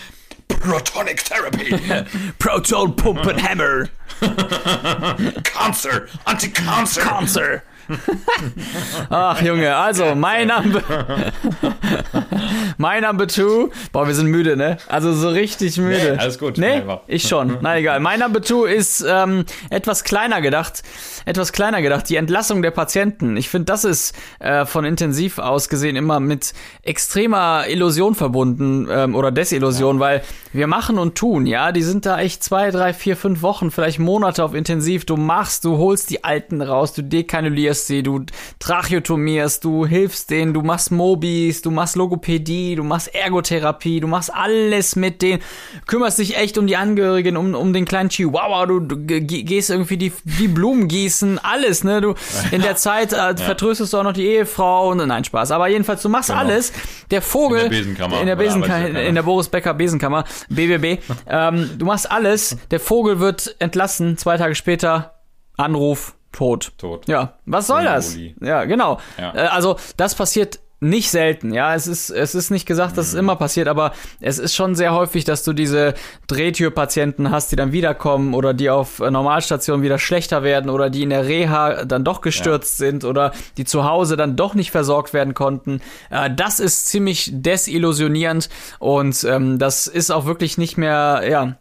Protonic 0.50 1.20
Therapy. 1.22 2.32
Proton 2.40 2.94
Pump 2.96 3.20
and 3.26 3.40
Hammer! 3.40 3.90
Cancer! 5.44 6.10
Anti-Cancer! 6.26 7.02
Cancer. 7.02 7.64
Ach 9.10 9.42
Junge, 9.42 9.76
also 9.76 10.16
mein 10.16 10.48
Number 10.48 10.82
mein 12.78 13.04
Number 13.04 13.28
two. 13.28 13.70
Boah, 13.92 14.08
wir 14.08 14.14
sind 14.14 14.28
müde, 14.28 14.58
ne? 14.58 14.78
Also 14.88 15.14
so 15.14 15.30
richtig 15.30 15.78
müde. 15.78 16.14
Nee, 16.14 16.20
alles 16.20 16.38
gut. 16.40 16.58
Nee, 16.58 16.84
ich 17.08 17.28
schon. 17.28 17.58
Na 17.62 17.78
egal. 17.78 18.00
Mein 18.00 18.20
Number 18.20 18.42
two 18.42 18.66
ist 18.66 19.06
ähm, 19.08 19.46
etwas 19.70 20.04
kleiner 20.04 20.42
gedacht. 20.42 20.84
Etwas 21.26 21.52
kleiner 21.52 21.82
gedacht. 21.82 22.10
Die 22.10 22.16
Entlassung 22.16 22.62
der 22.62 22.72
Patienten. 22.72 23.38
Ich 23.38 23.50
finde, 23.50 23.66
das 23.66 23.84
ist 23.84 24.16
äh, 24.40 24.66
von 24.66 24.86
intensiv 24.86 25.40
aus 25.40 25.70
gesehen 25.70 25.96
immer 25.96 26.20
mit 26.20 26.54
extremer 26.84 27.66
Illusion 27.68 28.16
verbunden 28.16 28.88
ähm, 28.90 29.16
oder 29.16 29.32
Desillusion, 29.32 30.00
weil 30.00 30.22
wir 30.54 30.68
machen 30.68 30.98
und 30.98 31.16
tun, 31.16 31.46
ja. 31.46 31.72
Die 31.72 31.84
sind 31.84 32.06
da 32.06 32.20
echt 32.20 32.44
zwei, 32.44 32.72
drei, 32.72 32.94
vier, 32.94 33.16
fünf 33.16 33.42
Wochen, 33.42 33.72
vielleicht 33.72 34.00
Monate 34.00 34.44
auf 34.44 34.54
intensiv. 34.54 35.06
Du 35.06 35.18
machst, 35.18 35.66
du 35.66 35.78
holst 35.78 36.10
die 36.10 36.24
Alten 36.24 36.62
raus, 36.62 36.94
du 36.94 37.04
dekanulierst 37.04 37.77
sie, 37.86 38.02
du 38.02 38.22
tracheotomierst, 38.60 39.64
du 39.64 39.86
hilfst 39.86 40.30
denen, 40.32 40.54
du 40.54 40.62
machst 40.62 40.92
Mobis, 40.92 41.62
du 41.62 41.72
machst 41.72 41.96
Logopädie, 41.96 42.76
du 42.76 42.84
machst 42.84 43.14
Ergotherapie, 43.14 44.00
du 44.00 44.08
machst 44.08 44.34
alles 44.34 44.96
mit 44.96 45.22
denen, 45.22 45.42
kümmerst 45.88 46.18
dich 46.20 46.38
echt 46.38 46.58
um 46.58 46.68
die 46.68 46.78
Angehörigen, 46.78 47.38
um, 47.38 47.54
um 47.54 47.74
den 47.74 47.86
kleinen 47.86 48.10
Chihuahua, 48.10 48.66
du, 48.66 48.80
du 48.80 48.98
ge- 49.06 49.22
gehst 49.22 49.70
irgendwie 49.70 49.98
die, 49.98 50.12
die 50.24 50.48
Blumen 50.48 50.88
gießen, 50.88 51.40
alles, 51.40 51.84
ne? 51.84 52.02
Du 52.02 52.16
in 52.52 52.62
der 52.62 52.76
Zeit 52.76 53.14
äh, 53.14 53.36
vertröstest 53.38 53.94
du 53.94 53.98
auch 53.98 54.04
noch 54.04 54.14
die 54.14 54.26
Ehefrau 54.26 54.90
und 54.92 55.06
nein, 55.06 55.24
Spaß. 55.24 55.52
Aber 55.52 55.68
jedenfalls, 55.68 56.02
du 56.02 56.10
machst 56.10 56.32
alles. 56.32 56.72
Der 57.12 57.22
Vogel 57.22 57.60
In 57.66 57.70
der 57.72 57.78
Besenkammer. 57.78 58.20
in 58.22 58.26
der 58.28 58.36
Besenkammer, 58.36 58.74
Arbeitskammer. 58.76 59.06
in 59.08 59.16
der 59.16 59.24
Boris 59.24 59.50
Becker 59.50 59.74
Besenkammer, 59.74 60.24
BBB. 60.50 61.02
ähm, 61.30 61.70
du 61.78 61.86
machst 61.86 62.10
alles. 62.10 62.58
Der 62.72 62.80
Vogel 62.80 63.20
wird 63.20 63.56
entlassen. 63.60 64.18
Zwei 64.18 64.38
Tage 64.38 64.56
später 64.56 65.14
Anruf 65.58 66.16
tot. 66.38 66.72
Tot. 66.78 67.08
Ja, 67.08 67.34
was 67.46 67.68
soll 67.68 67.84
das? 67.84 68.16
Ja, 68.40 68.66
genau. 68.66 69.00
Ja. 69.18 69.34
Äh, 69.34 69.48
also 69.48 69.78
das 69.98 70.14
passiert 70.14 70.60
nicht 70.80 71.10
selten, 71.10 71.52
ja. 71.52 71.74
Es 71.74 71.88
ist, 71.88 72.12
es 72.12 72.36
ist 72.36 72.52
nicht 72.52 72.68
gesagt, 72.68 72.98
dass 72.98 73.08
es 73.08 73.14
immer 73.16 73.36
passiert, 73.36 73.68
aber 73.68 73.94
es 74.20 74.38
ist 74.38 74.54
schon 74.54 74.76
sehr 74.76 74.94
häufig, 74.94 75.24
dass 75.24 75.44
du 75.44 75.54
diese 75.54 75.96
Drehtürpatienten 76.28 77.32
hast, 77.32 77.52
die 77.52 77.56
dann 77.56 77.72
wiederkommen 77.72 78.36
oder 78.36 78.54
die 78.54 78.70
auf 78.70 79.00
äh, 79.00 79.10
Normalstationen 79.10 79.84
wieder 79.84 79.98
schlechter 79.98 80.44
werden 80.44 80.70
oder 80.70 80.92
die 80.92 81.02
in 81.02 81.10
der 81.10 81.26
Reha 81.26 81.86
dann 81.86 82.04
doch 82.04 82.22
gestürzt 82.22 82.78
sind 82.78 83.04
oder 83.04 83.32
die 83.58 83.66
zu 83.66 83.86
Hause 83.86 84.18
dann 84.18 84.36
doch 84.36 84.54
nicht 84.54 84.70
versorgt 84.70 85.14
werden 85.14 85.34
konnten. 85.34 85.82
Äh, 86.12 86.30
das 86.36 86.60
ist 86.60 86.86
ziemlich 86.86 87.32
desillusionierend 87.34 88.50
und 88.78 89.24
ähm, 89.24 89.58
das 89.58 89.88
ist 89.88 90.12
auch 90.12 90.26
wirklich 90.26 90.60
nicht 90.60 90.78
mehr, 90.78 91.24
ja, 91.28 91.58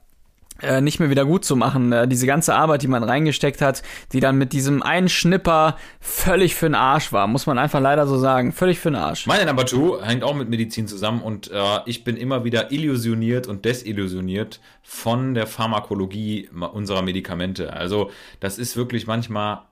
äh, 0.62 0.80
nicht 0.80 1.00
mehr 1.00 1.10
wieder 1.10 1.24
gut 1.24 1.44
zu 1.44 1.56
machen. 1.56 1.92
Äh, 1.92 2.08
diese 2.08 2.26
ganze 2.26 2.54
Arbeit, 2.54 2.82
die 2.82 2.88
man 2.88 3.02
reingesteckt 3.04 3.60
hat, 3.60 3.82
die 4.12 4.20
dann 4.20 4.36
mit 4.38 4.52
diesem 4.52 4.82
einen 4.82 5.08
Schnipper 5.08 5.76
völlig 6.00 6.54
für 6.54 6.66
den 6.66 6.74
Arsch 6.74 7.12
war, 7.12 7.26
muss 7.26 7.46
man 7.46 7.58
einfach 7.58 7.80
leider 7.80 8.06
so 8.06 8.18
sagen. 8.18 8.52
Völlig 8.52 8.78
für 8.78 8.90
den 8.90 8.96
Arsch. 8.96 9.26
Meine 9.26 9.46
Number 9.46 9.66
Two 9.66 10.00
hängt 10.02 10.24
auch 10.24 10.34
mit 10.34 10.48
Medizin 10.48 10.86
zusammen 10.86 11.20
und 11.22 11.50
äh, 11.50 11.78
ich 11.86 12.04
bin 12.04 12.16
immer 12.16 12.44
wieder 12.44 12.72
illusioniert 12.72 13.46
und 13.46 13.64
desillusioniert 13.64 14.60
von 14.82 15.34
der 15.34 15.46
Pharmakologie 15.46 16.48
ma- 16.52 16.66
unserer 16.66 17.02
Medikamente. 17.02 17.72
Also 17.72 18.10
das 18.40 18.58
ist 18.58 18.76
wirklich 18.76 19.06
manchmal 19.06 19.62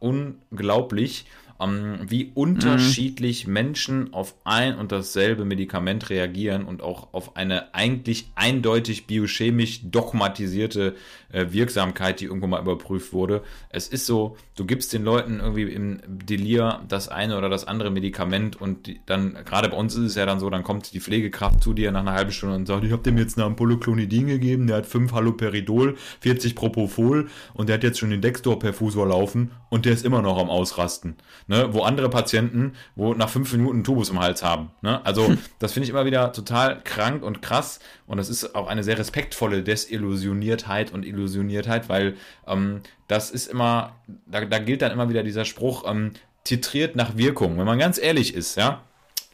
unglaublich, 0.51 1.27
ähm, 1.61 2.01
wie 2.09 2.31
unterschiedlich 2.35 3.47
Menschen 3.47 4.13
auf 4.13 4.35
ein 4.45 4.77
und 4.77 4.93
dasselbe 4.93 5.45
Medikament 5.45 6.11
reagieren 6.11 6.65
und 6.65 6.83
auch 6.83 7.13
auf 7.13 7.37
eine 7.37 7.75
eigentlich 7.75 8.31
eindeutig 8.35 9.07
biochemisch 9.07 9.81
dogmatisierte 9.91 10.95
Wirksamkeit, 11.35 12.21
die 12.21 12.27
irgendwo 12.27 12.47
mal 12.47 12.61
überprüft 12.61 13.13
wurde. 13.13 13.43
Es 13.71 13.89
ist 13.89 14.07
so, 14.07 14.37
du 14.57 14.65
gibst 14.65 14.93
den 14.93 15.05
Leuten 15.05 15.41
irgendwie 15.41 15.63
im 15.63 16.01
Delir 16.07 16.81
das 16.89 17.09
eine 17.09 17.37
oder 17.37 17.49
das 17.49 17.67
andere 17.67 17.91
Medikament 17.91 18.61
und 18.61 18.87
die, 18.87 19.01
dann, 19.07 19.37
gerade 19.45 19.69
bei 19.69 19.77
uns 19.77 19.95
ist 19.95 20.05
es 20.05 20.15
ja 20.15 20.27
dann 20.27 20.41
so, 20.41 20.49
dann 20.51 20.63
kommt 20.63 20.93
die 20.93 21.01
Pflegekraft 21.01 21.63
zu 21.63 21.73
dir 21.73 21.91
nach 21.93 22.01
einer 22.01 22.13
halben 22.13 22.31
Stunde 22.31 22.57
und 22.57 22.67
sagt, 22.67 22.85
ich 22.85 22.93
habe 22.93 23.03
dem 23.03 23.19
jetzt 23.19 23.37
eine 23.37 23.47
Ampulle 23.47 23.79
Clonidin 23.79 24.27
gegeben, 24.27 24.67
der 24.67 24.77
hat 24.77 24.87
5 24.87 25.13
Haloperidol, 25.13 25.97
40 26.21 26.55
Propofol 26.55 27.29
und 27.53 27.69
der 27.69 27.75
hat 27.75 27.83
jetzt 27.83 27.99
schon 27.99 28.11
den 28.11 28.21
Dextor-Perfusor 28.21 29.07
laufen 29.07 29.51
und 29.71 29.85
der 29.87 29.93
ist 29.93 30.05
immer 30.05 30.23
noch 30.23 30.39
am 30.39 30.51
Ausrasten. 30.51 31.17
Ne? 31.47 31.69
Wo 31.73 31.83
andere 31.83 32.09
Patienten, 32.09 32.73
wo 32.95 33.15
nach 33.15 33.29
fünf 33.29 33.53
Minuten 33.53 33.77
einen 33.77 33.85
Tubus 33.85 34.11
im 34.11 34.21
Hals 34.21 34.43
haben. 34.43 34.71
Ne? 34.83 35.05
Also 35.05 35.35
das 35.59 35.73
finde 35.73 35.85
ich 35.85 35.91
immer 35.91 36.05
wieder 36.05 36.33
total 36.33 36.81
krank 36.83 37.23
und 37.23 37.43
krass 37.43 37.81
und 38.07 38.19
das 38.19 38.29
ist 38.29 38.55
auch 38.55 38.69
eine 38.69 38.85
sehr 38.85 38.99
respektvolle 38.99 39.63
Desillusioniertheit 39.63 40.93
und 40.93 41.05
Illusioniertheit, 41.25 41.89
weil 41.89 42.17
ähm, 42.47 42.81
das 43.09 43.31
ist 43.31 43.47
immer, 43.47 43.97
da, 44.27 44.45
da 44.45 44.59
gilt 44.59 44.83
dann 44.83 44.93
immer 44.93 45.09
wieder 45.09 45.23
dieser 45.23 45.45
Spruch, 45.45 45.85
ähm, 45.91 46.13
titriert 46.45 46.95
nach 46.97 47.17
Wirkung. 47.17 47.59
Wenn 47.59 47.67
man 47.67 47.79
ganz 47.79 47.99
ehrlich 47.99 48.35
ist, 48.35 48.57
ja, 48.57 48.83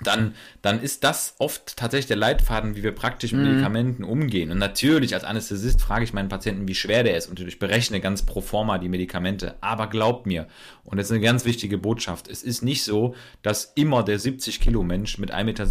dann, 0.03 0.35
dann 0.63 0.81
ist 0.83 1.05
das 1.05 1.35
oft 1.39 1.77
tatsächlich 1.77 2.07
der 2.07 2.17
Leitfaden, 2.17 2.75
wie 2.75 2.83
wir 2.83 2.93
praktisch 2.93 3.33
mit 3.33 3.43
Medikamenten 3.43 4.05
umgehen. 4.05 4.51
Und 4.51 4.59
natürlich 4.59 5.15
als 5.15 5.25
Anästhesist 5.25 5.81
frage 5.81 6.05
ich 6.05 6.13
meinen 6.13 6.29
Patienten, 6.29 6.67
wie 6.69 6.75
schwer 6.75 7.03
der 7.03 7.17
ist 7.17 7.29
und 7.29 7.39
ich 7.41 7.59
berechne 7.59 8.01
ganz 8.01 8.23
pro 8.23 8.41
forma 8.41 8.79
die 8.79 8.89
Medikamente. 8.89 9.57
Aber 9.61 9.89
glaubt 9.89 10.27
mir, 10.27 10.47
und 10.85 10.97
das 10.97 11.07
ist 11.07 11.13
eine 11.13 11.21
ganz 11.21 11.45
wichtige 11.45 11.79
Botschaft, 11.79 12.29
es 12.29 12.43
ist 12.43 12.63
nicht 12.63 12.83
so, 12.83 13.15
dass 13.43 13.73
immer 13.75 14.03
der 14.03 14.19
70 14.19 14.61
Kilo 14.61 14.83
Mensch 14.83 15.19
mit 15.19 15.35
1,70 15.35 15.45
Meter 15.45 15.67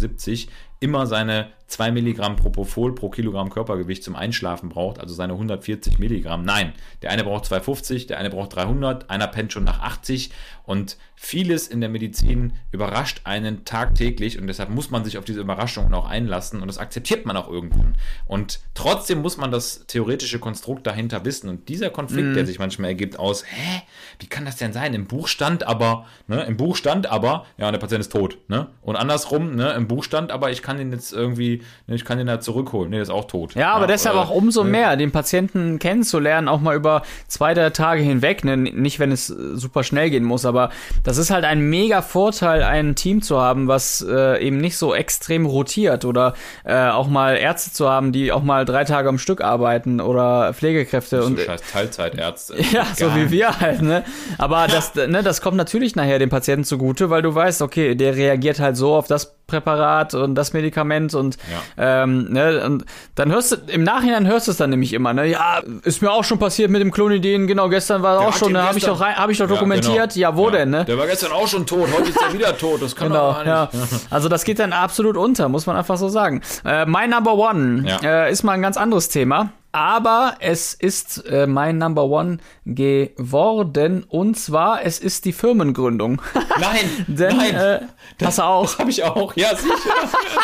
immer 0.80 1.06
seine 1.06 1.48
2 1.70 1.92
Milligramm 1.92 2.36
Propofol 2.36 2.94
pro 2.94 3.10
Kilogramm 3.10 3.48
Körpergewicht 3.48 4.02
zum 4.02 4.16
Einschlafen 4.16 4.68
braucht, 4.68 4.98
also 4.98 5.14
seine 5.14 5.34
140 5.34 5.98
Milligramm. 5.98 6.44
Nein, 6.44 6.72
der 7.02 7.10
eine 7.10 7.22
braucht 7.22 7.44
250, 7.44 8.08
der 8.08 8.18
eine 8.18 8.30
braucht 8.30 8.56
300, 8.56 9.08
einer 9.08 9.28
pennt 9.28 9.52
schon 9.52 9.64
nach 9.64 9.80
80 9.80 10.30
und 10.64 10.96
vieles 11.14 11.68
in 11.68 11.80
der 11.80 11.90
Medizin 11.90 12.54
überrascht 12.72 13.22
einen 13.24 13.64
tagtäglich 13.64 14.38
und 14.38 14.46
deshalb 14.46 14.70
muss 14.70 14.90
man 14.90 15.04
sich 15.04 15.18
auf 15.18 15.24
diese 15.24 15.40
Überraschungen 15.40 15.92
auch 15.94 16.08
einlassen 16.08 16.60
und 16.60 16.68
das 16.68 16.78
akzeptiert 16.78 17.26
man 17.26 17.36
auch 17.36 17.48
irgendwann. 17.48 17.96
Und 18.26 18.60
trotzdem 18.74 19.20
muss 19.20 19.36
man 19.36 19.50
das 19.50 19.86
theoretische 19.86 20.38
Konstrukt 20.38 20.86
dahinter 20.86 21.24
wissen 21.24 21.48
und 21.48 21.68
dieser 21.68 21.90
Konflikt, 21.90 22.36
der 22.36 22.46
sich 22.46 22.58
manchmal 22.58 22.90
ergibt 22.90 23.18
aus, 23.18 23.44
hä, 23.44 23.82
wie 24.18 24.26
kann 24.26 24.44
das 24.44 24.56
denn 24.56 24.72
sein? 24.72 24.94
Im 24.94 25.06
Buch 25.06 25.28
stand 25.28 25.64
aber, 25.66 26.06
ne, 26.26 26.42
im 26.44 26.56
Buch 26.56 26.74
stand 26.74 27.06
aber, 27.06 27.46
ja, 27.58 27.70
der 27.70 27.78
Patient 27.78 28.00
ist 28.00 28.12
tot, 28.12 28.38
ne? 28.48 28.68
Und 28.80 28.96
andersrum, 28.96 29.54
ne, 29.54 29.72
im 29.72 29.86
Buch 29.88 30.04
stand 30.04 30.30
aber, 30.30 30.50
ich 30.50 30.62
kann 30.62 30.69
den 30.78 30.92
jetzt 30.92 31.12
irgendwie, 31.12 31.62
ne, 31.86 31.94
ich 31.94 32.04
kann 32.04 32.18
den 32.18 32.26
da 32.26 32.40
zurückholen. 32.40 32.90
Ne, 32.90 32.96
der 32.96 33.02
ist 33.02 33.10
auch 33.10 33.24
tot. 33.26 33.54
Ja, 33.54 33.72
aber 33.72 33.86
deshalb 33.86 34.14
oder- 34.16 34.24
auch 34.24 34.30
umso 34.30 34.64
ne? 34.64 34.70
mehr, 34.70 34.96
den 34.96 35.12
Patienten 35.12 35.78
kennenzulernen, 35.78 36.48
auch 36.48 36.60
mal 36.60 36.76
über 36.76 37.02
zwei, 37.28 37.54
drei 37.54 37.70
Tage 37.70 38.02
hinweg. 38.02 38.44
Ne? 38.44 38.56
Nicht, 38.56 38.98
wenn 38.98 39.12
es 39.12 39.30
äh, 39.30 39.34
super 39.54 39.84
schnell 39.84 40.10
gehen 40.10 40.24
muss, 40.24 40.44
aber 40.44 40.70
das 41.04 41.16
ist 41.16 41.30
halt 41.30 41.44
ein 41.44 41.60
mega 41.60 42.02
Vorteil, 42.02 42.62
ein 42.62 42.94
Team 42.94 43.22
zu 43.22 43.40
haben, 43.40 43.68
was 43.68 44.04
äh, 44.08 44.42
eben 44.44 44.58
nicht 44.58 44.76
so 44.76 44.94
extrem 44.94 45.46
rotiert 45.46 46.04
oder 46.04 46.34
äh, 46.64 46.88
auch 46.88 47.08
mal 47.08 47.36
Ärzte 47.36 47.72
zu 47.72 47.88
haben, 47.88 48.12
die 48.12 48.32
auch 48.32 48.42
mal 48.42 48.64
drei 48.64 48.84
Tage 48.84 49.08
am 49.08 49.18
Stück 49.18 49.40
arbeiten 49.40 50.00
oder 50.00 50.52
Pflegekräfte 50.54 51.22
So 51.22 51.26
und 51.26 51.40
scheiß 51.40 51.62
Teilzeitärzte. 51.70 52.54
ja, 52.72 52.86
so 52.94 53.14
wie 53.14 53.30
wir 53.30 53.60
halt, 53.60 53.82
ne? 53.82 54.04
Aber 54.38 54.66
das, 54.66 54.94
ne, 54.94 55.22
das 55.22 55.40
kommt 55.40 55.56
natürlich 55.56 55.96
nachher 55.96 56.18
dem 56.18 56.30
Patienten 56.30 56.64
zugute, 56.64 57.10
weil 57.10 57.22
du 57.22 57.34
weißt, 57.34 57.62
okay, 57.62 57.94
der 57.94 58.16
reagiert 58.16 58.60
halt 58.60 58.76
so 58.76 58.94
auf 58.94 59.06
das 59.06 59.34
Präparat 59.50 60.14
und 60.14 60.34
das 60.34 60.52
Medikament 60.52 61.14
und, 61.14 61.36
ähm, 61.76 62.28
ne, 62.32 62.62
und 62.64 62.84
dann 63.16 63.30
hörst 63.32 63.52
du, 63.52 63.56
im 63.66 63.82
Nachhinein 63.82 64.26
hörst 64.26 64.46
du 64.46 64.52
es 64.52 64.56
dann 64.56 64.70
nämlich 64.70 64.92
immer, 64.92 65.12
ne? 65.12 65.26
Ja, 65.26 65.60
ist 65.82 66.00
mir 66.02 66.10
auch 66.12 66.24
schon 66.24 66.38
passiert 66.38 66.70
mit 66.70 66.80
dem 66.80 66.90
Klonidin, 66.92 67.46
genau, 67.46 67.68
gestern 67.68 68.02
war 68.02 68.18
Der 68.20 68.28
auch 68.28 68.32
schon, 68.34 68.52
ne, 68.52 68.62
habe 68.62 68.78
ich 68.78 68.84
doch 68.84 69.00
rein, 69.00 69.16
habe 69.16 69.32
ich 69.32 69.38
doch 69.38 69.48
Ja, 69.48 69.54
dokumentiert, 69.54 70.14
genau. 70.14 70.28
ja, 70.30 70.36
wo 70.36 70.46
Ja. 70.46 70.50
denn, 70.52 70.70
ne? 70.70 70.84
Der 70.84 70.96
war 70.96 71.06
gestern 71.06 71.32
auch 71.32 71.46
schon 71.48 71.66
tot, 71.66 71.88
heute 71.96 72.08
ist 72.10 72.20
er 72.22 72.32
wieder 72.32 72.56
tot. 72.56 72.80
Das 72.82 72.94
kann 72.96 73.08
Genau, 73.08 73.32
doch 73.32 73.38
ja. 73.44 73.44
gar 73.66 73.70
nicht. 73.72 73.90
Also 74.10 74.28
das 74.28 74.44
geht 74.44 74.58
dann 74.58 74.72
absolut 74.72 75.16
unter, 75.16 75.48
muss 75.48 75.66
man 75.66 75.76
einfach 75.76 75.96
so 75.96 76.08
sagen. 76.08 76.40
Äh, 76.64 76.86
mein 76.86 77.10
Number 77.10 77.34
One 77.34 77.84
Ja. 77.86 78.26
äh, 78.26 78.32
ist 78.32 78.42
mal 78.44 78.52
ein 78.52 78.62
ganz 78.62 78.76
anderes 78.76 79.08
Thema. 79.08 79.50
Aber 79.72 80.34
es 80.40 80.74
ist 80.74 81.24
äh, 81.26 81.46
mein 81.46 81.78
Number 81.78 82.04
One 82.04 82.38
geworden 82.64 84.04
und 84.08 84.36
zwar 84.38 84.84
es 84.84 84.98
ist 84.98 85.24
die 85.24 85.32
Firmengründung. 85.32 86.20
Nein, 86.60 86.78
Denn 87.06 87.36
nein. 87.36 87.54
äh, 87.54 87.80
hast 88.24 88.38
du 88.38 88.42
auch. 88.42 88.62
das 88.66 88.78
habe 88.78 88.90
ich 88.90 89.04
auch. 89.04 89.34
Ja, 89.36 89.48
sicher. 89.56 89.74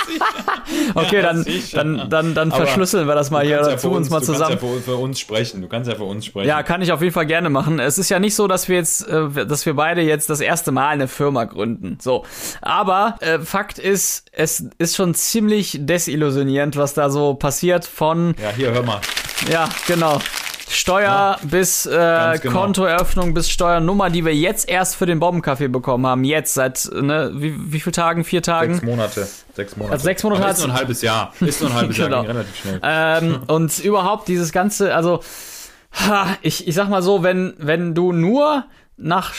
sicher. 0.07 0.25
Okay, 0.95 1.17
Ja, 1.17 1.23
dann, 1.23 1.43
sicher. 1.45 1.77
dann, 1.79 2.09
dann, 2.11 2.35
dann 2.35 2.53
Aber 2.53 2.65
verschlüsseln 2.65 3.07
wir 3.09 3.15
das 3.15 3.31
mal 3.31 3.43
Du 3.43 3.49
hier 3.49 3.61
oder 3.61 3.71
ja 3.73 3.77
zu 3.77 3.89
für 3.91 3.95
uns 3.97 4.11
mal 4.11 4.21
du 4.21 4.27
zusammen. 4.27 4.59
kannst 4.59 4.63
ja 4.65 4.69
für, 4.71 4.81
für 4.83 4.97
uns 4.97 5.19
sprechen. 5.21 5.63
Du 5.63 5.69
kannst 5.69 5.91
ja 5.91 5.97
für 5.97 6.05
uns 6.05 6.25
sprechen. 6.25 6.49
Ja, 6.49 6.63
kann 6.63 6.83
ich 6.83 6.93
auf 6.93 7.03
jeden 7.03 7.13
Fall 7.13 7.27
gerne 7.27 7.51
machen. 7.51 7.79
Es 7.79 7.99
ist 7.99 8.09
ja 8.09 8.19
nicht 8.19 8.35
so, 8.35 8.47
dass 8.49 8.69
wir 8.69 8.77
jetzt, 8.77 9.07
äh, 9.09 9.47
dass 9.47 9.67
wir 9.67 9.75
beide 9.75 10.03
jetzt 10.03 10.31
das 10.31 10.41
erste 10.41 10.73
Mal 10.73 10.89
eine 10.89 11.09
Firma 11.09 11.45
gründen. 11.45 11.99
So. 12.01 12.25
Aber 12.63 13.17
äh, 13.21 13.39
Fakt 13.41 13.79
ist, 13.79 14.27
es 14.33 14.65
ist 14.79 14.97
schon 14.97 15.15
ziemlich 15.15 15.79
desillusionierend, 15.81 16.77
was 16.77 16.95
da 16.95 17.11
so 17.11 17.35
passiert 17.35 17.85
von, 17.85 18.35
ja, 18.43 18.51
hier, 18.51 18.73
hör 18.73 18.83
mal. 18.83 19.01
Ja, 19.51 19.69
genau. 19.87 20.19
Steuer 20.69 21.39
bis 21.43 21.87
äh, 21.87 22.39
genau. 22.43 22.61
Kontoeröffnung 22.61 23.35
bis 23.35 23.49
Steuernummer, 23.51 24.11
die 24.11 24.25
wir 24.25 24.35
jetzt 24.35 24.69
erst 24.69 24.97
für 24.97 25.07
den 25.07 25.21
Bombenkaffee 25.21 25.69
bekommen 25.69 26.07
haben. 26.07 26.25
Jetzt 26.25 26.55
seit 26.55 26.91
ne, 26.93 27.31
wie, 27.35 27.55
wie 27.73 27.79
viel 27.79 27.93
Tagen? 27.93 28.25
Vier 28.25 28.43
Tagen? 28.43 28.75
Sechs 28.75 28.85
Monate. 28.85 29.29
Sechs 29.55 29.77
Monate. 29.77 29.93
Also 29.93 30.05
sechs 30.05 30.23
Monate 30.25 30.43
Aber 30.43 30.51
ist 30.51 30.59
nur 30.59 30.69
ein 30.69 30.75
halbes 30.75 31.03
Jahr. 31.03 31.33
Ist 31.41 31.61
nur 31.61 31.71
ein 31.71 31.77
halbes 31.77 31.97
Genau. 31.97 32.09
Jahr, 32.17 32.23
ging 32.23 32.31
relativ 32.33 32.57
schnell. 32.57 32.81
Ähm, 32.83 33.43
und 33.47 33.79
überhaupt 33.79 34.27
dieses 34.27 34.51
ganze, 34.51 34.95
also 34.95 35.21
Ha, 35.93 36.37
ich, 36.43 36.69
ich 36.69 36.75
sag 36.75 36.89
mal 36.89 37.03
so, 37.03 37.23
wenn, 37.23 37.55
wenn 37.59 37.95
du 37.95 38.13
nur 38.13 38.65
nach 38.97 39.35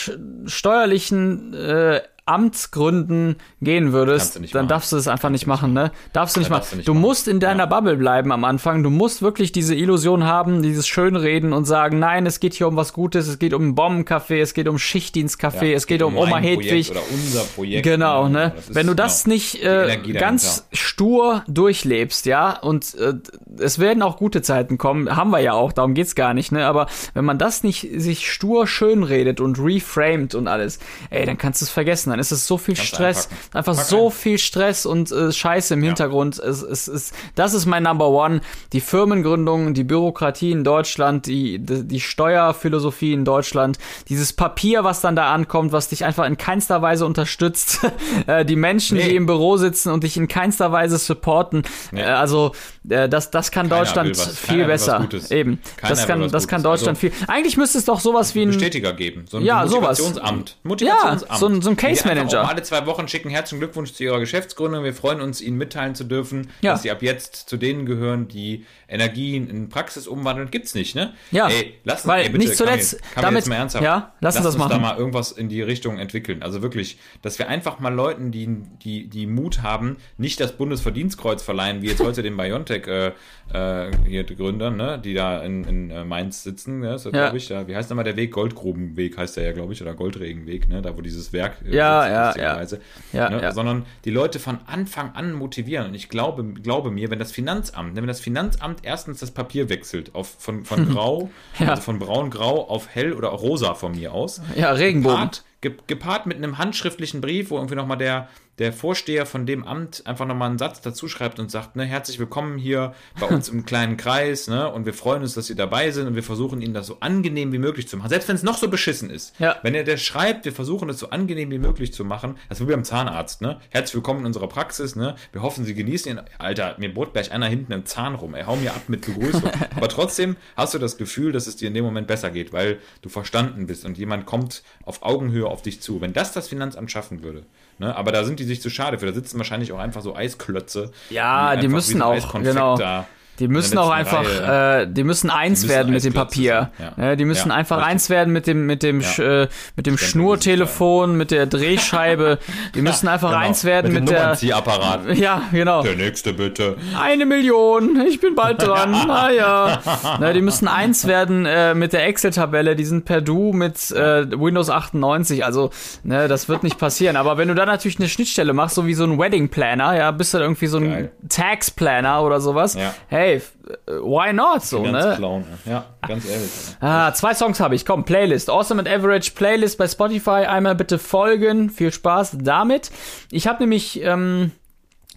steuerlichen 0.46 1.54
äh, 1.54 2.02
Amtsgründen 2.28 3.36
gehen 3.62 3.94
würdest, 3.94 4.36
du 4.36 4.42
dann 4.42 4.50
machen. 4.64 4.68
darfst 4.68 4.92
du 4.92 4.98
es 4.98 5.08
einfach 5.08 5.30
nicht 5.30 5.48
machen, 5.48 5.74
ne? 5.74 5.92
Darfst 6.14 6.36
du 6.36 6.40
nicht 6.42 6.50
Ja, 6.50 6.58
machen. 6.58 6.68
du 6.72 6.76
nicht 6.78 6.88
du 6.88 6.94
machen. 6.94 7.02
musst 7.02 7.28
in 7.28 7.40
deiner 7.40 7.68
Bubble 7.68 7.96
bleiben 7.98 8.32
am 8.32 8.44
Anfang. 8.44 8.84
Du 8.84 8.90
musst 8.90 9.22
wirklich 9.22 9.52
diese 9.52 9.76
Illusion 9.76 10.24
haben, 10.26 10.62
dieses 10.62 10.88
Schönreden 10.88 11.54
und 11.54 11.66
sagen, 11.66 12.00
nein, 12.00 12.26
es 12.26 12.40
geht 12.40 12.54
hier 12.54 12.68
um 12.68 12.76
was 12.76 12.94
Gutes, 12.94 13.28
es 13.28 13.40
geht 13.40 13.54
um 13.54 13.70
ein 13.70 13.76
Bombencafé, 13.76 14.42
es 14.42 14.54
geht 14.54 14.68
um 14.68 14.78
Schichtdienstcafé, 14.78 15.74
es 15.74 15.88
geht 15.88 16.02
um 16.04 16.14
mein 16.14 16.24
Oma 16.24 16.40
Projekt 16.40 16.64
Hedwig. 16.66 16.92
Oder 16.92 17.02
unser 17.14 17.42
Projekt. 17.44 17.84
Genau, 17.84 18.28
ne? 18.30 18.54
Wenn 18.70 18.88
du 18.88 18.94
das 18.94 19.24
genau, 19.24 19.34
nicht 19.34 19.64
äh, 19.64 19.98
ganz 20.14 20.44
dahinter. 20.64 20.78
stur 20.78 21.44
durchlebst, 21.48 22.26
ja, 22.26 22.58
und 22.60 22.96
äh, 22.96 23.14
es 23.60 23.80
werden 23.80 24.04
auch 24.04 24.18
gute 24.18 24.42
Zeiten 24.42 24.78
kommen, 24.78 25.16
haben 25.16 25.32
wir 25.32 25.40
ja 25.40 25.54
auch, 25.54 25.72
darum 25.72 25.94
geht's 25.94 26.16
gar 26.16 26.34
nicht, 26.34 26.52
ne? 26.52 26.66
Aber 26.66 26.88
wenn 27.14 27.26
man 27.26 27.38
das 27.38 27.64
nicht 27.64 27.88
sich 27.96 28.32
stur 28.32 28.68
schön 28.68 29.04
redet 29.04 29.40
und 29.40 29.60
reframed 29.60 30.36
und 30.36 30.48
alles, 30.48 30.80
ey, 31.10 31.26
dann 31.26 31.38
kannst 31.38 31.62
du 31.62 31.66
es 31.66 31.72
vergessen, 31.72 32.12
ist 32.20 32.32
es 32.32 32.48
so 32.48 32.58
viel 32.58 32.76
Kannst 32.76 32.88
Stress, 32.90 33.26
einpacken. 33.30 33.58
einfach 33.58 33.76
Pack 33.76 33.86
so 33.86 34.06
ein. 34.08 34.12
viel 34.12 34.38
Stress 34.38 34.86
und 34.86 35.12
äh, 35.12 35.32
Scheiße 35.32 35.74
im 35.76 35.84
Hintergrund. 35.84 36.40
Es, 36.40 36.62
es, 36.62 36.88
es, 36.88 37.12
das 37.36 37.54
ist 37.54 37.66
mein 37.66 37.84
Number 37.84 38.10
One. 38.10 38.42
Die 38.74 38.82
Firmengründung, 38.82 39.74
die 39.74 39.84
Bürokratie 39.84 40.52
in 40.52 40.64
Deutschland, 40.64 41.26
die, 41.26 41.60
die, 41.60 41.88
die 41.88 42.00
Steuerphilosophie 42.00 43.14
in 43.14 43.26
Deutschland, 43.26 43.78
dieses 44.10 44.34
Papier, 44.34 44.84
was 44.84 45.02
dann 45.02 45.16
da 45.16 45.34
ankommt, 45.34 45.72
was 45.72 45.90
dich 45.90 46.06
einfach 46.06 46.26
in 46.26 46.38
keinster 46.38 46.82
Weise 46.82 47.06
unterstützt, 47.06 47.80
äh, 48.28 48.46
die 48.46 48.56
Menschen, 48.56 48.98
Nee. 48.98 49.10
die 49.10 49.16
im 49.16 49.26
Büro 49.26 49.58
sitzen 49.58 49.92
und 49.92 50.04
dich 50.04 50.18
in 50.18 50.28
keinster 50.28 50.72
Weise 50.72 50.98
supporten. 50.98 51.64
Nee. 51.92 52.02
Äh, 52.02 52.06
also 52.06 52.54
äh, 52.90 53.10
das, 53.10 53.32
das 53.32 53.52
kann 53.52 53.70
Keiner 53.70 53.82
Deutschland 53.84 54.18
was- 54.18 54.38
viel 54.38 54.66
besser. 54.66 55.08
Eben. 55.30 55.60
Keiner 55.78 55.90
das 55.96 56.08
kann, 56.08 56.30
das 56.32 56.48
kann. 56.48 56.64
Deutschland 56.64 56.98
Also- 56.98 57.16
viel. 57.16 57.28
Eigentlich 57.28 57.58
müsste 57.58 57.78
es 57.78 57.86
doch 57.86 58.00
sowas 58.00 58.34
wie 58.36 58.42
ein 58.44 58.50
Bestätiger 58.50 58.94
geben. 58.94 59.26
So 59.30 59.38
ein 59.38 59.44
Ja, 59.44 59.68
sowas. 59.68 60.00
Motivationsamt. 60.00 60.58
Motivationsamt. 60.64 61.40
so 61.40 61.48
ein- 61.48 61.62
so 61.62 61.70
ein 61.70 61.78
Case 61.78 62.07
Manager. 62.08 62.48
Alle 62.48 62.64
zwei 62.64 62.86
Wochen 62.86 63.08
schicken 63.08 63.30
herzlichen 63.30 63.60
Glückwunsch 63.60 63.94
zu 63.94 64.04
ihrer 64.04 64.20
Geschäftsgründung. 64.20 64.84
Wir 64.84 64.94
freuen 64.94 65.22
uns, 65.22 65.42
Ihnen 65.42 65.58
mitteilen 65.58 65.96
zu 65.96 66.04
dürfen, 66.04 66.50
Ja. 66.62 66.72
dass 66.72 66.84
Sie 66.84 66.92
ab 66.92 67.02
jetzt 67.02 67.36
zu 67.50 67.58
denen 67.58 67.86
gehören, 67.86 68.28
die 68.28 68.66
Energien 68.88 69.50
in 69.50 69.70
Praxis 69.70 70.08
umwandeln. 70.08 70.50
Gibt's 70.52 70.74
nicht, 70.76 70.96
ne? 70.96 71.14
Ja, 71.32 71.48
Ey, 71.50 71.76
lass 71.84 72.02
uns, 72.02 72.08
weil 72.08 72.24
ey, 72.24 72.30
bitte, 72.30 72.46
nicht 72.46 72.56
zuletzt 72.58 73.02
kann 73.14 73.24
damit- 73.24 73.40
jetzt 73.40 73.50
mal 73.50 73.56
ernsthaft. 73.56 73.84
ja, 73.84 74.14
lass 74.22 74.36
uns 74.38 74.46
das 74.46 74.56
uns 74.56 74.64
da 74.64 74.70
machen. 74.78 74.82
mal 74.82 74.98
irgendwas 74.98 75.32
in 75.32 75.50
die 75.50 75.62
Richtung 75.62 75.98
entwickeln. 76.00 76.42
Also 76.42 76.62
wirklich, 76.62 76.98
dass 77.22 77.38
wir 77.40 77.48
einfach 77.50 77.80
mal 77.80 77.94
Leuten, 77.94 78.32
die, 78.32 78.48
die, 78.84 79.08
die 79.08 79.28
Mut 79.28 79.62
haben, 79.62 79.98
nicht 80.18 80.40
das 80.40 80.54
Bundesverdienstkreuz 80.58 81.44
verleihen, 81.44 81.82
wie 81.82 81.88
jetzt 81.88 82.02
heute 82.02 82.24
den 82.24 82.38
Biontech 82.38 82.88
äh, 82.88 83.12
äh, 83.54 83.92
hier 84.08 84.24
die 84.24 84.36
Gründer, 84.36 84.72
ne, 84.72 85.00
die 85.04 85.14
da 85.14 85.42
in, 85.42 85.64
in 85.66 85.90
äh, 85.92 86.04
Mainz 86.04 86.44
sitzen, 86.44 86.80
ne, 86.80 86.98
so, 86.98 87.10
Ja. 87.10 87.24
glaube 87.24 87.38
ich, 87.38 87.50
ja, 87.50 87.68
wie 87.68 87.76
heißt 87.76 87.90
nochmal 87.90 88.06
der 88.06 88.16
Weg? 88.16 88.32
Goldgrubenweg 88.32 89.18
heißt 89.18 89.38
der 89.38 89.44
ja, 89.46 89.52
glaube 89.52 89.74
ich, 89.74 89.82
oder 89.82 89.94
Goldregenweg, 89.94 90.70
ne, 90.70 90.82
da 90.82 90.96
wo 90.98 91.02
dieses 91.02 91.34
Werk 91.34 91.58
äh, 91.66 91.76
Ja, 91.76 92.02
sitzt, 92.04 92.14
ja, 92.14 92.26
lustigerweise. 92.58 92.82
ja. 93.14 93.30
ne, 93.30 93.42
Ja. 93.42 93.52
Sondern 93.52 93.86
die 94.06 94.12
Leute 94.12 94.40
von 94.40 94.60
Anfang 94.66 95.12
an 95.14 95.34
motivieren. 95.34 95.88
Und 95.88 95.94
ich 95.94 96.10
glaube, 96.10 96.44
glaube 96.54 96.92
mir, 96.92 97.10
wenn 97.10 97.20
das 97.20 97.32
Finanzamt, 97.32 97.94
ne, 97.94 98.02
wenn 98.02 98.08
das 98.08 98.20
Finanzamt 98.20 98.77
erstens 98.84 99.20
das 99.20 99.32
Papier 99.32 99.70
wechselt 99.70 100.14
auf, 100.16 100.36
von, 100.40 100.66
von 100.66 100.90
grau, 100.90 101.30
Ja. 101.60 101.70
also 101.70 101.82
von 101.84 102.00
braun-grau 102.00 102.68
auf 102.70 102.88
hell 102.94 103.14
oder 103.14 103.30
rosa 103.30 103.74
von 103.74 103.94
mir 103.94 104.14
aus, 104.14 104.42
ja, 104.56 104.72
Regenbogen. 104.72 105.16
gepaart, 105.18 105.44
ge 105.62 105.74
gepaart 105.88 106.26
mit 106.26 106.38
einem 106.38 106.58
handschriftlichen 106.58 107.22
Brief, 107.22 107.50
wo 107.52 107.56
irgendwie 107.58 107.76
nochmal 107.76 107.98
der, 107.98 108.30
der 108.60 108.74
Vorsteher 108.74 109.26
von 109.26 109.46
dem 109.46 109.64
Amt 109.64 110.04
einfach 110.06 110.26
nochmal 110.26 110.50
einen 110.50 110.58
Satz 110.58 110.82
dazu 110.82 111.08
schreibt 111.08 111.40
und 111.40 111.52
sagt, 111.52 111.76
ne, 111.76 111.86
herzlich 111.86 112.18
willkommen 112.18 112.58
hier 112.58 112.94
bei 113.20 113.28
uns 113.28 113.50
im 113.50 113.66
kleinen 113.66 113.98
Kreis, 113.98 114.48
ne, 114.48 114.72
und 114.72 114.86
wir 114.86 114.94
freuen 114.94 115.22
uns, 115.22 115.36
dass 115.36 115.46
Sie 115.46 115.56
dabei 115.56 115.92
sind 115.92 116.08
und 116.08 116.16
wir 116.16 116.24
versuchen 116.24 116.62
Ihnen 116.62 116.74
das 116.74 116.88
so 116.88 116.98
angenehm 117.00 117.52
wie 117.52 117.60
möglich 117.60 117.88
zu 117.88 117.98
machen. 117.98 118.10
Selbst 118.10 118.28
wenn 118.28 118.36
es 118.36 118.44
noch 118.44 118.58
so 118.58 118.68
beschissen 118.68 119.10
ist. 119.10 119.40
Ja. 119.40 119.58
Wenn 119.62 119.76
er 119.76 119.84
der 119.84 119.98
schreibt, 119.98 120.46
wir 120.46 120.54
versuchen 120.54 120.90
es 120.90 120.98
so 120.98 121.12
angenehm 121.12 121.52
wie 121.52 121.60
möglich 121.60 121.94
zu 121.94 122.04
machen, 122.04 122.36
das 122.50 122.60
ist 122.60 122.68
wie 122.68 122.72
beim 122.72 122.84
Zahnarzt, 122.84 123.42
ne, 123.42 123.60
herzlich 123.70 123.96
willkommen 123.96 124.22
in 124.22 124.26
unserer 124.28 124.48
Praxis, 124.48 124.96
ne, 124.96 125.16
wir 125.32 125.44
hoffen, 125.44 125.64
Sie 125.64 125.76
genießen 125.76 126.12
ihn. 126.12 126.22
Alter, 126.40 126.76
mir 126.80 126.92
bohrt 126.92 127.14
gleich 127.14 127.32
einer 127.32 127.48
hinten 127.48 127.74
im 127.74 127.86
Zahn 127.86 128.16
rum, 128.16 128.34
ey, 128.34 128.44
hau 128.44 128.56
mir 128.56 128.72
ab 128.72 128.84
mit 128.88 129.06
Begrüßung. 129.06 129.52
Aber 129.76 129.88
trotzdem 129.88 130.36
hast 130.56 130.74
du 130.74 130.80
das 130.80 130.98
Gefühl, 130.98 131.32
dass 131.32 131.46
es 131.46 131.58
dir 131.58 131.68
in 131.68 131.76
dem 131.76 131.86
Moment 131.86 132.08
besser 132.08 132.32
geht, 132.32 132.54
weil 132.54 132.80
du 133.04 133.10
verstanden 133.10 133.68
bist 133.68 133.86
und 133.86 134.00
jemand 134.00 134.26
kommt 134.26 134.64
auf 134.84 135.04
Augenhöhe 135.04 135.46
auf 135.46 135.62
dich 135.62 135.82
zu. 135.82 136.02
Wenn 136.02 136.14
das 136.14 136.32
das 136.32 136.48
Finanzamt 136.48 136.90
schaffen 136.90 137.24
würde, 137.24 137.46
ne, 137.80 137.96
aber 137.96 138.12
da 138.12 138.24
sind 138.24 138.40
die 138.40 138.44
sich 138.44 138.62
zu 138.62 138.70
schade 138.70 139.00
für, 139.00 139.06
da 139.06 139.14
sitzen 139.14 139.38
wahrscheinlich 139.38 139.72
auch 139.72 139.80
einfach 139.80 140.02
so 140.02 140.16
Eisklötze. 140.16 140.92
Ja, 141.10 141.56
die 141.56 141.68
müssen 141.68 142.02
auch, 142.02 142.34
genau. 142.42 142.78
da 142.78 143.08
Die 143.40 143.48
müssen 143.48 143.78
auch 143.78 143.90
einfach, 143.92 144.24
Reihe. 144.26 144.82
äh, 144.84 144.88
die 144.92 145.04
müssen 145.04 145.30
eins 145.30 145.62
müssen 145.64 145.70
werden 145.76 145.94
mit 145.94 146.04
dem 146.04 146.14
Papier. 146.14 146.72
ja. 146.80 146.92
Ne, 146.98 147.18
die 147.18 147.26
müssen 147.26 147.50
Ja, 147.50 147.56
einfach 147.56 147.78
richtig. 147.78 147.92
eins 147.92 148.10
werden 148.10 148.34
mit 148.34 148.48
dem, 148.48 148.66
mit 148.66 148.84
dem, 148.84 149.02
Ja. 149.02 149.44
Äh, 149.44 149.48
mit 149.76 149.86
dem 149.86 149.98
Schnurtelefon, 149.98 151.16
mit 151.18 151.32
der 151.32 151.46
Drehscheibe. 151.46 152.40
Die 152.76 152.82
müssen 152.82 153.08
einfach 153.08 153.30
Genau, 153.30 153.42
eins 153.42 153.64
werden 153.64 153.94
mit, 153.94 154.04
dem 154.04 154.06
der. 154.08 154.20
Nummernziehapparat. 154.20 155.02
Ja, 155.18 155.42
genau. 155.52 155.82
Der 155.84 155.96
nächste 155.96 156.34
bitte. 156.34 156.76
Eine 157.00 157.26
Million, 157.26 158.02
ich 158.08 158.20
bin 158.20 158.36
bald 158.36 158.62
dran. 158.62 158.92
Naja. 159.08 159.80
Ne, 160.20 160.34
die 160.34 160.42
müssen 160.42 160.68
eins 160.68 161.08
werden 161.08 161.46
äh, 161.46 161.74
mit 161.74 161.94
der 161.94 162.06
Excel-Tabelle, 162.08 162.76
die 162.76 162.86
sind 162.86 163.06
per 163.06 163.22
Du 163.22 163.54
mit 163.54 163.92
äh, 163.92 164.30
Windows 164.32 164.70
98. 164.70 165.44
Also, 165.46 165.70
ne, 166.04 166.28
das 166.28 166.50
wird 166.50 166.64
nicht 166.64 166.78
passieren. 166.78 167.16
Aber 167.16 167.38
wenn 167.38 167.48
du 167.48 167.56
da 167.56 167.66
natürlich 167.66 168.00
eine 168.00 168.10
Schnittstelle 168.10 168.54
machst, 168.54 168.76
so 168.76 168.86
wie 168.86 168.94
so 168.94 169.04
ein 169.04 169.18
Wedding 169.20 169.50
Planner, 169.50 169.96
ja, 169.98 170.12
bist 170.12 170.34
du 170.34 170.40
irgendwie 170.40 170.68
so 170.68 170.78
ein. 170.78 171.10
Tax 171.30 171.72
Planner 171.72 172.22
oder 172.24 172.40
sowas. 172.40 172.74
Ja. 172.76 172.94
Hey, 173.08 173.27
f- 173.36 173.54
äh, 173.88 173.92
why 173.92 174.34
not 174.34 174.64
so, 174.64 174.82
ne? 174.82 175.14
Clown. 175.18 175.44
Ja, 175.66 175.86
ganz 176.08 176.26
ehrlich. 176.28 176.50
Ah, 176.80 177.14
zwei 177.14 177.34
Songs 177.34 177.60
habe 177.60 177.76
ich. 177.76 177.86
Komm, 177.86 178.04
Playlist. 178.06 178.50
Awesome 178.50 178.80
and 178.80 178.90
Average 178.90 179.32
Playlist 179.36 179.78
bei 179.78 179.88
Spotify. 179.88 180.46
Einmal 180.48 180.76
bitte 180.76 180.98
folgen. 181.00 181.70
Viel 181.70 181.92
Spaß 181.92 182.38
damit. 182.42 182.90
Ich 183.32 183.48
habe 183.48 183.62
nämlich 183.64 184.02
ähm, 184.02 184.52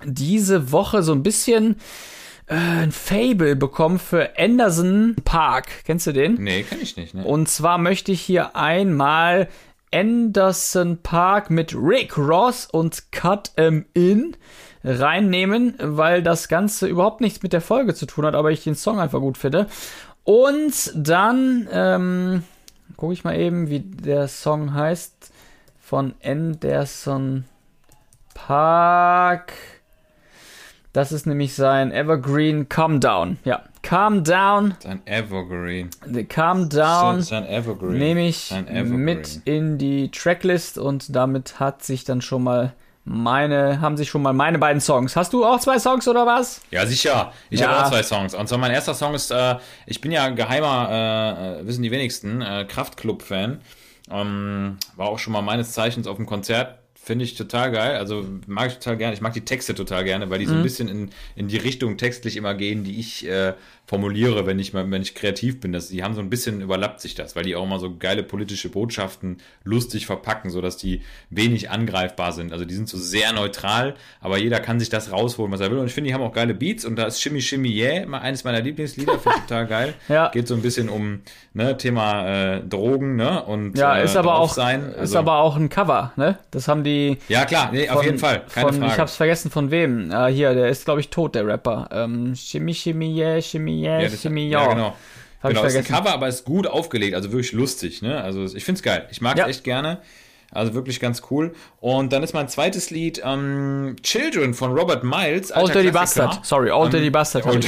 diese 0.04 0.72
Woche 0.72 1.02
so 1.02 1.12
ein 1.12 1.22
bisschen 1.22 1.76
äh, 2.46 2.54
ein 2.56 2.92
Fable 2.92 3.56
bekommen 3.56 3.98
für 3.98 4.38
Anderson 4.38 5.16
Park. 5.24 5.68
Kennst 5.84 6.06
du 6.06 6.12
den? 6.12 6.34
Nee, 6.34 6.62
kann 6.64 6.80
ich 6.80 6.96
nicht, 6.96 7.14
ne? 7.14 7.24
Und 7.24 7.48
zwar 7.48 7.78
möchte 7.78 8.12
ich 8.12 8.20
hier 8.20 8.56
einmal 8.56 9.48
Anderson 9.92 10.98
Park 11.02 11.50
mit 11.50 11.74
Rick 11.74 12.16
Ross 12.16 12.66
und 12.70 13.10
Cut 13.12 13.50
'em 13.56 13.86
In 13.94 14.36
reinnehmen, 14.84 15.74
weil 15.80 16.22
das 16.22 16.48
Ganze 16.48 16.86
überhaupt 16.86 17.20
nichts 17.20 17.42
mit 17.42 17.52
der 17.52 17.60
Folge 17.60 17.94
zu 17.94 18.06
tun 18.06 18.24
hat, 18.24 18.34
aber 18.34 18.50
ich 18.50 18.64
den 18.64 18.74
Song 18.74 18.98
einfach 19.00 19.20
gut 19.20 19.36
finde. 19.38 19.66
Und 20.24 20.92
dann 20.94 21.68
ähm, 21.72 22.42
gucke 22.96 23.12
ich 23.12 23.24
mal 23.24 23.36
eben, 23.38 23.68
wie 23.68 23.80
der 23.80 24.28
Song 24.28 24.74
heißt 24.74 25.32
von 25.80 26.14
Anderson 26.24 27.44
Park. 28.34 29.52
Das 30.92 31.12
ist 31.12 31.26
nämlich 31.26 31.54
sein 31.54 31.92
Evergreen 31.92 32.68
Calm 32.68 33.00
Down. 33.00 33.38
Ja, 33.44 33.62
Calm 33.82 34.24
Down, 34.24 34.74
Sein 34.82 35.00
Evergreen. 35.06 35.88
Calm 36.28 36.68
Down 36.68 37.22
Sein 37.22 37.46
Evergreen. 37.46 37.98
nehme 37.98 38.26
ich 38.28 38.50
Evergreen. 38.52 38.96
mit 39.04 39.40
in 39.44 39.78
die 39.78 40.10
Tracklist 40.10 40.78
und 40.78 41.14
damit 41.14 41.60
hat 41.60 41.82
sich 41.84 42.04
dann 42.04 42.20
schon 42.20 42.42
mal 42.42 42.72
meine, 43.12 43.80
haben 43.80 43.96
sich 43.96 44.08
schon 44.08 44.22
mal 44.22 44.32
meine 44.32 44.58
beiden 44.58 44.80
Songs. 44.80 45.16
Hast 45.16 45.32
du 45.32 45.44
auch 45.44 45.58
zwei 45.58 45.78
Songs 45.80 46.06
oder 46.06 46.26
was? 46.26 46.60
Ja, 46.70 46.86
sicher. 46.86 47.32
Ich 47.50 47.60
Ja. 47.60 47.68
habe 47.68 47.84
auch 47.84 47.88
zwei 47.90 48.02
Songs. 48.04 48.34
Und 48.34 48.48
zwar 48.48 48.58
mein 48.58 48.70
erster 48.70 48.94
Song 48.94 49.14
ist, 49.14 49.32
äh, 49.32 49.56
ich 49.86 50.00
bin 50.00 50.12
ja 50.12 50.28
geheimer, 50.28 51.58
äh, 51.60 51.66
wissen 51.66 51.82
die 51.82 51.90
wenigsten, 51.90 52.40
äh, 52.40 52.64
Kraftklub-Fan. 52.68 53.60
Ähm, 54.12 54.76
war 54.96 55.08
auch 55.08 55.18
schon 55.18 55.32
mal 55.32 55.42
meines 55.42 55.72
Zeichens 55.72 56.06
auf 56.06 56.16
dem 56.16 56.26
Konzert. 56.26 56.78
Finde 57.02 57.24
ich 57.24 57.34
total 57.34 57.72
geil. 57.72 57.96
Also 57.96 58.24
mag 58.46 58.68
ich 58.68 58.74
total 58.74 58.96
gerne. 58.98 59.14
Ich 59.14 59.20
mag 59.22 59.32
die 59.32 59.40
Texte 59.44 59.74
total 59.74 60.04
gerne, 60.04 60.28
weil 60.30 60.38
die 60.38 60.46
so 60.46 60.54
ein 60.54 60.62
bisschen 60.62 60.88
in, 60.88 61.10
in 61.34 61.48
die 61.48 61.56
Richtung 61.56 61.96
textlich 61.96 62.36
immer 62.36 62.54
gehen, 62.54 62.84
die 62.84 63.00
ich 63.00 63.26
äh, 63.26 63.54
formuliere, 63.86 64.46
wenn 64.46 64.58
ich 64.58 64.72
mal, 64.74 64.88
wenn 64.90 65.00
ich 65.02 65.14
kreativ 65.14 65.60
bin. 65.60 65.72
Das, 65.72 65.88
die 65.88 66.04
haben 66.04 66.14
so 66.14 66.20
ein 66.20 66.28
bisschen 66.30 66.60
überlappt 66.60 67.00
sich 67.00 67.14
das, 67.14 67.34
weil 67.34 67.42
die 67.44 67.56
auch 67.56 67.64
immer 67.64 67.78
so 67.80 67.96
geile 67.96 68.22
politische 68.22 68.68
Botschaften 68.68 69.38
lustig 69.64 70.06
verpacken, 70.06 70.50
sodass 70.50 70.76
die 70.76 71.00
wenig 71.30 71.70
angreifbar 71.70 72.32
sind. 72.32 72.52
Also 72.52 72.64
die 72.66 72.74
sind 72.74 72.88
so 72.88 72.98
sehr 72.98 73.32
neutral, 73.32 73.94
aber 74.20 74.38
jeder 74.38 74.60
kann 74.60 74.78
sich 74.78 74.90
das 74.90 75.10
rausholen, 75.10 75.50
was 75.50 75.60
er 75.60 75.70
will. 75.70 75.78
Und 75.78 75.86
ich 75.86 75.94
finde, 75.94 76.08
die 76.08 76.14
haben 76.14 76.22
auch 76.22 76.32
geile 76.34 76.54
Beats 76.54 76.84
und 76.84 76.96
da 76.96 77.06
ist 77.06 77.20
Shimmy 77.20 77.40
Shimmy 77.40 77.70
Yeah, 77.70 78.06
mal 78.06 78.18
eines 78.18 78.44
meiner 78.44 78.60
Lieblingslieder, 78.60 79.18
finde 79.18 79.38
ich 79.38 79.44
total 79.46 79.66
geil. 79.66 79.94
Ja. 80.08 80.28
Geht 80.28 80.48
so 80.48 80.54
ein 80.54 80.62
bisschen 80.62 80.88
um 80.88 81.20
ne, 81.54 81.76
Thema 81.78 82.56
äh, 82.56 82.60
Drogen, 82.62 83.16
ne? 83.16 83.42
Und 83.44 83.78
Ja, 83.78 83.96
äh, 83.98 84.04
ist 84.04 84.16
aber 84.16 84.30
drauf 84.32 84.50
auch 84.50 84.54
sein. 84.54 84.82
ist 84.90 84.96
Also- 84.98 85.18
aber 85.18 85.38
auch 85.38 85.56
ein 85.56 85.68
Cover, 85.68 86.12
ne? 86.16 86.38
Das 86.50 86.68
haben 86.68 86.84
die 86.84 86.89
ja, 87.28 87.44
klar, 87.44 87.70
nee, 87.72 87.88
auf 87.88 87.96
von- 87.96 88.04
jeden 88.06 88.18
Fall, 88.18 88.42
keine 88.52 88.68
von, 88.68 88.78
Frage. 88.80 88.92
Ich 88.92 88.98
hab's 88.98 89.16
vergessen 89.16 89.50
von 89.50 89.70
wem. 89.70 90.10
Ah, 90.12 90.26
hier, 90.26 90.54
der 90.54 90.68
ist 90.68 90.84
glaube 90.84 91.00
ich 91.00 91.08
tot, 91.08 91.34
der 91.34 91.46
Rapper. 91.46 91.88
Ähm, 91.92 92.34
Shimmy 92.34 92.74
Shimmy 92.74 93.14
Yeah, 93.16 93.40
Shimmy 93.42 93.82
Yeah, 93.82 94.00
ja, 94.02 94.08
das, 94.08 94.22
Shimmy 94.22 94.48
ja, 94.48 94.62
Ja. 94.62 94.72
genau. 94.74 94.96
Hab 95.42 95.50
ich 95.52 95.56
genau, 95.56 95.66
ist 95.68 95.74
ein 95.76 95.84
vergessen. 95.84 96.04
Cover, 96.04 96.14
aber 96.14 96.28
ist 96.28 96.44
gut 96.44 96.66
aufgelegt, 96.66 97.14
also 97.14 97.32
wirklich 97.32 97.52
lustig, 97.52 98.02
ne? 98.02 98.22
Also 98.22 98.44
ich 98.44 98.64
find's 98.64 98.82
geil. 98.82 99.06
Ich 99.10 99.20
mag 99.20 99.38
Ja. 99.38 99.46
echt 99.48 99.64
gerne. 99.64 99.98
Also 100.52 100.74
wirklich 100.74 100.98
ganz 100.98 101.22
cool. 101.30 101.54
Und 101.80 102.12
dann 102.12 102.22
ist 102.24 102.34
mein 102.34 102.48
zweites 102.48 102.90
Lied 102.90 103.22
ähm, 103.24 103.94
Children 104.02 104.52
von 104.52 104.72
Robert 104.76 105.04
Miles. 105.04 105.54
Old 105.54 105.72
Dirty. 105.74 105.92
Bastard. 105.92 106.44
Sorry, 106.44 106.70
Old 106.70 106.92
Dirty 106.92 107.10
Bastard. 107.10 107.46
Old-. 107.46 107.64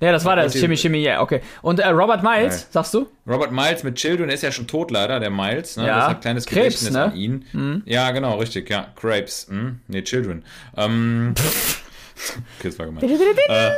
Ja, 0.00 0.12
das 0.12 0.24
war 0.24 0.36
das. 0.36 0.54
Old 0.54 0.60
Shimmy, 0.60 0.76
Shimmy, 0.76 1.02
yeah, 1.02 1.20
okay. 1.20 1.42
Und 1.60 1.78
äh, 1.78 1.88
Robert 1.88 2.22
Miles, 2.22 2.62
Ja. 2.62 2.66
sagst 2.70 2.94
du? 2.94 3.06
Robert 3.26 3.52
Miles 3.52 3.82
mit 3.82 3.96
Children 3.96 4.30
ist 4.30 4.42
ja 4.42 4.50
schon 4.50 4.66
tot 4.66 4.90
leider, 4.90 5.20
der 5.20 5.30
Miles. 5.30 5.76
Ne? 5.76 5.86
Ja. 5.86 5.96
Das 5.96 6.08
hat 6.08 6.16
ein 6.16 6.20
kleines 6.22 6.46
Krebs, 6.46 6.84
Gedächtnis 6.84 6.92
ne? 6.92 7.04
an 7.04 7.16
ihn. 7.16 7.82
Ja, 7.84 8.10
genau, 8.12 8.38
richtig, 8.38 8.70
ja. 8.70 8.86
Crepes. 8.96 9.48
Hm? 9.50 9.80
Nee, 9.88 10.02
Children. 10.02 10.42
Ähm, 10.76 11.34
okay, 12.58 12.68
das 12.68 12.78
war 12.78 12.86
gemein. 12.86 13.04
äh, 13.48 13.70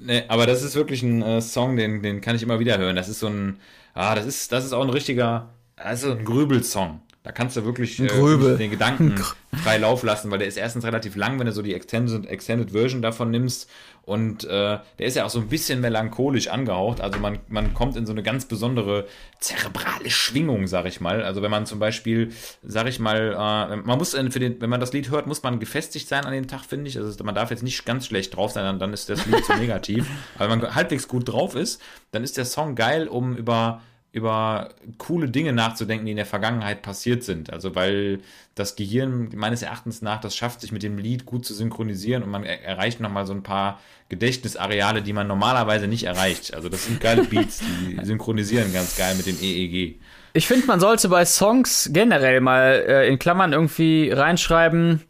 nee, 0.00 0.24
aber 0.26 0.46
das 0.46 0.62
ist 0.62 0.74
wirklich 0.74 1.02
ein 1.02 1.22
äh, 1.22 1.40
Song, 1.40 1.76
den, 1.76 2.02
den 2.02 2.20
kann 2.20 2.34
ich 2.34 2.42
immer 2.42 2.58
wieder 2.58 2.76
hören. 2.78 2.96
Das 2.96 3.08
ist 3.08 3.20
so 3.20 3.28
ein, 3.28 3.60
ah, 3.94 4.14
das 4.16 4.26
ist, 4.26 4.50
das 4.50 4.64
ist 4.64 4.72
auch 4.72 4.82
ein 4.82 4.90
richtiger, 4.90 5.50
also 5.76 6.10
ein 6.10 6.24
Grübelsong. 6.24 7.00
Da 7.22 7.32
kannst 7.32 7.54
du 7.54 7.66
wirklich 7.66 8.00
äh, 8.00 8.56
den 8.56 8.70
Gedanken 8.70 9.22
frei 9.62 9.76
Lauf 9.76 10.02
lassen, 10.02 10.30
weil 10.30 10.38
der 10.38 10.48
ist 10.48 10.56
erstens 10.56 10.84
relativ 10.84 11.16
lang, 11.16 11.38
wenn 11.38 11.44
du 11.44 11.52
so 11.52 11.60
die 11.60 11.74
Extended, 11.74 12.26
Extended 12.26 12.70
Version 12.70 13.02
davon 13.02 13.30
nimmst. 13.30 13.68
Und 14.02 14.44
äh, 14.44 14.78
der 14.98 15.06
ist 15.06 15.16
ja 15.16 15.26
auch 15.26 15.30
so 15.30 15.38
ein 15.38 15.48
bisschen 15.48 15.82
melancholisch 15.82 16.48
angehaucht. 16.48 17.02
Also 17.02 17.18
man, 17.18 17.38
man 17.48 17.74
kommt 17.74 17.96
in 17.96 18.06
so 18.06 18.12
eine 18.12 18.22
ganz 18.22 18.46
besondere 18.46 19.06
zerebrale 19.38 20.08
Schwingung, 20.08 20.66
sag 20.66 20.86
ich 20.86 21.02
mal. 21.02 21.22
Also 21.22 21.42
wenn 21.42 21.50
man 21.50 21.66
zum 21.66 21.78
Beispiel, 21.78 22.32
sag 22.62 22.88
ich 22.88 22.98
mal, 22.98 23.34
äh, 23.34 23.76
man 23.76 23.98
muss 23.98 24.14
äh, 24.14 24.30
für 24.30 24.40
den, 24.40 24.58
wenn 24.62 24.70
man 24.70 24.80
das 24.80 24.94
Lied 24.94 25.10
hört, 25.10 25.26
muss 25.26 25.42
man 25.42 25.60
gefestigt 25.60 26.08
sein 26.08 26.24
an 26.24 26.32
dem 26.32 26.48
Tag, 26.48 26.64
finde 26.64 26.88
ich. 26.88 26.96
Also 26.96 27.22
man 27.22 27.34
darf 27.34 27.50
jetzt 27.50 27.62
nicht 27.62 27.84
ganz 27.84 28.06
schlecht 28.06 28.34
drauf 28.34 28.52
sein, 28.52 28.64
dann, 28.64 28.78
dann 28.78 28.94
ist 28.94 29.10
das 29.10 29.26
Lied 29.26 29.44
zu 29.44 29.54
negativ. 29.56 30.08
Aber 30.38 30.50
wenn 30.50 30.60
man 30.60 30.74
halbwegs 30.74 31.06
gut 31.06 31.28
drauf 31.28 31.54
ist, 31.54 31.82
dann 32.12 32.24
ist 32.24 32.38
der 32.38 32.46
Song 32.46 32.76
geil, 32.76 33.08
um 33.08 33.36
über 33.36 33.82
über 34.12 34.70
coole 34.98 35.28
Dinge 35.28 35.52
nachzudenken, 35.52 36.04
die 36.04 36.12
in 36.12 36.16
der 36.16 36.26
Vergangenheit 36.26 36.82
passiert 36.82 37.22
sind. 37.22 37.52
Also 37.52 37.74
weil 37.76 38.20
das 38.56 38.74
Gehirn 38.74 39.30
meines 39.36 39.62
Erachtens 39.62 40.02
nach 40.02 40.20
das 40.20 40.34
schafft, 40.34 40.60
sich 40.60 40.72
mit 40.72 40.82
dem 40.82 40.98
Lied 40.98 41.26
gut 41.26 41.46
zu 41.46 41.54
synchronisieren 41.54 42.24
und 42.24 42.30
man 42.30 42.44
er 42.44 42.64
erreicht 42.64 43.00
nochmal 43.00 43.26
so 43.26 43.32
ein 43.32 43.44
paar 43.44 43.78
Gedächtnisareale, 44.08 45.02
die 45.02 45.12
man 45.12 45.28
normalerweise 45.28 45.86
nicht 45.86 46.04
erreicht. 46.04 46.54
Also 46.54 46.68
das 46.68 46.86
sind 46.86 47.00
geile 47.00 47.22
Beats, 47.22 47.60
die 47.60 47.98
synchronisieren 48.04 48.72
ganz 48.72 48.96
geil 48.96 49.14
mit 49.14 49.26
dem 49.26 49.40
EEG. 49.40 50.00
Ich 50.32 50.46
finde, 50.46 50.66
man 50.66 50.80
sollte 50.80 51.08
bei 51.08 51.24
Songs 51.24 51.90
generell 51.92 52.40
mal 52.40 52.84
äh, 52.86 53.08
in 53.08 53.18
Klammern 53.18 53.52
irgendwie 53.52 54.10
reinschreiben, 54.10 55.02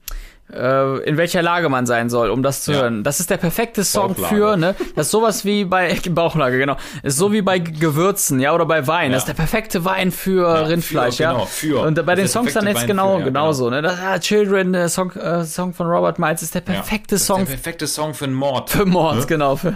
in 0.53 1.17
welcher 1.17 1.43
Lage 1.43 1.69
man 1.69 1.87
sein 1.87 2.11
soll, 2.11 2.31
um 2.31 2.43
das 2.43 2.63
zu 2.63 2.73
Ja. 2.73 2.81
hören. 2.83 3.05
Das 3.05 3.21
ist 3.21 3.31
der 3.31 3.37
perfekte 3.37 3.85
Song 3.85 4.15
Bauchlage. 4.15 4.35
für, 4.35 4.57
ne? 4.57 4.75
Das 4.97 5.07
ist 5.07 5.13
sowas 5.13 5.45
wie 5.45 5.65
bei 5.65 5.97
Bauchlage, 6.11 6.59
genau. 6.59 6.77
Ist 7.03 7.17
so 7.19 7.33
wie 7.33 7.43
bei 7.43 7.59
Gewürzen, 7.59 8.41
ja, 8.41 8.53
oder 8.55 8.67
bei 8.67 8.87
Wein. 8.87 9.13
Das 9.13 9.23
ist 9.23 9.29
der 9.29 9.35
perfekte 9.35 9.85
Wein 9.85 10.11
für 10.11 10.69
Rindfleisch, 10.69 11.17
für, 11.17 11.23
ja. 11.23 11.33
genau, 11.33 11.45
für. 11.47 11.81
Und 11.83 12.05
bei 12.05 12.15
den 12.15 12.25
ist 12.25 12.33
Songs 12.33 12.53
dann 12.55 12.67
jetzt 12.67 12.81
Wein 12.81 12.87
genau, 12.89 13.15
für, 13.15 13.21
ja, 13.21 13.25
genauso, 13.27 13.71
ne? 13.71 13.83
Das, 13.83 13.99
ah, 14.01 14.19
Children, 14.19 14.73
der 14.73 14.89
Song, 14.89 15.13
äh, 15.13 15.45
Song 15.45 15.73
von 15.75 15.87
Robert 15.87 16.19
Miles 16.19 16.43
ist 16.43 16.55
der 16.55 16.63
Ja. 16.67 16.73
perfekte 16.75 17.15
Das 17.15 17.21
ist 17.23 17.27
Song 17.27 17.39
Der 17.39 17.45
perfekte 17.47 17.87
Song 17.87 18.15
für 18.15 18.25
einen 18.25 18.35
Mord. 18.35 18.71
für 18.71 18.87
Mord, 18.87 19.29
genau, 19.29 19.57
für, 19.57 19.75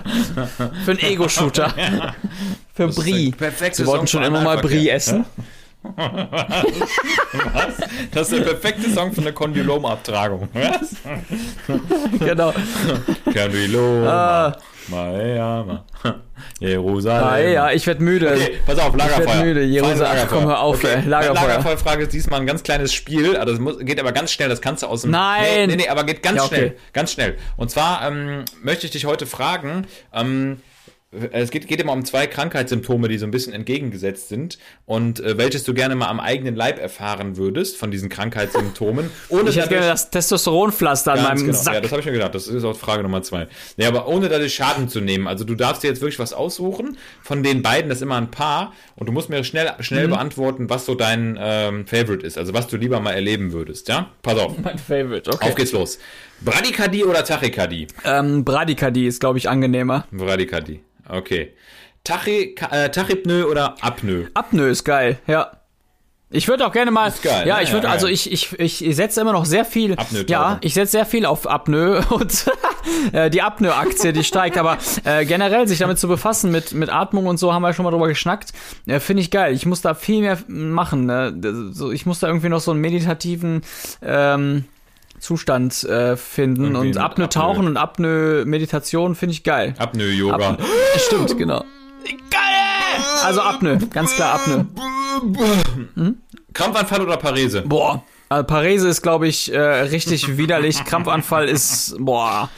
für 0.85 0.91
einen 0.91 1.01
Ego-Shooter. 1.03 1.70
Für 2.75 2.87
Das 2.87 2.97
ist 2.97 3.03
Brie. 3.05 3.35
Sie 3.72 3.87
wollten 3.87 4.07
schon 4.07 4.22
immer 4.25 4.41
mal. 4.41 4.59
Brie 4.59 4.89
essen. 4.89 5.25
Das 8.12 8.32
ist 8.32 8.39
der 8.39 8.45
perfekte 8.53 8.91
Song 8.91 9.12
für 9.12 9.20
eine 9.20 9.32
Kondylomabtragung. 9.32 10.49
Was? 10.53 10.97
genau. 12.18 12.53
Kondyloma. 13.24 14.09
Ah. 14.09 14.57
Miami. 14.89 15.78
Jerusalem. 16.61 17.24
Ah, 17.26 17.39
ja, 17.39 17.72
ich 17.72 17.87
werd 17.87 18.01
müde. 18.01 18.32
Okay, 18.32 18.59
pass 18.66 18.78
auf, 18.78 18.95
Lagerfeuer. 18.95 19.26
werd 19.26 19.45
müde, 19.45 19.62
Jerusalem. 19.62 20.01
Lagerfeuer. 20.01 20.26
Komm, 20.26 20.47
hör 20.47 20.61
auf, 20.61 20.85
ey. 20.85 21.03
Lagerfeuer. 21.07 21.49
Lagerfeuerfrage 21.49 22.03
ist 22.03 22.12
diesmal 22.12 22.41
ein 22.41 22.47
ganz 22.47 22.62
kleines 22.62 22.93
Spiel. 22.93 23.37
Also 23.37 23.53
das 23.53 23.61
muss, 23.61 23.78
geht 23.78 23.99
aber 23.99 24.12
ganz 24.12 24.32
schnell, 24.32 24.49
das 24.49 24.61
kannst 24.61 24.82
du 24.82 24.87
aus 24.87 25.03
dem... 25.03 25.11
Nein. 25.12 25.43
Nee, 25.43 25.66
nee, 25.68 25.76
nee 25.76 25.89
aber 25.89 26.05
geht 26.05 26.22
ganz 26.22 26.37
Ja, 26.37 26.45
okay. 26.45 26.55
schnell. 26.55 26.76
Ganz 26.93 27.12
schnell. 27.12 27.37
Und 27.57 27.70
zwar 27.70 28.07
ähm, 28.07 28.45
möchte 28.62 28.87
ich 28.87 28.93
dich 28.93 29.07
heute 29.07 29.26
fragen... 29.26 29.87
Ähm, 30.12 30.61
es 31.33 31.51
geht, 31.51 31.67
geht 31.69 31.81
immer 31.81 31.93
um 31.93 32.05
zwei 32.05 32.27
Krankheitssymptome, 32.27 33.09
die 33.09 33.19
so 33.19 33.27
ein 33.27 33.31
bisschen 33.31 33.53
entgegengesetzt 33.53 34.29
sind 34.29 34.59
und 34.87 35.21
äh, 35.21 35.39
welches 35.39 35.65
du 35.65 35.75
gerne 35.75 35.95
mal 35.95 36.09
am 36.09 36.21
eigenen 36.21 36.55
Leib 36.57 36.79
erfahren 36.79 37.37
würdest 37.37 37.77
von 37.77 37.91
diesen 37.91 38.09
Krankheitssymptomen. 38.09 39.11
Ohne 39.29 39.51
Ich 39.51 39.57
hätte 39.57 39.69
gerne 39.69 39.87
das 39.89 40.11
Testosteronpflaster 40.11 41.12
an 41.12 41.23
meinem 41.23 41.47
genau. 41.47 41.53
Sack. 41.59 41.75
Ja, 41.75 41.81
das 41.81 41.91
habe 41.91 42.01
ich 42.01 42.07
mir 42.07 42.12
gedacht. 42.12 42.35
Das 42.35 42.47
ist 42.49 42.65
auch 42.65 42.77
Frage 42.77 43.03
Nummer 43.03 43.23
zwei. 43.23 43.47
Nee, 43.77 43.87
aber 43.87 44.09
ohne 44.09 44.29
dadurch 44.29 44.55
Schaden 44.55 44.89
zu 44.89 45.01
nehmen. 45.01 45.27
Also 45.27 45.45
du 45.45 45.55
darfst 45.55 45.83
dir 45.83 45.89
jetzt 45.89 46.01
wirklich 46.01 46.19
was 46.19 46.33
aussuchen. 46.33 46.97
Von 47.23 47.43
den 47.43 47.62
beiden, 47.62 47.89
das 47.89 47.99
ist 47.99 48.03
immer 48.03 48.17
ein 48.17 48.31
Paar. 48.31 48.73
Und 48.97 49.07
du 49.09 49.12
musst 49.12 49.31
mir 49.31 49.43
schnell, 49.45 49.65
Mhm. 49.79 49.83
schnell 49.83 50.09
beantworten, 50.09 50.69
was 50.71 50.87
so 50.87 50.95
dein 50.95 51.39
ähm, 51.41 51.87
Favorite 51.87 52.27
ist. 52.27 52.39
Also 52.39 52.55
was 52.55 52.67
du 52.67 52.77
lieber 52.77 53.01
mal 53.01 53.12
erleben 53.12 53.53
würdest. 53.53 53.89
Ja? 53.89 54.11
Pass 54.23 54.39
auf. 54.39 54.59
mein 54.59 54.79
Favorite, 54.79 55.31
okay. 55.31 55.49
Auf 55.49 55.55
geht's 55.55 55.73
los. 55.73 55.99
Bradykardie 56.41 57.05
oder 57.05 57.24
Tachykardie? 57.24 57.87
Ähm, 58.05 58.45
Bradykardie 58.45 59.07
ist, 59.07 59.20
glaube 59.20 59.39
ich, 59.39 59.49
angenehmer. 59.49 60.07
Bradykardie. 60.11 60.80
Okay. 61.09 61.53
Tachy, 62.05 62.55
äh, 62.70 62.91
Tachypnoe 62.91 63.47
oder 63.47 63.76
Apnoe? 63.80 64.28
Apnoe 64.35 64.68
ist 64.68 64.85
geil, 64.85 65.18
ja. 65.26 65.53
Ich 66.30 66.49
würde 66.49 66.66
auch 66.66 66.72
gerne 66.72 66.91
mal. 66.91 67.07
Ist 67.07 67.22
geil, 67.22 67.47
ja, 67.47 67.59
ne? 67.59 67.62
ich 67.62 67.72
würde, 67.72 67.87
Ja, 67.87 67.93
also 67.93 68.09
ich, 68.09 68.30
ich, 68.30 68.59
ich 68.59 68.97
setze 68.97 69.20
immer 69.20 69.32
noch 69.32 69.45
sehr 69.45 69.64
viel. 69.64 69.97
Ja, 70.26 70.59
ich 70.62 70.74
setze 70.74 70.93
sehr 70.93 71.07
viel 71.07 71.26
auf 71.26 71.49
Apnoe 71.49 72.05
und 72.11 72.47
äh, 73.12 73.30
die 73.30 73.41
Apnoe-Aktie, 73.41 74.12
die 74.12 74.24
steigt. 74.24 74.59
Aber 74.59 74.78
äh, 75.05 75.24
generell 75.26 75.68
sich 75.68 75.78
damit 75.78 75.99
zu 75.99 76.09
befassen, 76.09 76.51
mit, 76.51 76.72
mit 76.72 76.91
Atmung 76.91 77.26
und 77.26 77.39
so, 77.39 77.53
haben 77.53 77.62
wir 77.62 77.72
schon 77.72 77.85
mal 77.85 77.93
drüber 77.93 78.09
geschnackt. 78.09 78.53
Äh, 78.87 78.99
Finde 78.99 79.22
ich 79.22 79.30
geil. 79.30 79.55
Ich 79.55 79.64
muss 79.64 79.80
da 79.80 79.95
viel 79.95 80.22
mehr 80.22 80.39
machen. 80.49 81.07
Ne? 81.07 81.70
So, 81.72 81.93
ich 81.93 82.05
muss 82.05 82.18
da 82.18 82.26
irgendwie 82.26 82.49
noch 82.49 82.61
so 82.61 82.72
einen 82.72 82.80
meditativen 82.80 83.62
ähm, 84.03 84.64
Zustand 85.25 85.85
äh, 85.85 86.16
finden. 86.18 86.64
Irgendwie 86.64 86.79
Und 86.81 86.87
mit 86.89 86.97
Apnoe-Tauchen 86.99 87.66
und 87.66 87.77
Apnoe-Meditation 87.79 89.14
finde 89.14 89.33
ich 89.33 89.43
geil. 89.43 89.75
Apnoe-Yoga. 89.79 90.51
Apnoe. 90.51 90.66
Stimmt, 90.99 91.39
genau. 91.39 91.64
Geil! 92.31 93.05
Also 93.25 93.41
Apnoe, 93.41 93.79
ganz 93.91 94.14
klar 94.14 94.35
Apnoe. 94.35 94.66
Krampfanfall 96.53 97.01
oder 97.01 97.16
Parese? 97.16 97.62
Boah. 97.62 98.03
Also 98.29 98.45
Parese 98.47 98.89
ist, 98.89 99.01
glaube 99.01 99.27
ich, 99.27 99.51
äh, 99.53 99.59
richtig 99.59 100.37
widerlich. 100.37 100.85
Krampfanfall 100.85 101.49
ist, 101.49 101.97
boah. 101.99 102.51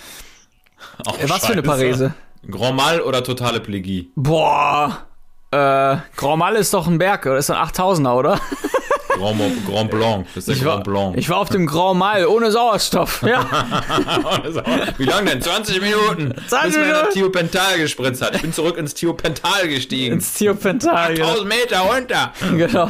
Ach, 1.06 1.12
Was 1.28 1.46
für 1.46 1.52
eine 1.52 1.62
Scheiße. 1.62 1.62
Parese? 1.62 2.14
Grand 2.50 2.76
Mal 2.76 3.00
oder 3.00 3.22
totale 3.22 3.60
Plegie? 3.60 4.10
Boah. 4.16 5.06
Äh, 5.52 5.96
Grand 6.16 6.38
Mal 6.38 6.56
ist 6.56 6.74
doch 6.74 6.88
ein 6.88 6.98
Berg, 6.98 7.26
oder? 7.26 7.36
Ist 7.36 7.50
ein 7.50 7.56
8000er, 7.64 8.14
oder? 8.14 8.40
Grand, 9.16 9.66
Grand 9.66 9.90
Blanc. 9.90 10.26
Das 10.34 10.36
ist 10.42 10.48
der 10.48 10.56
Ich 10.56 10.64
war, 10.64 10.74
Grand 10.74 10.84
Blanc. 10.84 11.16
ich 11.16 11.28
war 11.28 11.38
auf 11.38 11.48
dem 11.48 11.66
Grand 11.66 11.98
Mal 11.98 12.26
ohne 12.26 12.50
Sauerstoff. 12.50 13.22
Ja. 13.22 13.44
Wie 14.98 15.04
lange 15.04 15.30
denn? 15.30 15.42
20 15.42 15.80
Minuten. 15.80 16.34
20 16.48 16.66
bis 16.66 16.76
mir 16.76 16.82
Minuten. 16.86 17.04
das 17.06 17.14
Thiopental 17.14 17.78
gespritzt 17.78 18.22
hat. 18.22 18.34
Ich 18.36 18.42
bin 18.42 18.52
zurück 18.52 18.76
ins 18.76 18.94
Thiopental 18.94 19.68
gestiegen. 19.68 20.14
Ins 20.14 20.34
Thiopental. 20.34 21.14
genau. 21.14 21.28
1000 21.28 21.48
Meter 21.48 21.78
runter. 21.80 22.32
Genau. 22.56 22.88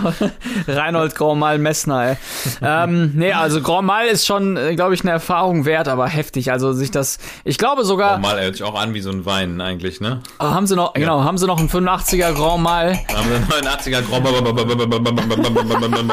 Reinhold 0.69 1.15
Grand 1.15 1.39
Mal 1.41 1.59
Messner, 1.59 2.11
ey. 2.11 2.17
ähm, 2.63 3.13
nee, 3.15 3.33
also 3.33 3.61
Grand 3.63 3.87
Mal 3.87 4.07
ist 4.07 4.27
schon, 4.27 4.55
glaube 4.77 4.95
ich, 4.95 5.01
eine 5.03 5.11
Erfahrung 5.13 5.65
wert, 5.65 5.89
aber 5.89 6.07
heftig. 6.09 6.51
Also 6.53 6.73
sich 6.73 6.91
das, 6.91 7.19
ich 7.45 7.59
glaube 7.59 7.85
sogar, 7.85 8.19
Mal 8.19 8.41
hört 8.41 8.55
sich 8.57 8.63
auch 8.63 8.79
an 8.79 8.95
wie 8.95 9.01
so 9.01 9.11
ein 9.11 9.27
Wein 9.27 9.61
eigentlich, 9.61 10.01
ne? 10.01 10.21
oh, 10.39 10.45
haben 10.45 10.67
sie 10.67 10.77
noch, 10.77 10.95
genau, 10.95 11.25
haben 11.25 11.37
sie 11.39 11.47
noch 11.47 11.59
einen 11.59 11.69
85er 11.69 12.33
Grand 12.33 12.63
Mal. 12.63 12.99
Haben 13.15 13.29
wir 13.31 13.37
einen 13.37 13.47
89er 13.67 14.03
Grand 14.03 14.25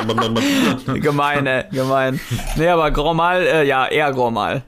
Gemein, 1.01 1.45
ey, 1.47 1.66
gemein. 1.72 2.20
Nee, 2.56 2.68
aber 2.68 2.91
Grand 2.91 3.18
Mal, 3.18 3.41
äh, 3.45 3.68
ja, 3.68 3.88
eher 3.88 4.12
Grand 4.14 4.34
Mal. 4.34 4.64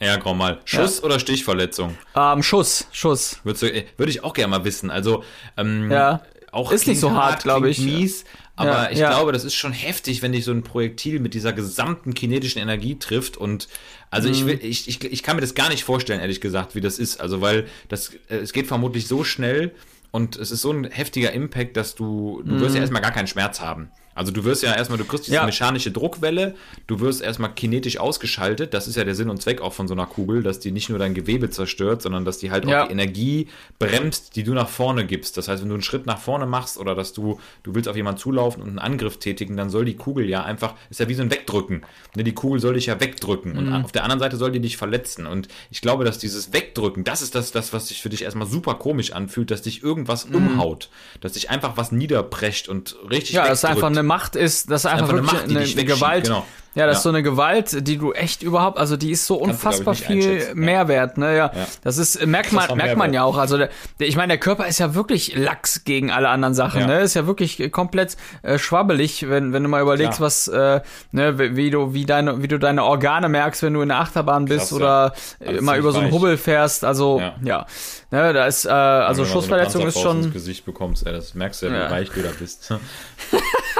Ja, 0.00 0.16
Grand 0.16 0.38
Mal. 0.38 0.60
Schuss 0.64 1.02
oder 1.02 1.18
Stichverletzung? 1.20 1.96
Ähm, 2.16 2.42
Schuss, 2.42 2.86
Schuss. 2.92 3.40
Äh, 3.44 3.84
würde 3.96 4.10
ich 4.10 4.24
auch 4.24 4.32
gerne 4.32 4.50
mal 4.50 4.64
wissen. 4.64 4.90
Also, 4.90 5.22
ähm, 5.56 5.90
Ja. 5.90 6.22
auch 6.52 6.72
Ist 6.72 6.86
nicht 6.86 6.98
so 7.00 7.12
hart, 7.12 7.42
glaub 7.44 7.62
klingt 7.62 7.78
ich. 7.78 7.84
mies, 7.84 8.24
aber 8.56 8.70
Ja, 8.84 8.90
ich 8.90 8.98
ja. 8.98 9.10
glaube, 9.10 9.32
das 9.32 9.44
ist 9.44 9.54
schon 9.54 9.72
heftig, 9.72 10.22
wenn 10.22 10.32
dich 10.32 10.44
so 10.44 10.50
ein 10.52 10.62
Projektil 10.64 11.20
mit 11.20 11.34
dieser 11.34 11.52
gesamten 11.52 12.14
kinetischen 12.14 12.60
Energie 12.60 12.98
trifft 12.98 13.36
und 13.36 13.68
also 14.10 14.26
Mhm. 14.28 14.34
ich 14.34 14.46
will, 14.46 14.58
ich, 14.62 14.88
ich, 14.88 15.04
ich 15.04 15.22
kann 15.22 15.36
mir 15.36 15.42
das 15.42 15.54
gar 15.54 15.68
nicht 15.68 15.84
vorstellen, 15.84 16.20
ehrlich 16.20 16.40
gesagt, 16.40 16.74
wie 16.74 16.80
das 16.80 16.98
ist. 16.98 17.20
Also, 17.20 17.40
weil 17.40 17.66
das, 17.88 18.12
äh, 18.28 18.36
es 18.38 18.52
geht 18.52 18.66
vermutlich 18.66 19.06
so 19.06 19.22
schnell 19.22 19.72
und 20.10 20.36
es 20.36 20.50
ist 20.50 20.62
so 20.62 20.72
ein 20.72 20.84
heftiger 20.84 21.30
Impact, 21.32 21.76
dass 21.76 21.94
du, 21.94 22.42
du 22.44 22.58
wirst 22.58 22.74
ja 22.74 22.80
erstmal 22.80 23.02
gar 23.02 23.12
keinen 23.12 23.28
Schmerz 23.28 23.60
haben. 23.60 23.90
Also 24.20 24.32
du 24.32 24.44
wirst 24.44 24.62
ja 24.62 24.74
erstmal, 24.74 24.98
du 24.98 25.06
kriegst 25.06 25.26
diese. 25.28 25.36
Ja. 25.36 25.46
mechanische 25.46 25.90
Druckwelle, 25.90 26.54
du 26.86 27.00
wirst 27.00 27.22
erstmal 27.22 27.54
kinetisch 27.54 27.96
ausgeschaltet. 27.98 28.74
Das 28.74 28.86
ist 28.86 28.96
ja 28.96 29.04
der 29.04 29.14
Sinn 29.14 29.30
und 29.30 29.40
Zweck 29.40 29.62
auch 29.62 29.72
von 29.72 29.88
so 29.88 29.94
einer 29.94 30.04
Kugel, 30.04 30.42
dass 30.42 30.58
die 30.60 30.72
nicht 30.72 30.90
nur 30.90 30.98
dein 30.98 31.14
Gewebe 31.14 31.48
zerstört, 31.48 32.02
sondern 32.02 32.26
dass 32.26 32.36
die 32.36 32.50
halt 32.50 32.66
Ja. 32.66 32.82
auch 32.82 32.86
die 32.88 32.92
Energie 32.92 33.48
bremst, 33.78 34.36
die 34.36 34.42
du 34.44 34.52
nach 34.52 34.68
vorne 34.68 35.06
gibst. 35.06 35.36
Das 35.38 35.48
heißt, 35.48 35.62
wenn 35.62 35.68
du 35.70 35.74
einen 35.74 35.82
Schritt 35.82 36.04
nach 36.04 36.18
vorne 36.18 36.44
machst 36.44 36.76
oder 36.76 36.94
dass 36.94 37.12
du, 37.14 37.40
du 37.62 37.74
willst 37.74 37.88
auf 37.88 37.96
jemanden 37.96 38.20
zulaufen 38.20 38.62
und 38.62 38.68
einen 38.68 38.78
Angriff 38.78 39.16
tätigen, 39.18 39.56
dann 39.56 39.70
soll 39.70 39.84
die 39.86 39.96
Kugel 39.96 40.28
ja 40.28 40.42
einfach, 40.44 40.74
ist 40.90 41.00
ja 41.00 41.08
wie 41.08 41.14
so 41.14 41.22
ein 41.22 41.30
Wegdrücken. 41.30 41.82
Ne, 42.14 42.22
Die 42.24 42.34
Kugel 42.34 42.60
soll 42.60 42.74
dich 42.74 42.86
ja 42.86 43.00
wegdrücken 43.00 43.56
und 43.56 43.66
Mhm. 43.70 43.84
auf 43.84 43.92
der 43.92 44.02
anderen 44.04 44.20
Seite 44.20 44.36
soll 44.36 44.52
die 44.52 44.60
dich 44.60 44.76
verletzen. 44.76 45.26
Und 45.26 45.48
ich 45.70 45.80
glaube, 45.80 46.04
dass 46.04 46.18
dieses 46.18 46.52
Wegdrücken, 46.52 47.04
das 47.04 47.22
ist 47.22 47.34
das, 47.34 47.52
das 47.52 47.72
was 47.72 47.88
sich 47.88 48.02
für 48.02 48.10
dich 48.10 48.22
erstmal 48.22 48.46
super 48.46 48.74
komisch 48.74 49.12
anfühlt, 49.12 49.50
dass 49.50 49.62
dich 49.62 49.82
irgendwas 49.82 50.28
Mhm. 50.28 50.34
umhaut, 50.34 50.90
dass 51.22 51.32
dich 51.32 51.48
einfach 51.48 51.76
was 51.76 51.90
niederprescht 51.92 52.68
und 52.68 52.96
richtig 53.10 53.32
Ja, 53.36 53.46
das 53.48 53.58
ist 53.60 53.62
wegdrückt. 53.64 53.84
einfach 53.84 53.98
eine 53.98 54.09
Macht 54.10 54.36
ist, 54.36 54.70
das 54.70 54.84
ist 54.84 54.86
einfach, 54.90 55.08
einfach 55.10 55.12
eine 55.14 55.22
Macht, 55.22 55.44
eine, 55.44 55.60
eine 55.60 55.84
Gewalt. 55.84 56.24
genau. 56.24 56.44
Ja, 56.76 56.86
das 56.86 56.98
ist 56.98 57.04
Ja. 57.04 57.10
so 57.10 57.16
eine 57.16 57.24
Gewalt, 57.24 57.84
die 57.88 57.96
du 57.98 58.12
echt 58.12 58.44
überhaupt, 58.44 58.78
also 58.78 58.96
die 58.96 59.10
ist 59.10 59.26
so 59.26 59.34
du, 59.38 59.42
unfassbar 59.42 59.92
nicht 59.92 60.06
viel. 60.06 60.54
Mehrwert, 60.54 61.18
ne? 61.18 61.36
Ja, 61.36 61.50
Ja. 61.52 61.66
das 61.82 61.98
ist 61.98 62.24
merkt 62.24 62.52
man 62.52 62.76
merkt 62.76 62.96
man 62.96 63.12
ja 63.12 63.24
auch. 63.24 63.38
Also 63.38 63.58
der, 63.58 63.70
der, 63.98 64.06
ich 64.06 64.14
meine, 64.14 64.28
der 64.34 64.38
Körper 64.38 64.68
ist 64.68 64.78
ja 64.78 64.94
wirklich 64.94 65.34
lax 65.34 65.82
gegen 65.82 66.12
alle 66.12 66.28
anderen 66.28 66.54
Sachen, 66.54 66.82
Ja. 66.82 66.86
ne? 66.86 67.00
Ist 67.00 67.14
ja 67.14 67.26
wirklich 67.26 67.72
komplett 67.72 68.16
äh, 68.42 68.56
schwabbelig, 68.56 69.28
wenn 69.28 69.52
wenn 69.52 69.64
du 69.64 69.68
mal 69.68 69.82
überlegst, 69.82 70.18
Klar. 70.18 70.26
was 70.28 70.46
äh, 70.46 70.80
ne, 71.10 71.40
wie 71.40 71.56
wie 71.56 71.70
du 71.70 71.92
wie 71.92 72.06
deine 72.06 72.40
wie 72.40 72.46
du 72.46 72.56
deine 72.60 72.84
Organe 72.84 73.28
merkst, 73.28 73.64
wenn 73.64 73.74
du 73.74 73.80
in 73.82 73.88
der 73.88 73.98
Achterbahn 73.98 74.44
bist 74.44 74.68
Krass, 74.68 74.70
ja. 74.70 74.76
oder 74.76 75.14
Alles 75.44 75.62
mal 75.62 75.76
über 75.76 75.90
so 75.90 75.98
einen. 75.98 76.12
Hubbel 76.12 76.36
fährst. 76.36 76.84
Also 76.84 77.20
ja, 77.42 77.66
ne, 78.12 78.32
da 78.32 78.46
ist 78.46 78.64
äh, 78.66 78.68
also 78.70 79.24
du 79.24 79.28
Schussverletzung 79.28 79.84
ist 79.88 79.98
schon 79.98 80.32
Gesicht 80.32 80.64
bekommst, 80.64 81.04
ey, 81.04 81.12
das 81.14 81.34
merkst 81.34 81.62
du 81.62 81.66
ja, 81.66 81.88
wie 81.88 81.90
weich 81.90 82.10
du 82.10 82.22
da 82.22 82.30
bist. 82.38 82.72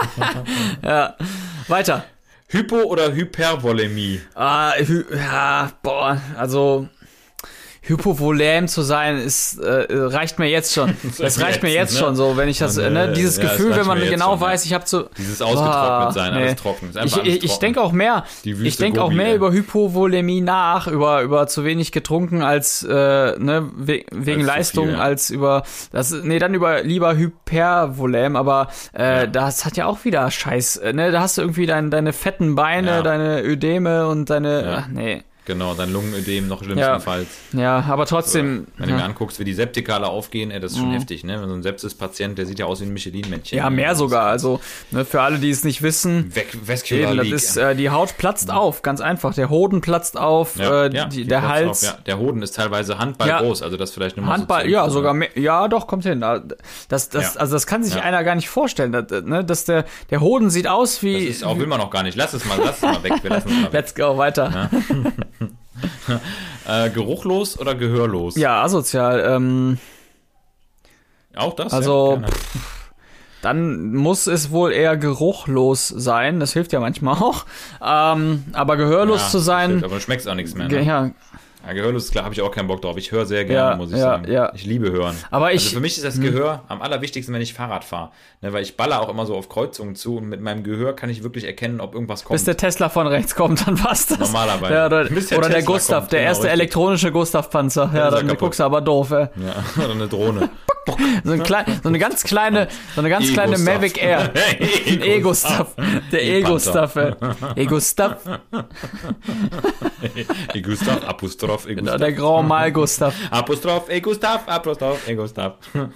ja 0.83 1.15
weiter. 1.69 2.05
Hypo- 2.49 2.85
oder 2.85 3.13
Hypervolemie? 3.15 4.21
Ah, 4.35 4.73
hy 4.77 5.05
ja, 5.15 5.71
boah, 5.83 6.21
also 6.37 6.89
hypovolem 7.83 8.69
zu 8.69 8.83
sein 8.83 9.17
ist 9.17 9.59
äh, 9.59 9.87
reicht 9.91 10.39
mir 10.39 10.49
jetzt 10.49 10.75
schon. 10.75 10.95
Das 11.19 11.41
reicht 11.41 11.63
mir 11.63 11.73
jetzt 11.73 11.95
ne? 11.95 11.99
schon 11.99 12.17
so, 12.17 12.37
wenn 12.37 12.49
ich 12.49 12.59
das 12.59 12.77
Und, 12.79 12.85
äh, 12.85 12.91
ne, 12.91 13.13
dieses 13.13 13.37
ja, 13.37 13.45
Gefühl, 13.45 13.75
wenn 13.77 13.87
man 13.87 13.99
genau 14.01 14.33
schon, 14.33 14.41
ja. 14.41 14.47
weiß, 14.47 14.65
ich 14.65 14.73
habe 14.75 14.85
so 14.87 15.09
Dieses 15.17 15.43
ausgetrocknet 15.43 16.13
sein, 16.15 16.33
alles 16.35 16.57
trocken. 16.57 16.91
Ist 16.91 17.05
Ich, 17.05 17.17
ich, 17.25 17.45
ich 17.45 17.59
denke 17.59 17.81
auch 17.81 17.93
mehr, 17.93 18.25
ich 18.45 18.77
denke 18.77 19.03
auch 19.03 19.11
mehr 19.11 19.35
über 19.35 19.53
Hypovolemie 19.53 20.41
nach, 20.41 20.87
über 20.87 21.23
über 21.23 21.47
zu 21.47 21.65
wenig 21.65 21.93
getrunken 21.93 22.43
als 22.43 22.83
äh, 22.83 23.39
ne 23.39 23.71
we 23.77 24.05
wegen 24.11 24.41
zu 24.41 24.47
Leistung 24.47 24.87
viel, 24.87 24.95
ja. 24.95 25.01
als 25.01 25.31
über 25.31 25.63
das 25.93 26.11
nee, 26.13 26.39
dann 26.39 26.55
über 26.55 26.83
lieber 26.83 27.17
Hypervolem, 27.17 28.37
aber 28.37 28.69
äh, 28.93 29.21
Ja. 29.21 29.27
das 29.27 29.65
hat 29.65 29.77
ja 29.77 29.87
auch 29.87 30.05
wieder 30.05 30.31
Scheiß, 30.31 30.77
äh, 30.79 30.93
ne, 30.93 31.11
da 31.11 31.21
hast 31.21 31.39
du 31.39 31.43
irgendwie 31.43 31.67
dein, 31.67 31.91
deine 31.91 32.13
fetten 32.13 32.55
Beine, 32.55 33.03
deine 33.03 33.43
Ödeme 33.43 34.07
und 34.09 34.31
deine 34.31 34.85
ach, 34.85 34.89
nee. 34.89 35.23
Genau, 35.47 35.75
dein 35.75 35.93
Lungenödem 35.93 36.47
noch 36.49 36.61
Ja. 36.63 36.67
schlimmstenfalls. 36.67 37.27
Ja, 37.53 37.85
aber 37.89 38.07
trotzdem 38.07 38.67
Wenn 38.77 38.87
du 38.89 38.93
ja. 38.93 38.99
mir 38.99 39.05
anguckst, 39.05 39.39
wie 39.41 39.45
die 39.45 39.55
Septika 39.55 39.95
alle 39.95 40.07
aufgehen, 40.09 40.51
ey, 40.51 40.61
das 40.61 40.73
ist 40.73 40.79
schon 40.79 40.93
heftig, 40.93 41.25
ne? 41.25 41.41
Wenn 41.41 41.49
so 41.49 41.55
ein 41.55 41.63
Sepsis-Patient, 41.63 42.39
der 42.39 42.47
sieht 42.47 42.59
ja 42.59 42.67
aus 42.67 42.81
wie 42.81 42.85
ein 42.85 42.93
Michelin-Männchen. 42.93 43.57
Ja, 43.59 43.69
mehr 43.71 43.95
sogar. 43.95 44.27
Also 44.27 44.61
ne, 44.91 45.05
für 45.05 45.23
alle, 45.23 45.39
die 45.39 45.51
es 45.51 45.65
nicht 45.65 45.83
wissen, 45.83 46.35
Weg, 46.37 46.55
eben, 46.93 47.17
das 47.17 47.27
ist 47.29 47.57
äh, 47.57 47.75
die 47.75 47.91
Haut 47.91 48.17
platzt 48.19 48.51
auf, 48.53 48.83
ganz 48.83 49.01
einfach. 49.01 49.35
Der 49.35 49.49
Hoden 49.51 49.81
platzt 49.81 50.17
auf, 50.19 50.57
ja, 50.57 50.85
äh, 50.87 50.95
ja, 50.95 51.05
die, 51.07 51.25
der 51.27 51.49
Hals, 51.49 51.85
Auf, 51.85 51.91
ja. 51.91 51.99
Der 52.07 52.19
Hoden 52.19 52.43
ist 52.43 52.55
teilweise 52.55 52.99
Handball 52.99 53.29
Ja. 53.29 53.41
groß, 53.41 53.63
also 53.63 53.77
das 53.77 53.91
vielleicht 53.93 54.17
nur 54.17 54.27
mal 54.27 54.35
Handball, 54.35 54.63
so 54.65 54.69
ja, 54.69 54.89
sogar 54.91 55.15
ne? 55.15 55.21
mehr, 55.21 55.29
ja, 55.35 55.67
doch 55.69 55.87
kommt 55.87 56.05
hin. 56.05 56.21
Das, 56.21 57.09
das, 57.09 57.35
Ja. 57.35 57.41
also 57.41 57.55
das 57.55 57.67
kann 57.67 57.83
sich 57.83 57.95
Ja. 57.95 58.03
einer 58.03 58.23
gar 58.25 58.35
nicht 58.35 58.49
vorstellen, 58.49 58.93
dass, 58.93 59.11
ne, 59.25 59.45
dass 59.45 59.65
der 59.65 59.85
der 60.11 60.21
Hoden 60.21 60.51
sieht 60.51 60.67
aus 60.69 60.97
Das 60.97 61.03
wie. 61.03 61.17
ist 61.25 61.43
auch, 61.45 61.59
will 61.59 61.67
man 61.67 61.79
noch 61.79 61.91
gar 61.91 62.03
nicht. 62.03 62.17
Lass 62.17 62.35
es 62.35 62.45
mal, 62.45 62.59
lass 62.63 62.77
es 62.77 62.83
mal 62.83 63.03
weg. 63.03 63.15
Wir 63.23 63.31
lassen 63.31 63.49
es 63.49 63.55
mal 63.55 63.63
weg. 63.65 63.73
Let's 63.73 63.95
go 63.95 64.17
weiter. 64.19 64.71
Äh, 66.67 66.91
geruchlos 66.91 67.59
oder 67.59 67.75
gehörlos? 67.75 68.37
Ja, 68.37 68.63
asozial. 68.63 69.21
Ähm, 69.27 69.79
Auch 71.37 71.55
das? 71.55 71.73
Also, 71.73 72.15
ja, 72.15 72.19
gerne. 72.21 72.27
dann 73.43 73.95
muss 73.95 74.27
es 74.27 74.51
wohl 74.51 74.73
eher 74.73 74.97
geruchlos 74.97 75.89
sein. 75.89 76.41
Das 76.41 76.53
hilft 76.53 76.73
ja 76.73 76.81
manchmal 76.81 77.15
auch. 77.23 77.47
Ähm, 77.83 78.45
aber 78.53 78.77
gehörlos 78.77 79.21
Ja, 79.23 79.29
zu 79.29 79.39
sein. 79.39 79.71
hilft, 79.71 79.85
Aber 79.85 79.95
du 79.95 80.01
schmeckst 80.01 80.29
auch 80.29 80.35
nichts 80.35 80.55
mehr. 80.55 80.69
Ne? 80.69 80.83
Ja, 80.83 81.11
Ja, 81.67 81.73
gehörlos 81.75 82.05
ist 82.07 82.13
klar, 82.13 82.25
habe 82.25 82.35
ich 82.35 82.41
auch 82.41 82.51
keinen 82.51 82.69
Bock 82.69 82.81
drauf. 82.83 82.97
Ich 82.97 83.13
höre 83.13 83.27
sehr 83.27 83.45
gerne, 83.45 83.71
Ja, 83.73 83.77
muss 83.77 83.91
ich 83.91 83.97
ja, 83.97 84.03
sagen. 84.03 84.31
ja. 84.33 84.51
Ich 84.55 84.65
liebe 84.65 84.91
hören. 84.91 85.15
Aber 85.31 85.53
ich- 85.53 85.63
also 85.65 85.75
für 85.77 85.81
mich 85.81 85.97
ist 85.97 86.05
das 86.05 86.19
Gehör 86.21 86.63
am 86.69 86.81
allerwichtigsten, 86.83 87.35
wenn 87.35 87.43
ich 87.43 87.53
Fahrrad 87.55 87.85
fahre. 87.85 88.11
Ne, 88.41 88.53
weil 88.53 88.63
ich 88.63 88.77
baller 88.77 89.01
auch 89.03 89.09
immer 89.11 89.27
so 89.27 89.37
auf 89.37 89.49
Kreuzungen 89.51 89.95
zu 89.95 90.17
und 90.17 90.29
mit 90.29 90.41
meinem 90.41 90.65
Gehör 90.65 90.95
kann 90.97 91.11
ich 91.11 91.23
wirklich 91.23 91.45
erkennen, 91.45 91.81
ob 91.81 91.95
irgendwas 91.95 92.25
kommt. 92.25 92.35
bis 92.37 92.45
der 92.45 92.57
Tesla 92.57 92.89
von 92.89 93.07
rechts 93.07 93.35
kommt, 93.35 93.67
dann 93.67 93.75
passt 93.77 94.11
das. 94.13 94.19
Normalerweise. 94.21 94.73
Ja, 94.75 94.87
oder 94.87 95.05
der 95.05 95.39
oder 95.39 95.49
der 95.51 95.63
Gustav, 95.63 95.99
kommt, 96.05 96.13
der 96.13 96.21
genau, 96.21 96.29
erste 96.31 96.45
richtig. 96.45 96.61
elektronische 96.61 97.13
Gustav-Panzer. 97.13 97.91
Ja, 97.95 98.11
dann 98.11 98.21
kaputt. 98.27 98.39
guckst 98.39 98.61
du 98.61 98.65
aber 98.65 98.81
doof, 98.81 99.11
ey. 99.11 99.29
ja, 99.37 99.65
oder 99.85 99.93
eine 99.95 100.09
Drohne. 100.09 100.49
So, 101.25 101.33
ein 101.33 101.43
klein, 101.43 101.67
so 101.83 101.89
eine 101.89 101.99
ganz 102.01 102.25
kleine, 102.25 102.67
so 102.97 103.01
eine 103.03 103.11
ganz 103.11 103.31
kleine 103.33 103.53
E-Gustav. 103.53 103.75
Mavic 103.77 104.03
Air. 104.03 104.33
Ein 104.89 105.03
E-Gustav. 105.03 105.75
Der 106.11 106.25
E-Gustav, 106.25 106.97
ey. 106.97 107.13
E-Gustav. 107.55 108.17
E 110.55 110.61
Gustav, 110.63 111.05
Apostroph, 111.51 111.67
E 111.69 111.75
Genau, 111.75 111.93
Gustav. 111.93 112.01
der 112.01 112.13
Grand 112.13 112.49
Mal 112.49 112.73
Gustav. 112.73 113.15
Apostroph, 113.31 113.89
E 113.91 114.01
Gustav, 114.01 114.43
Apostroph, 114.49 115.09
E 115.09 115.15
Gustav. 115.15 115.55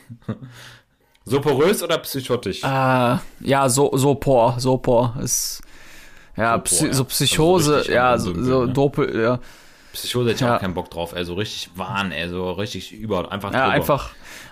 So 1.27 1.41
porös 1.41 1.83
oder 1.83 1.97
psychotisch? 1.99 2.63
Äh, 2.63 2.67
ja, 2.67 3.69
so, 3.71 3.97
so 3.97 4.15
por, 4.15 4.57
so 4.61 4.77
por 4.77 5.15
ist, 5.23 5.63
ja, 6.37 6.59
Psy 6.59 6.89
ja. 6.89 6.93
so 6.93 7.05
Psychose, 7.05 7.77
Also 7.77 7.93
ja, 7.93 8.19
so, 8.19 8.35
so 8.43 8.67
ne? 8.67 8.73
Dopel, 8.75 9.19
ja, 9.23 9.39
Psychose 9.95 10.31
hätte 10.31 10.35
ich 10.35 10.41
ja. 10.43 10.57
auch 10.57 10.61
keinen 10.61 10.75
Bock 10.75 10.91
drauf. 10.91 11.15
Also 11.15 11.33
richtig 11.33 11.71
Wahn, 11.77 12.13
ey, 12.13 12.29
so 12.29 12.51
richtig 12.53 12.93
über, 12.93 13.33
einfach 13.33 13.55
ja, 13.55 13.61
drüber. 13.63 13.73
einfach, 13.73 14.11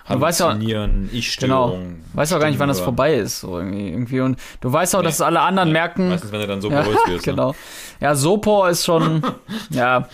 du 0.09 0.19
weißt 0.19 0.39
ja, 0.39 0.47
Halluzinieren, 0.47 1.11
genau, 1.39 1.77
weißt 2.13 2.33
auch 2.33 2.39
gar 2.39 2.49
nicht, 2.49 2.57
wann 2.57 2.69
das 2.69 2.79
vorbei 2.79 3.17
ist, 3.17 3.41
so 3.41 3.59
irgendwie, 3.59 3.89
irgendwie, 3.89 4.21
und 4.21 4.39
du 4.61 4.73
weißt 4.73 4.95
auch, 4.95 5.01
Nee. 5.01 5.05
dass 5.05 5.21
alle 5.21 5.41
anderen 5.41 5.71
merken, 5.71 6.09
Meistens, 6.09 6.31
wenn 6.31 6.41
du 6.41 6.47
dann 6.47 6.61
so 6.61 6.71
ja, 6.71 6.81
porös 6.81 6.97
wirst. 7.05 7.07
Ne? 7.27 7.33
genau, 7.33 7.53
ja, 7.99 8.15
Sopor 8.15 8.67
ist 8.69 8.83
schon, 8.83 9.21
ja, 9.69 10.07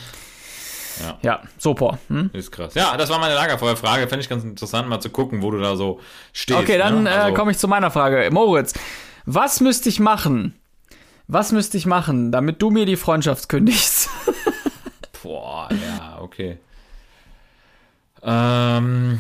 Ja. 1.00 1.18
ja, 1.22 1.41
Sopor, 1.58 2.00
hm? 2.08 2.30
Ist 2.34 2.52
krass. 2.52 2.74
Ja, 2.74 2.95
das 2.97 3.10
war 3.10 3.20
meine 3.20 3.36
Lagerfeuerfrage. 3.36 4.08
Fände 4.08 4.24
ich 4.24 4.30
ganz 4.30 4.43
interessant, 4.43 4.88
mal 4.89 5.00
zu 5.00 5.10
gucken, 5.10 5.41
wo 5.41 5.52
du 5.52 5.60
da 5.60 5.76
so 5.76 6.00
stehst. 6.34 6.60
Okay, 6.60 6.78
dann 6.78 7.04
ne? 7.04 7.10
äh, 7.10 7.14
Also, 7.14 7.34
komme 7.36 7.52
ich 7.52 7.58
zu 7.58 7.68
meiner 7.68 7.91
Frage. 7.91 8.30
Moritz, 8.32 8.74
was 9.26 9.62
müsste 9.62 9.89
ich 9.89 10.00
machen? 10.00 10.56
Was 11.28 11.52
müsste 11.52 11.78
ich 11.78 11.86
machen, 11.86 12.32
damit 12.32 12.62
du 12.62 12.72
mir 12.72 12.86
die 12.86 12.95
Freundschaft 12.95 13.50
kündigst? 13.50 14.10
Boah, 15.24 15.70
ja, 15.72 16.20
okay. 16.22 16.58
Ähm, 18.24 19.20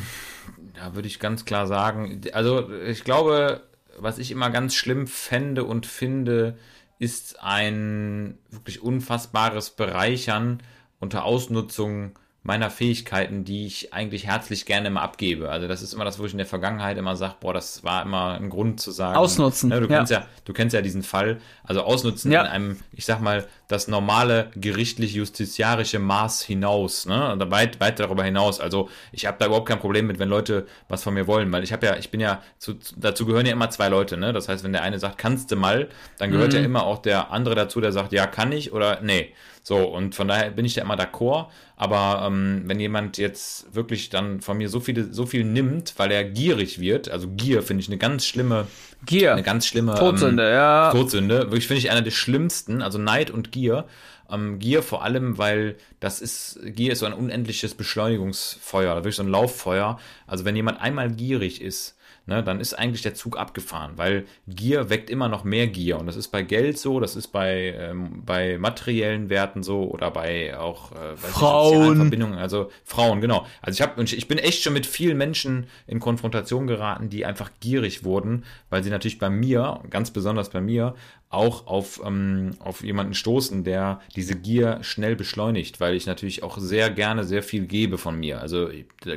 da 0.73 0.95
würde 0.95 1.07
ich 1.07 1.19
ganz 1.19 1.45
klar 1.45 1.67
sagen, 1.67 2.21
also 2.33 2.71
ich 2.71 3.03
glaube, 3.03 3.61
was 3.97 4.17
ich 4.17 4.31
immer 4.31 4.49
ganz 4.49 4.75
schlimm 4.75 5.07
fände 5.07 5.63
und 5.63 5.85
finde, 5.85 6.57
ist 6.99 7.41
ein 7.41 8.37
wirklich 8.49 8.81
unfassbares 8.81 9.71
Bereichern 9.71 10.61
unter 10.99 11.23
Ausnutzung 11.25 12.11
meiner 12.41 12.69
Fähigkeiten, 12.69 13.43
die 13.43 13.65
ich 13.65 13.93
eigentlich 13.93 14.25
herzlich 14.25 14.65
gerne 14.65 14.87
immer 14.87 15.01
abgebe. 15.01 15.49
Also 15.49 15.67
das 15.67 15.81
ist 15.81 15.93
immer 15.93 16.05
das, 16.05 16.19
wo 16.19 16.25
ich 16.25 16.31
in 16.31 16.37
der 16.37 16.47
Vergangenheit 16.47 16.97
immer 16.97 17.17
sage, 17.17 17.35
boah, 17.41 17.53
das 17.53 17.83
war 17.83 18.01
immer 18.03 18.35
ein 18.39 18.49
Grund 18.49 18.79
zu 18.79 18.91
sagen. 18.91 19.17
Ausnutzen, 19.17 19.69
Ne, 19.69 19.81
du, 19.81 19.87
ja. 19.89 19.97
kennst 19.97 20.11
ja, 20.13 20.25
du 20.45 20.53
kennst 20.53 20.73
ja 20.73 20.81
diesen 20.81 21.03
Fall. 21.03 21.41
Also 21.65 21.81
ausnutzen 21.81 22.31
Ja. 22.31 22.41
in 22.41 22.47
einem, 22.47 22.79
ich 22.93 23.05
sag 23.05 23.19
mal, 23.19 23.45
das 23.67 23.89
normale 23.89 24.51
gerichtlich-justiziarische 24.55 25.99
Maß 25.99 26.41
hinaus, 26.41 27.05
ne? 27.05 27.33
Oder 27.33 27.51
weit, 27.51 27.79
weit 27.79 27.99
darüber 27.99 28.23
hinaus. 28.23 28.59
Also 28.59 28.89
ich 29.11 29.25
habe 29.25 29.37
da 29.39 29.45
überhaupt 29.47 29.67
kein 29.67 29.79
Problem 29.79 30.07
mit, 30.07 30.17
wenn 30.17 30.29
Leute 30.29 30.65
was 30.87 31.03
von 31.03 31.13
mir 31.13 31.27
wollen, 31.27 31.51
weil 31.51 31.63
ich 31.63 31.73
habe 31.73 31.85
ja, 31.85 31.97
ich 31.97 32.09
bin 32.09 32.19
ja, 32.21 32.41
zu, 32.57 32.75
dazu 32.97 33.25
gehören 33.25 33.45
ja 33.45 33.51
immer 33.51 33.69
zwei 33.69 33.89
Leute, 33.89 34.17
ne? 34.17 34.33
Das 34.33 34.47
heißt, 34.49 34.63
wenn 34.63 34.73
der 34.73 34.83
eine 34.83 34.97
sagt, 34.99 35.17
kannst 35.17 35.51
du 35.51 35.55
mal, 35.55 35.89
dann 36.17 36.31
gehört 36.31 36.53
Mhm. 36.53 36.59
ja 36.59 36.63
immer 36.65 36.83
auch 36.83 36.99
der 36.99 37.31
andere 37.31 37.55
dazu, 37.55 37.81
der 37.81 37.91
sagt, 37.91 38.13
ja, 38.13 38.27
kann 38.27 38.51
ich 38.51 38.71
oder 38.71 39.01
nee. 39.01 39.33
So, 39.63 39.77
und 39.87 40.15
von 40.15 40.27
daher 40.27 40.51
bin 40.51 40.65
ich 40.65 40.73
da 40.73 40.81
immer 40.81 40.95
d'accord. 40.95 41.47
Aber 41.75 42.25
ähm, 42.25 42.63
wenn 42.65 42.79
jemand 42.79 43.17
jetzt 43.17 43.73
wirklich 43.73 44.09
dann 44.09 44.41
von 44.41 44.57
mir 44.57 44.69
so 44.69 44.79
viele, 44.79 45.13
so 45.13 45.25
viel 45.25 45.43
nimmt, 45.43 45.93
weil 45.97 46.11
er 46.11 46.23
gierig 46.23 46.79
wird, 46.79 47.09
also 47.09 47.29
Gier 47.29 47.61
finde 47.61 47.81
ich 47.81 47.87
eine 47.87 47.97
ganz 47.97 48.25
schlimme, 48.25 48.67
Gier. 49.05 49.33
eine 49.33 49.43
ganz 49.43 49.65
schlimme 49.65 49.95
Todsünde, 49.95 50.43
ähm, 50.47 50.53
ja. 50.53 50.91
Todsünde. 50.91 51.39
Wirklich 51.51 51.67
finde 51.67 51.79
ich 51.79 51.91
einer 51.91 52.01
der 52.01 52.11
schlimmsten, 52.11 52.81
also 52.81 52.97
Neid 52.97 53.31
und 53.31 53.51
Gier. 53.51 53.85
Ähm, 54.29 54.59
Gier 54.59 54.83
vor 54.83 55.03
allem, 55.03 55.37
weil 55.37 55.75
das 55.99 56.21
ist, 56.21 56.59
Gier 56.63 56.91
ist 56.91 56.99
so 56.99 57.05
ein 57.05 57.13
unendliches 57.13 57.75
Beschleunigungsfeuer, 57.75 58.95
wirklich 58.95 59.15
so 59.15 59.23
ein 59.23 59.29
Lauffeuer. 59.29 59.99
Also 60.27 60.45
wenn 60.45 60.55
jemand 60.55 60.81
einmal 60.81 61.11
gierig 61.11 61.61
ist, 61.61 61.95
ne, 62.29 62.43
dann 62.43 62.61
ist 62.61 62.73
eigentlich 62.73 63.01
der 63.01 63.15
Zug 63.15 63.37
abgefahren, 63.37 63.93
weil 63.97 64.25
Gier 64.47 64.89
weckt 64.89 65.09
immer 65.09 65.27
noch 65.27 65.43
mehr 65.43 65.67
Gier. 65.67 65.99
Und 65.99 66.05
das 66.05 66.15
ist 66.15 66.29
bei 66.29 66.43
Geld 66.43 66.77
so, 66.77 67.01
das 67.01 67.17
ist 67.17 67.27
bei, 67.27 67.75
ähm, 67.77 68.23
bei 68.25 68.57
materiellen 68.57 69.29
Werten 69.29 69.63
so 69.63 69.83
oder 69.89 70.11
bei 70.11 70.57
auch 70.57 70.93
äh, 70.93 71.17
Frauen. 71.17 71.73
sozialen 71.73 71.97
Verbindungen, 71.97 72.39
also 72.39 72.71
Frauen, 72.85 73.19
genau. 73.19 73.45
Also 73.61 73.75
ich 73.75 73.81
habe 73.81 74.01
ich 74.01 74.27
bin 74.27 74.37
echt 74.37 74.63
schon 74.63 74.73
mit 74.73 74.85
vielen 74.85 75.17
Menschen 75.17 75.67
in 75.87 75.99
Konfrontation 75.99 76.67
geraten, 76.67 77.09
die 77.09 77.25
einfach 77.25 77.51
gierig 77.59 78.05
wurden, 78.05 78.45
weil 78.69 78.83
sie 78.83 78.91
natürlich 78.91 79.19
bei 79.19 79.29
mir, 79.29 79.81
ganz 79.89 80.11
besonders 80.11 80.49
bei 80.49 80.61
mir, 80.61 80.95
auch 81.31 81.67
auf, 81.67 82.01
ähm, 82.03 82.55
auf 82.59 82.83
jemanden 82.83 83.13
stoßen, 83.13 83.63
der 83.63 83.99
diese 84.15 84.35
Gier 84.35 84.79
schnell 84.81 85.15
beschleunigt, 85.15 85.79
weil 85.79 85.93
ich 85.93 86.07
natürlich 86.07 86.41
auch 86.41 86.57
sehr 86.57 86.89
gerne 86.89 87.23
sehr 87.23 87.43
viel 87.43 87.67
gebe 87.67 87.99
von 87.99 88.19
mir. 88.19 88.41
Also 88.41 88.69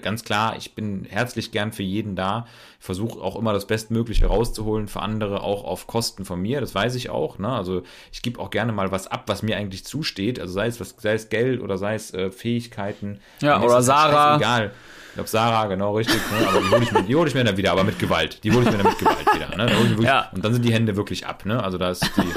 ganz 0.03 0.23
klar, 0.23 0.57
ich 0.59 0.75
bin 0.75 1.07
herzlich 1.09 1.53
gern 1.53 1.73
für 1.73 1.83
jeden 1.83 2.15
da, 2.15 2.47
versuche 2.79 3.19
auch 3.19 3.35
immer 3.35 3.55
das 3.55 3.67
Bestmögliche 3.67 4.27
rauszuholen 4.27 4.89
für 4.89 5.01
andere, 5.01 5.43
auch 5.43 5.65
auf 5.65 5.87
Kosten 5.87 6.27
von 6.27 6.43
mir, 6.43 6.61
das 6.61 6.75
weiß 6.75 6.97
ich 6.97 7.09
auch. 7.09 7.39
Ne? 7.39 7.49
Also 7.49 7.83
ich 8.13 8.21
gebe 8.21 8.41
auch 8.41 8.51
gerne 8.51 8.73
mal 8.73 8.93
was 8.93 9.07
ab, 9.07 9.23
was 9.27 9.43
mir 9.43 9.57
eigentlich 9.57 9.87
zusteht, 9.87 10.39
also 10.39 10.53
sei 10.53 10.67
es 10.67 10.81
was, 10.81 10.95
sei 10.99 11.15
es 11.15 11.31
Geld 11.31 11.63
oder 11.63 11.79
sei 11.79 11.95
es 11.95 12.13
äh, 12.13 12.31
Fähigkeiten. 12.31 13.21
Ja, 13.41 13.63
oder 13.63 13.77
halt 13.77 13.85
Sarah. 13.85 14.33
scheißegal. 14.35 14.73
Ich 15.13 15.15
glaube, 15.17 15.29
Sarah, 15.29 15.67
genau 15.67 15.95
richtig. 15.95 16.17
Ne? 16.17 16.49
Aber 16.49 16.61
die 16.61 16.71
hole 16.71 16.83
ich, 16.85 16.93
mir- 16.93 17.03
die 17.03 17.15
hol 17.15 17.29
ich 17.29 17.35
mir 17.35 17.45
dann 17.45 17.57
wieder, 17.59 17.73
aber 17.73 17.85
mit 17.85 17.99
Gewalt. 17.99 18.43
Die 18.45 18.51
hole 18.51 18.65
ich 18.65 18.71
mir 18.71 18.79
dann 18.79 18.87
mit 18.89 18.99
Gewalt 18.99 19.27
wieder. 19.35 19.49
Ne? 19.57 19.67
Da 19.67 19.79
wirklich, 19.89 20.07
Ja. 20.07 20.31
Und 20.35 20.43
dann 20.43 20.55
sind 20.55 20.65
die 20.65 20.73
Hände 20.73 20.97
wirklich 20.97 21.27
ab. 21.27 21.45
Ne? 21.45 21.63
Also 21.63 21.77
da 21.77 21.91
ist 21.91 22.03
die, 22.17 22.23
die. 22.23 22.35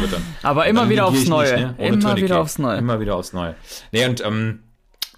Wird 0.00 0.12
dann, 0.12 0.22
Aber 0.42 0.66
immer 0.66 0.88
wieder 0.88 1.06
aufs 1.06 1.26
Neue. 1.28 1.56
ne? 1.60 1.74
Ohne 1.78 1.88
Immer 1.88 2.16
wieder 2.16 2.40
aufs 2.40 2.58
Neue. 2.58 2.78
Immer 2.78 2.98
wieder 3.00 3.14
aufs 3.16 3.32
Neue. 3.32 3.54
Nee, 3.92 4.06
und 4.06 4.24
ähm, 4.24 4.64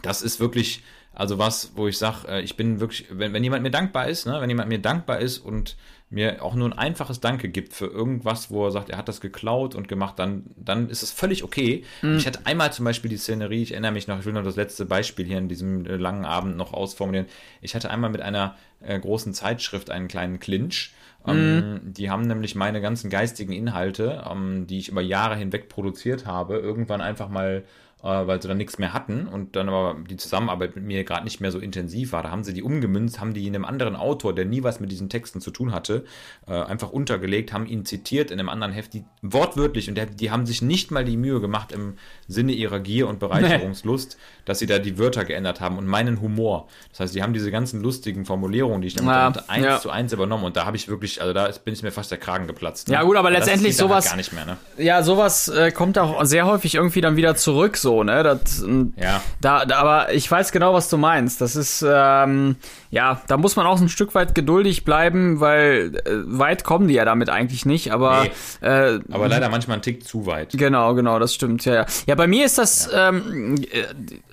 das 0.02 0.20
ist 0.20 0.38
wirklich, 0.38 0.82
also 1.14 1.38
was, 1.38 1.72
wo 1.76 1.88
ich 1.88 1.96
sage, 1.96 2.28
äh, 2.28 2.40
ich 2.42 2.56
bin 2.56 2.78
wirklich, 2.80 3.06
wenn, 3.10 3.32
wenn 3.32 3.42
jemand 3.42 3.62
mir 3.62 3.70
dankbar 3.70 4.08
ist, 4.08 4.26
ne, 4.26 4.38
wenn 4.40 4.50
jemand 4.50 4.68
mir 4.68 4.78
dankbar 4.80 5.20
ist 5.20 5.38
und 5.38 5.76
mir 6.14 6.42
auch 6.42 6.54
nur 6.54 6.68
ein 6.68 6.78
einfaches 6.78 7.20
Danke 7.20 7.48
gibt 7.48 7.74
für 7.74 7.86
irgendwas, 7.86 8.50
wo 8.50 8.64
er 8.64 8.70
sagt, 8.70 8.88
er 8.88 8.98
hat 8.98 9.08
das 9.08 9.20
geklaut 9.20 9.74
und 9.74 9.88
gemacht, 9.88 10.18
dann, 10.18 10.44
dann 10.56 10.88
ist 10.88 11.02
es 11.02 11.10
völlig 11.10 11.42
okay. 11.42 11.84
Mhm. 12.02 12.16
Ich 12.16 12.26
hatte 12.26 12.40
einmal 12.44 12.72
zum 12.72 12.84
Beispiel 12.84 13.10
die 13.10 13.16
Szenerie, 13.16 13.62
ich 13.62 13.72
erinnere 13.72 13.92
mich 13.92 14.06
noch, 14.06 14.18
ich 14.18 14.24
will 14.24 14.32
noch 14.32 14.44
das 14.44 14.56
letzte 14.56 14.86
Beispiel 14.86 15.26
hier 15.26 15.38
in 15.38 15.48
diesem 15.48 15.84
äh, 15.86 15.96
langen 15.96 16.24
Abend 16.24 16.56
noch 16.56 16.72
ausformulieren. 16.72 17.26
Ich 17.60 17.74
hatte 17.74 17.90
einmal 17.90 18.10
mit 18.10 18.22
einer 18.22 18.56
äh, 18.80 18.98
großen 18.98 19.34
Zeitschrift 19.34 19.90
einen 19.90 20.08
kleinen 20.08 20.38
Clinch. 20.38 20.92
Ähm, 21.26 21.80
die 21.82 22.10
haben 22.10 22.26
nämlich 22.26 22.54
meine 22.54 22.80
ganzen 22.80 23.08
geistigen 23.08 23.52
Inhalte, 23.52 24.24
ähm, 24.30 24.66
die 24.66 24.78
ich 24.78 24.90
über 24.90 25.00
Jahre 25.00 25.36
hinweg 25.36 25.68
produziert 25.68 26.26
habe, 26.26 26.58
irgendwann 26.58 27.00
einfach 27.00 27.28
mal 27.28 27.64
weil 28.08 28.42
sie 28.42 28.48
dann 28.48 28.58
nichts 28.58 28.78
mehr 28.78 28.92
hatten 28.92 29.26
und 29.26 29.56
dann 29.56 29.68
aber 29.68 29.96
die 30.08 30.16
Zusammenarbeit 30.16 30.76
mit 30.76 30.84
mir 30.84 31.04
gerade 31.04 31.24
nicht 31.24 31.40
mehr 31.40 31.50
so 31.50 31.58
intensiv 31.58 32.12
war. 32.12 32.22
Da 32.22 32.30
haben 32.30 32.44
sie 32.44 32.52
die 32.52 32.62
umgemünzt, 32.62 33.20
haben 33.20 33.32
die 33.32 33.46
in 33.46 33.54
einem 33.54 33.64
anderen 33.64 33.96
Autor, 33.96 34.34
der 34.34 34.44
nie 34.44 34.62
was 34.62 34.78
mit 34.80 34.90
diesen 34.92 35.08
Texten 35.08 35.40
zu 35.40 35.50
tun 35.50 35.72
hatte, 35.72 36.04
äh, 36.46 36.52
einfach 36.52 36.90
untergelegt, 36.90 37.52
haben 37.52 37.66
ihn 37.66 37.84
zitiert 37.84 38.30
in 38.30 38.38
einem 38.38 38.48
anderen 38.50 38.72
Heft, 38.72 38.92
die 38.94 39.04
wortwörtlich 39.22 39.88
und 39.88 39.94
der, 39.94 40.06
die 40.06 40.30
haben 40.30 40.44
sich 40.46 40.60
nicht 40.62 40.90
mal 40.90 41.04
die 41.04 41.16
Mühe 41.16 41.40
gemacht 41.40 41.72
im 41.72 41.94
Sinne 42.28 42.52
ihrer 42.52 42.80
Gier 42.80 43.08
und 43.08 43.18
Bereicherungslust, 43.20 44.18
dass 44.44 44.58
sie 44.58 44.66
da 44.66 44.78
die 44.78 44.98
Wörter 44.98 45.24
geändert 45.24 45.60
haben 45.60 45.78
und 45.78 45.86
meinen 45.86 46.20
Humor. 46.20 46.68
Das 46.90 47.00
heißt, 47.00 47.14
die 47.14 47.22
haben 47.22 47.32
diese 47.32 47.50
ganzen 47.50 47.80
lustigen 47.82 48.24
Formulierungen, 48.24 48.82
die 48.82 48.88
ich 48.88 48.94
damit 48.94 49.10
Ja, 49.12 49.24
hatte, 49.26 49.48
eins 49.48 49.64
ja. 49.64 49.80
zu 49.80 49.90
eins 49.90 50.12
übernommen 50.12 50.44
und 50.44 50.56
da 50.56 50.66
habe 50.66 50.76
ich 50.76 50.88
wirklich, 50.88 51.20
also 51.20 51.32
da 51.32 51.48
bin 51.64 51.74
ich 51.74 51.82
mir 51.82 51.90
fast 51.92 52.10
der 52.10 52.18
Kragen 52.18 52.46
geplatzt. 52.46 52.88
Ja, 52.88 53.02
gut, 53.02 53.16
aber 53.16 53.30
letztendlich 53.30 53.76
dann 53.76 53.88
halt 53.88 54.02
sowas- 54.02 54.10
gar 54.10 54.16
nicht 54.16 54.32
mehr, 54.32 54.44
ne? 54.44 54.56
Ja, 54.78 55.02
sowas 55.02 55.48
äh, 55.48 55.70
kommt 55.72 55.98
auch 55.98 56.24
sehr 56.24 56.46
häufig 56.46 56.74
irgendwie 56.74 57.00
dann 57.00 57.16
wieder 57.16 57.36
zurück, 57.36 57.76
so, 57.76 57.93
ne? 58.02 58.22
Das, 58.22 58.62
ähm, 58.62 58.94
Ja. 58.96 59.22
Da, 59.40 59.64
da, 59.64 59.76
aber 59.76 60.12
ich 60.12 60.30
weiß 60.30 60.52
genau, 60.52 60.74
was 60.74 60.88
du 60.88 60.96
meinst. 60.96 61.40
Das 61.40 61.56
ist, 61.56 61.84
ähm, 61.86 62.56
ja, 62.90 63.22
da 63.26 63.36
muss 63.36 63.56
man 63.56 63.66
auch 63.66 63.80
ein 63.80 63.88
Stück 63.88 64.14
weit 64.14 64.34
geduldig 64.34 64.84
bleiben, 64.84 65.40
weil 65.40 65.96
äh, 66.04 66.10
weit 66.26 66.64
kommen 66.64 66.88
die 66.88 66.94
ja 66.94 67.04
damit 67.04 67.30
eigentlich 67.30 67.66
nicht, 67.66 67.92
aber 67.92 68.26
äh, 68.60 68.98
Aber 69.10 69.28
leider 69.28 69.48
manchmal 69.48 69.76
einen 69.76 69.82
Tick 69.82 70.06
zu 70.06 70.26
weit. 70.26 70.50
Genau, 70.52 70.94
genau, 70.94 71.18
das 71.18 71.34
stimmt. 71.34 71.64
Ja, 71.64 71.74
ja. 71.74 71.86
ja 72.06 72.14
bei 72.14 72.26
mir 72.26 72.44
ist 72.44 72.58
das 72.58 72.88
ähm, 72.92 73.56
äh, 73.70 73.84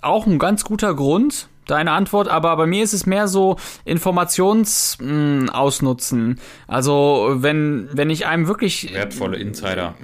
auch 0.01 0.25
ein 0.25 0.39
ganz 0.39 0.63
guter 0.63 0.93
Grund, 0.93 1.47
deine 1.67 1.91
Antwort, 1.91 2.27
aber 2.27 2.55
bei 2.57 2.65
mir 2.65 2.83
ist 2.83 2.93
es 2.93 3.05
mehr 3.05 3.27
so 3.27 3.57
Informations 3.85 4.97
mh, 4.99 5.51
ausnutzen. 5.53 6.39
Also 6.67 7.35
wenn 7.37 7.89
wenn 7.93 8.09
ich 8.09 8.27
einem 8.27 8.47
wirklich 8.47 8.93
Wertvolle 8.93 9.37
Insider. 9.37 9.95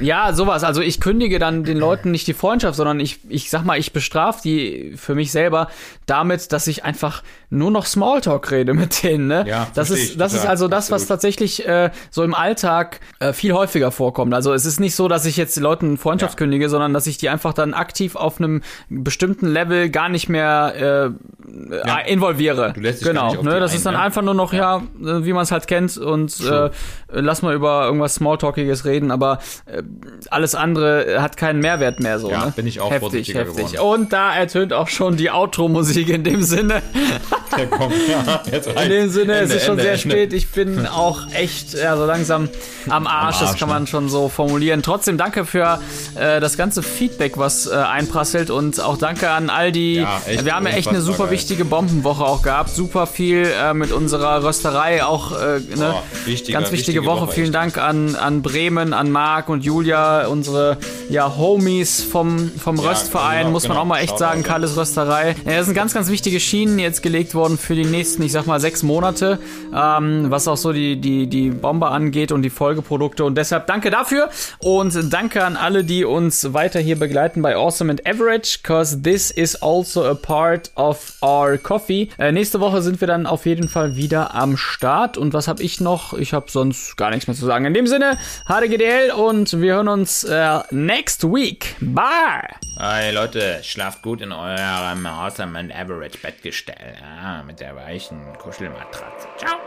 Ja, 0.00 0.32
sowas. 0.32 0.64
Also 0.64 0.80
ich 0.80 1.00
kündige 1.00 1.38
dann 1.38 1.64
den 1.64 1.78
Leuten 1.78 2.10
nicht 2.10 2.26
die 2.26 2.34
Freundschaft, 2.34 2.76
sondern 2.76 3.00
ich, 3.00 3.18
ich 3.28 3.50
sag 3.50 3.64
mal, 3.64 3.78
ich 3.78 3.92
bestrafe 3.92 4.40
die 4.42 4.94
für 4.96 5.14
mich 5.14 5.32
selber 5.32 5.68
damit, 6.06 6.52
dass 6.52 6.66
ich 6.66 6.84
einfach 6.84 7.22
nur 7.50 7.70
noch 7.70 7.86
Smalltalk 7.86 8.50
rede 8.50 8.74
mit 8.74 9.02
denen. 9.02 9.26
Ne? 9.26 9.44
Ja, 9.46 9.68
das 9.74 9.90
ist, 9.90 10.20
das 10.20 10.32
ist 10.32 10.46
also 10.46 10.68
das, 10.68 10.90
was 10.90 11.02
Absolut. 11.02 11.08
tatsächlich 11.08 11.66
äh, 11.66 11.90
so 12.10 12.22
im 12.22 12.34
Alltag 12.34 13.00
äh, 13.18 13.32
viel 13.32 13.52
häufiger 13.52 13.90
vorkommt. 13.90 14.34
Also 14.34 14.52
es 14.52 14.64
ist 14.64 14.80
nicht 14.80 14.94
so, 14.94 15.08
dass 15.08 15.26
ich 15.26 15.36
jetzt 15.36 15.56
den 15.56 15.62
Leuten 15.62 15.98
Freundschaft 15.98 16.34
Ja. 16.34 16.38
kündige, 16.38 16.68
sondern 16.68 16.94
dass 16.94 17.06
ich 17.06 17.18
die 17.18 17.28
einfach 17.28 17.52
dann 17.52 17.74
aktiv 17.74 18.16
auf 18.16 18.38
einem 18.38 18.62
bestimmten 18.88 19.46
Level 19.46 19.90
gar 19.90 20.08
nicht 20.08 20.28
mehr 20.28 21.12
äh, 21.12 21.74
äh, 21.74 22.12
involviere. 22.12 22.72
Du 22.74 22.80
lässt 22.80 23.00
dich 23.00 23.08
genau. 23.08 23.34
ne? 23.42 23.60
Das 23.60 23.72
ein, 23.72 23.76
ist 23.76 23.86
dann 23.86 23.94
ne? 23.94 24.00
einfach 24.00 24.22
nur 24.22 24.34
noch 24.34 24.52
ja, 24.52 24.78
äh, 24.78 25.24
wie 25.24 25.32
man 25.32 25.42
es 25.42 25.52
halt 25.52 25.66
kennt 25.66 25.96
und 25.98 26.40
äh, 26.40 26.70
lass 27.10 27.42
mal 27.42 27.54
über 27.54 27.84
irgendwas 27.84 28.14
Smalltalkiges 28.14 28.84
reden, 28.84 29.10
aber 29.10 29.38
äh, 29.66 29.81
alles 30.30 30.54
andere 30.54 31.20
hat 31.20 31.36
keinen 31.36 31.60
Mehrwert 31.60 32.00
mehr 32.00 32.18
so. 32.18 32.30
Ja, 32.30 32.46
ne? 32.46 32.52
bin 32.54 32.66
ich 32.66 32.80
auch 32.80 32.90
heftig, 32.90 33.34
heftig. 33.34 33.72
geworden. 33.72 34.02
Und 34.02 34.12
da 34.12 34.34
ertönt 34.34 34.72
auch 34.72 34.88
schon 34.88 35.16
die 35.16 35.30
Outro-Musik 35.30 36.08
in 36.08 36.24
dem 36.24 36.42
Sinne. 36.42 36.82
Der 37.56 37.66
kommt. 37.66 37.94
Ja, 38.08 38.42
jetzt 38.50 38.66
In 38.68 38.88
dem 38.88 39.10
Sinne, 39.10 39.34
es 39.34 39.42
Ende, 39.42 39.54
ist 39.56 39.64
schon 39.66 39.78
Ende, 39.78 39.82
sehr 39.82 39.92
Ende. 39.92 40.10
spät. 40.16 40.32
Ich 40.32 40.48
bin 40.52 40.86
auch 40.86 41.26
echt 41.34 41.74
ja, 41.74 41.96
so 41.96 42.06
langsam 42.06 42.48
am 42.88 43.06
Arsch, 43.06 43.40
das 43.40 43.50
Arsch, 43.50 43.58
kann 43.60 43.68
ne? 43.68 43.74
man 43.74 43.86
schon 43.86 44.08
so 44.08 44.28
formulieren. 44.28 44.82
Trotzdem 44.82 45.18
danke 45.18 45.44
für 45.44 45.78
äh, 46.14 46.40
das 46.40 46.56
ganze 46.56 46.82
Feedback, 46.82 47.36
was 47.36 47.66
äh, 47.66 47.74
einprasselt 47.74 48.50
und 48.50 48.80
auch 48.80 48.96
danke 48.96 49.28
an 49.30 49.50
all 49.50 49.70
die. 49.70 49.96
Ja, 49.96 50.22
echt 50.26 50.44
wir 50.46 50.54
haben 50.56 50.66
ja 50.66 50.72
echt 50.72 50.88
eine 50.88 51.02
super 51.02 51.30
wichtige 51.30 51.64
Bombenwoche 51.66 52.24
auch 52.24 52.42
gehabt. 52.42 52.70
Super 52.70 53.06
viel 53.06 53.46
äh, 53.46 53.74
mit 53.74 53.92
unserer 53.92 54.42
Rösterei 54.44 55.04
auch. 55.04 55.32
Äh, 55.32 55.60
ne? 55.76 55.94
Wichtiger- 56.24 56.58
Ganz 56.58 56.72
wichtige, 56.72 57.00
wichtige 57.00 57.04
Woche. 57.04 57.22
Woche, 57.26 57.32
Vielen. 57.32 57.52
Dank 57.52 57.76
an, 57.76 58.14
an 58.16 58.40
Bremen, 58.42 58.94
an 58.94 59.10
Marc 59.10 59.48
und 59.50 59.61
Julia, 59.62 60.26
unsere 60.26 60.78
ja, 61.08 61.36
Homies 61.36 62.02
vom, 62.02 62.50
vom 62.50 62.78
Röstverein, 62.78 63.40
genau, 63.40 63.50
muss 63.50 63.64
man 63.64 63.72
genau. 63.72 63.82
auch 63.82 63.86
mal 63.86 63.98
echt 63.98 64.10
Shoutout, 64.10 64.18
sagen. 64.18 64.42
ja. 64.42 64.48
Kalles 64.48 64.76
Rösterei. 64.76 65.36
Ja, 65.44 65.56
das 65.56 65.66
sind 65.66 65.74
ganz, 65.74 65.94
ganz 65.94 66.10
wichtige 66.10 66.40
Schienen 66.40 66.78
jetzt 66.78 67.02
gelegt 67.02 67.34
worden 67.34 67.58
für 67.58 67.74
die 67.74 67.84
nächsten, 67.84 68.22
ich 68.22 68.32
sag 68.32 68.46
mal, 68.46 68.60
sechs 68.60 68.82
Monate, 68.82 69.38
ähm, 69.74 70.26
was 70.28 70.48
auch 70.48 70.56
so 70.56 70.72
die, 70.72 71.00
die, 71.00 71.26
die 71.26 71.50
Bombe 71.50 71.88
angeht 71.88 72.32
und 72.32 72.42
die 72.42 72.50
Folgeprodukte. 72.50 73.24
Und 73.24 73.36
deshalb 73.36 73.66
danke 73.66 73.90
dafür 73.90 74.30
und 74.58 75.12
danke 75.12 75.44
an 75.44 75.56
alle, 75.56 75.84
die 75.84 76.04
uns 76.04 76.52
weiter 76.52 76.80
hier 76.80 76.98
begleiten 76.98 77.42
bei 77.42 77.56
Awesome 77.56 77.90
and 77.90 78.06
Average, 78.06 78.58
cause 78.62 79.02
this 79.02 79.30
is 79.30 79.56
also 79.62 80.04
a 80.04 80.14
part 80.14 80.70
of 80.74 81.14
our 81.22 81.58
coffee. 81.58 82.08
Äh, 82.18 82.32
nächste 82.32 82.60
Woche 82.60 82.82
sind 82.82 83.00
wir 83.00 83.08
dann 83.08 83.26
auf 83.26 83.46
jeden 83.46 83.68
Fall 83.68 83.96
wieder 83.96 84.34
am 84.34 84.56
Start. 84.56 85.16
Und 85.16 85.32
was 85.32 85.48
habe 85.48 85.62
ich 85.62 85.80
noch? 85.80 86.14
Ich 86.14 86.32
habe 86.32 86.50
sonst 86.50 86.96
gar 86.96 87.10
nichts 87.10 87.26
mehr 87.26 87.36
zu 87.36 87.46
sagen. 87.46 87.64
In 87.64 87.74
dem 87.74 87.86
Sinne, 87.86 88.18
HDGDL 88.46 89.12
wir 89.60 89.74
hören 89.74 89.88
uns 89.88 90.24
äh, 90.24 90.60
next 90.70 91.24
week. 91.24 91.76
Bye! 91.80 92.48
Hey 92.78 93.12
Leute, 93.12 93.60
schlaft 93.62 94.02
gut 94.02 94.20
in 94.20 94.32
eurem 94.32 95.06
Awesome 95.06 95.58
and 95.58 95.74
Average 95.74 96.18
Bettgestell. 96.18 96.94
Ja, 97.00 97.42
mit 97.42 97.60
der 97.60 97.76
weichen 97.76 98.20
Kuschelmatratze. 98.38 99.28
Ciao. 99.36 99.58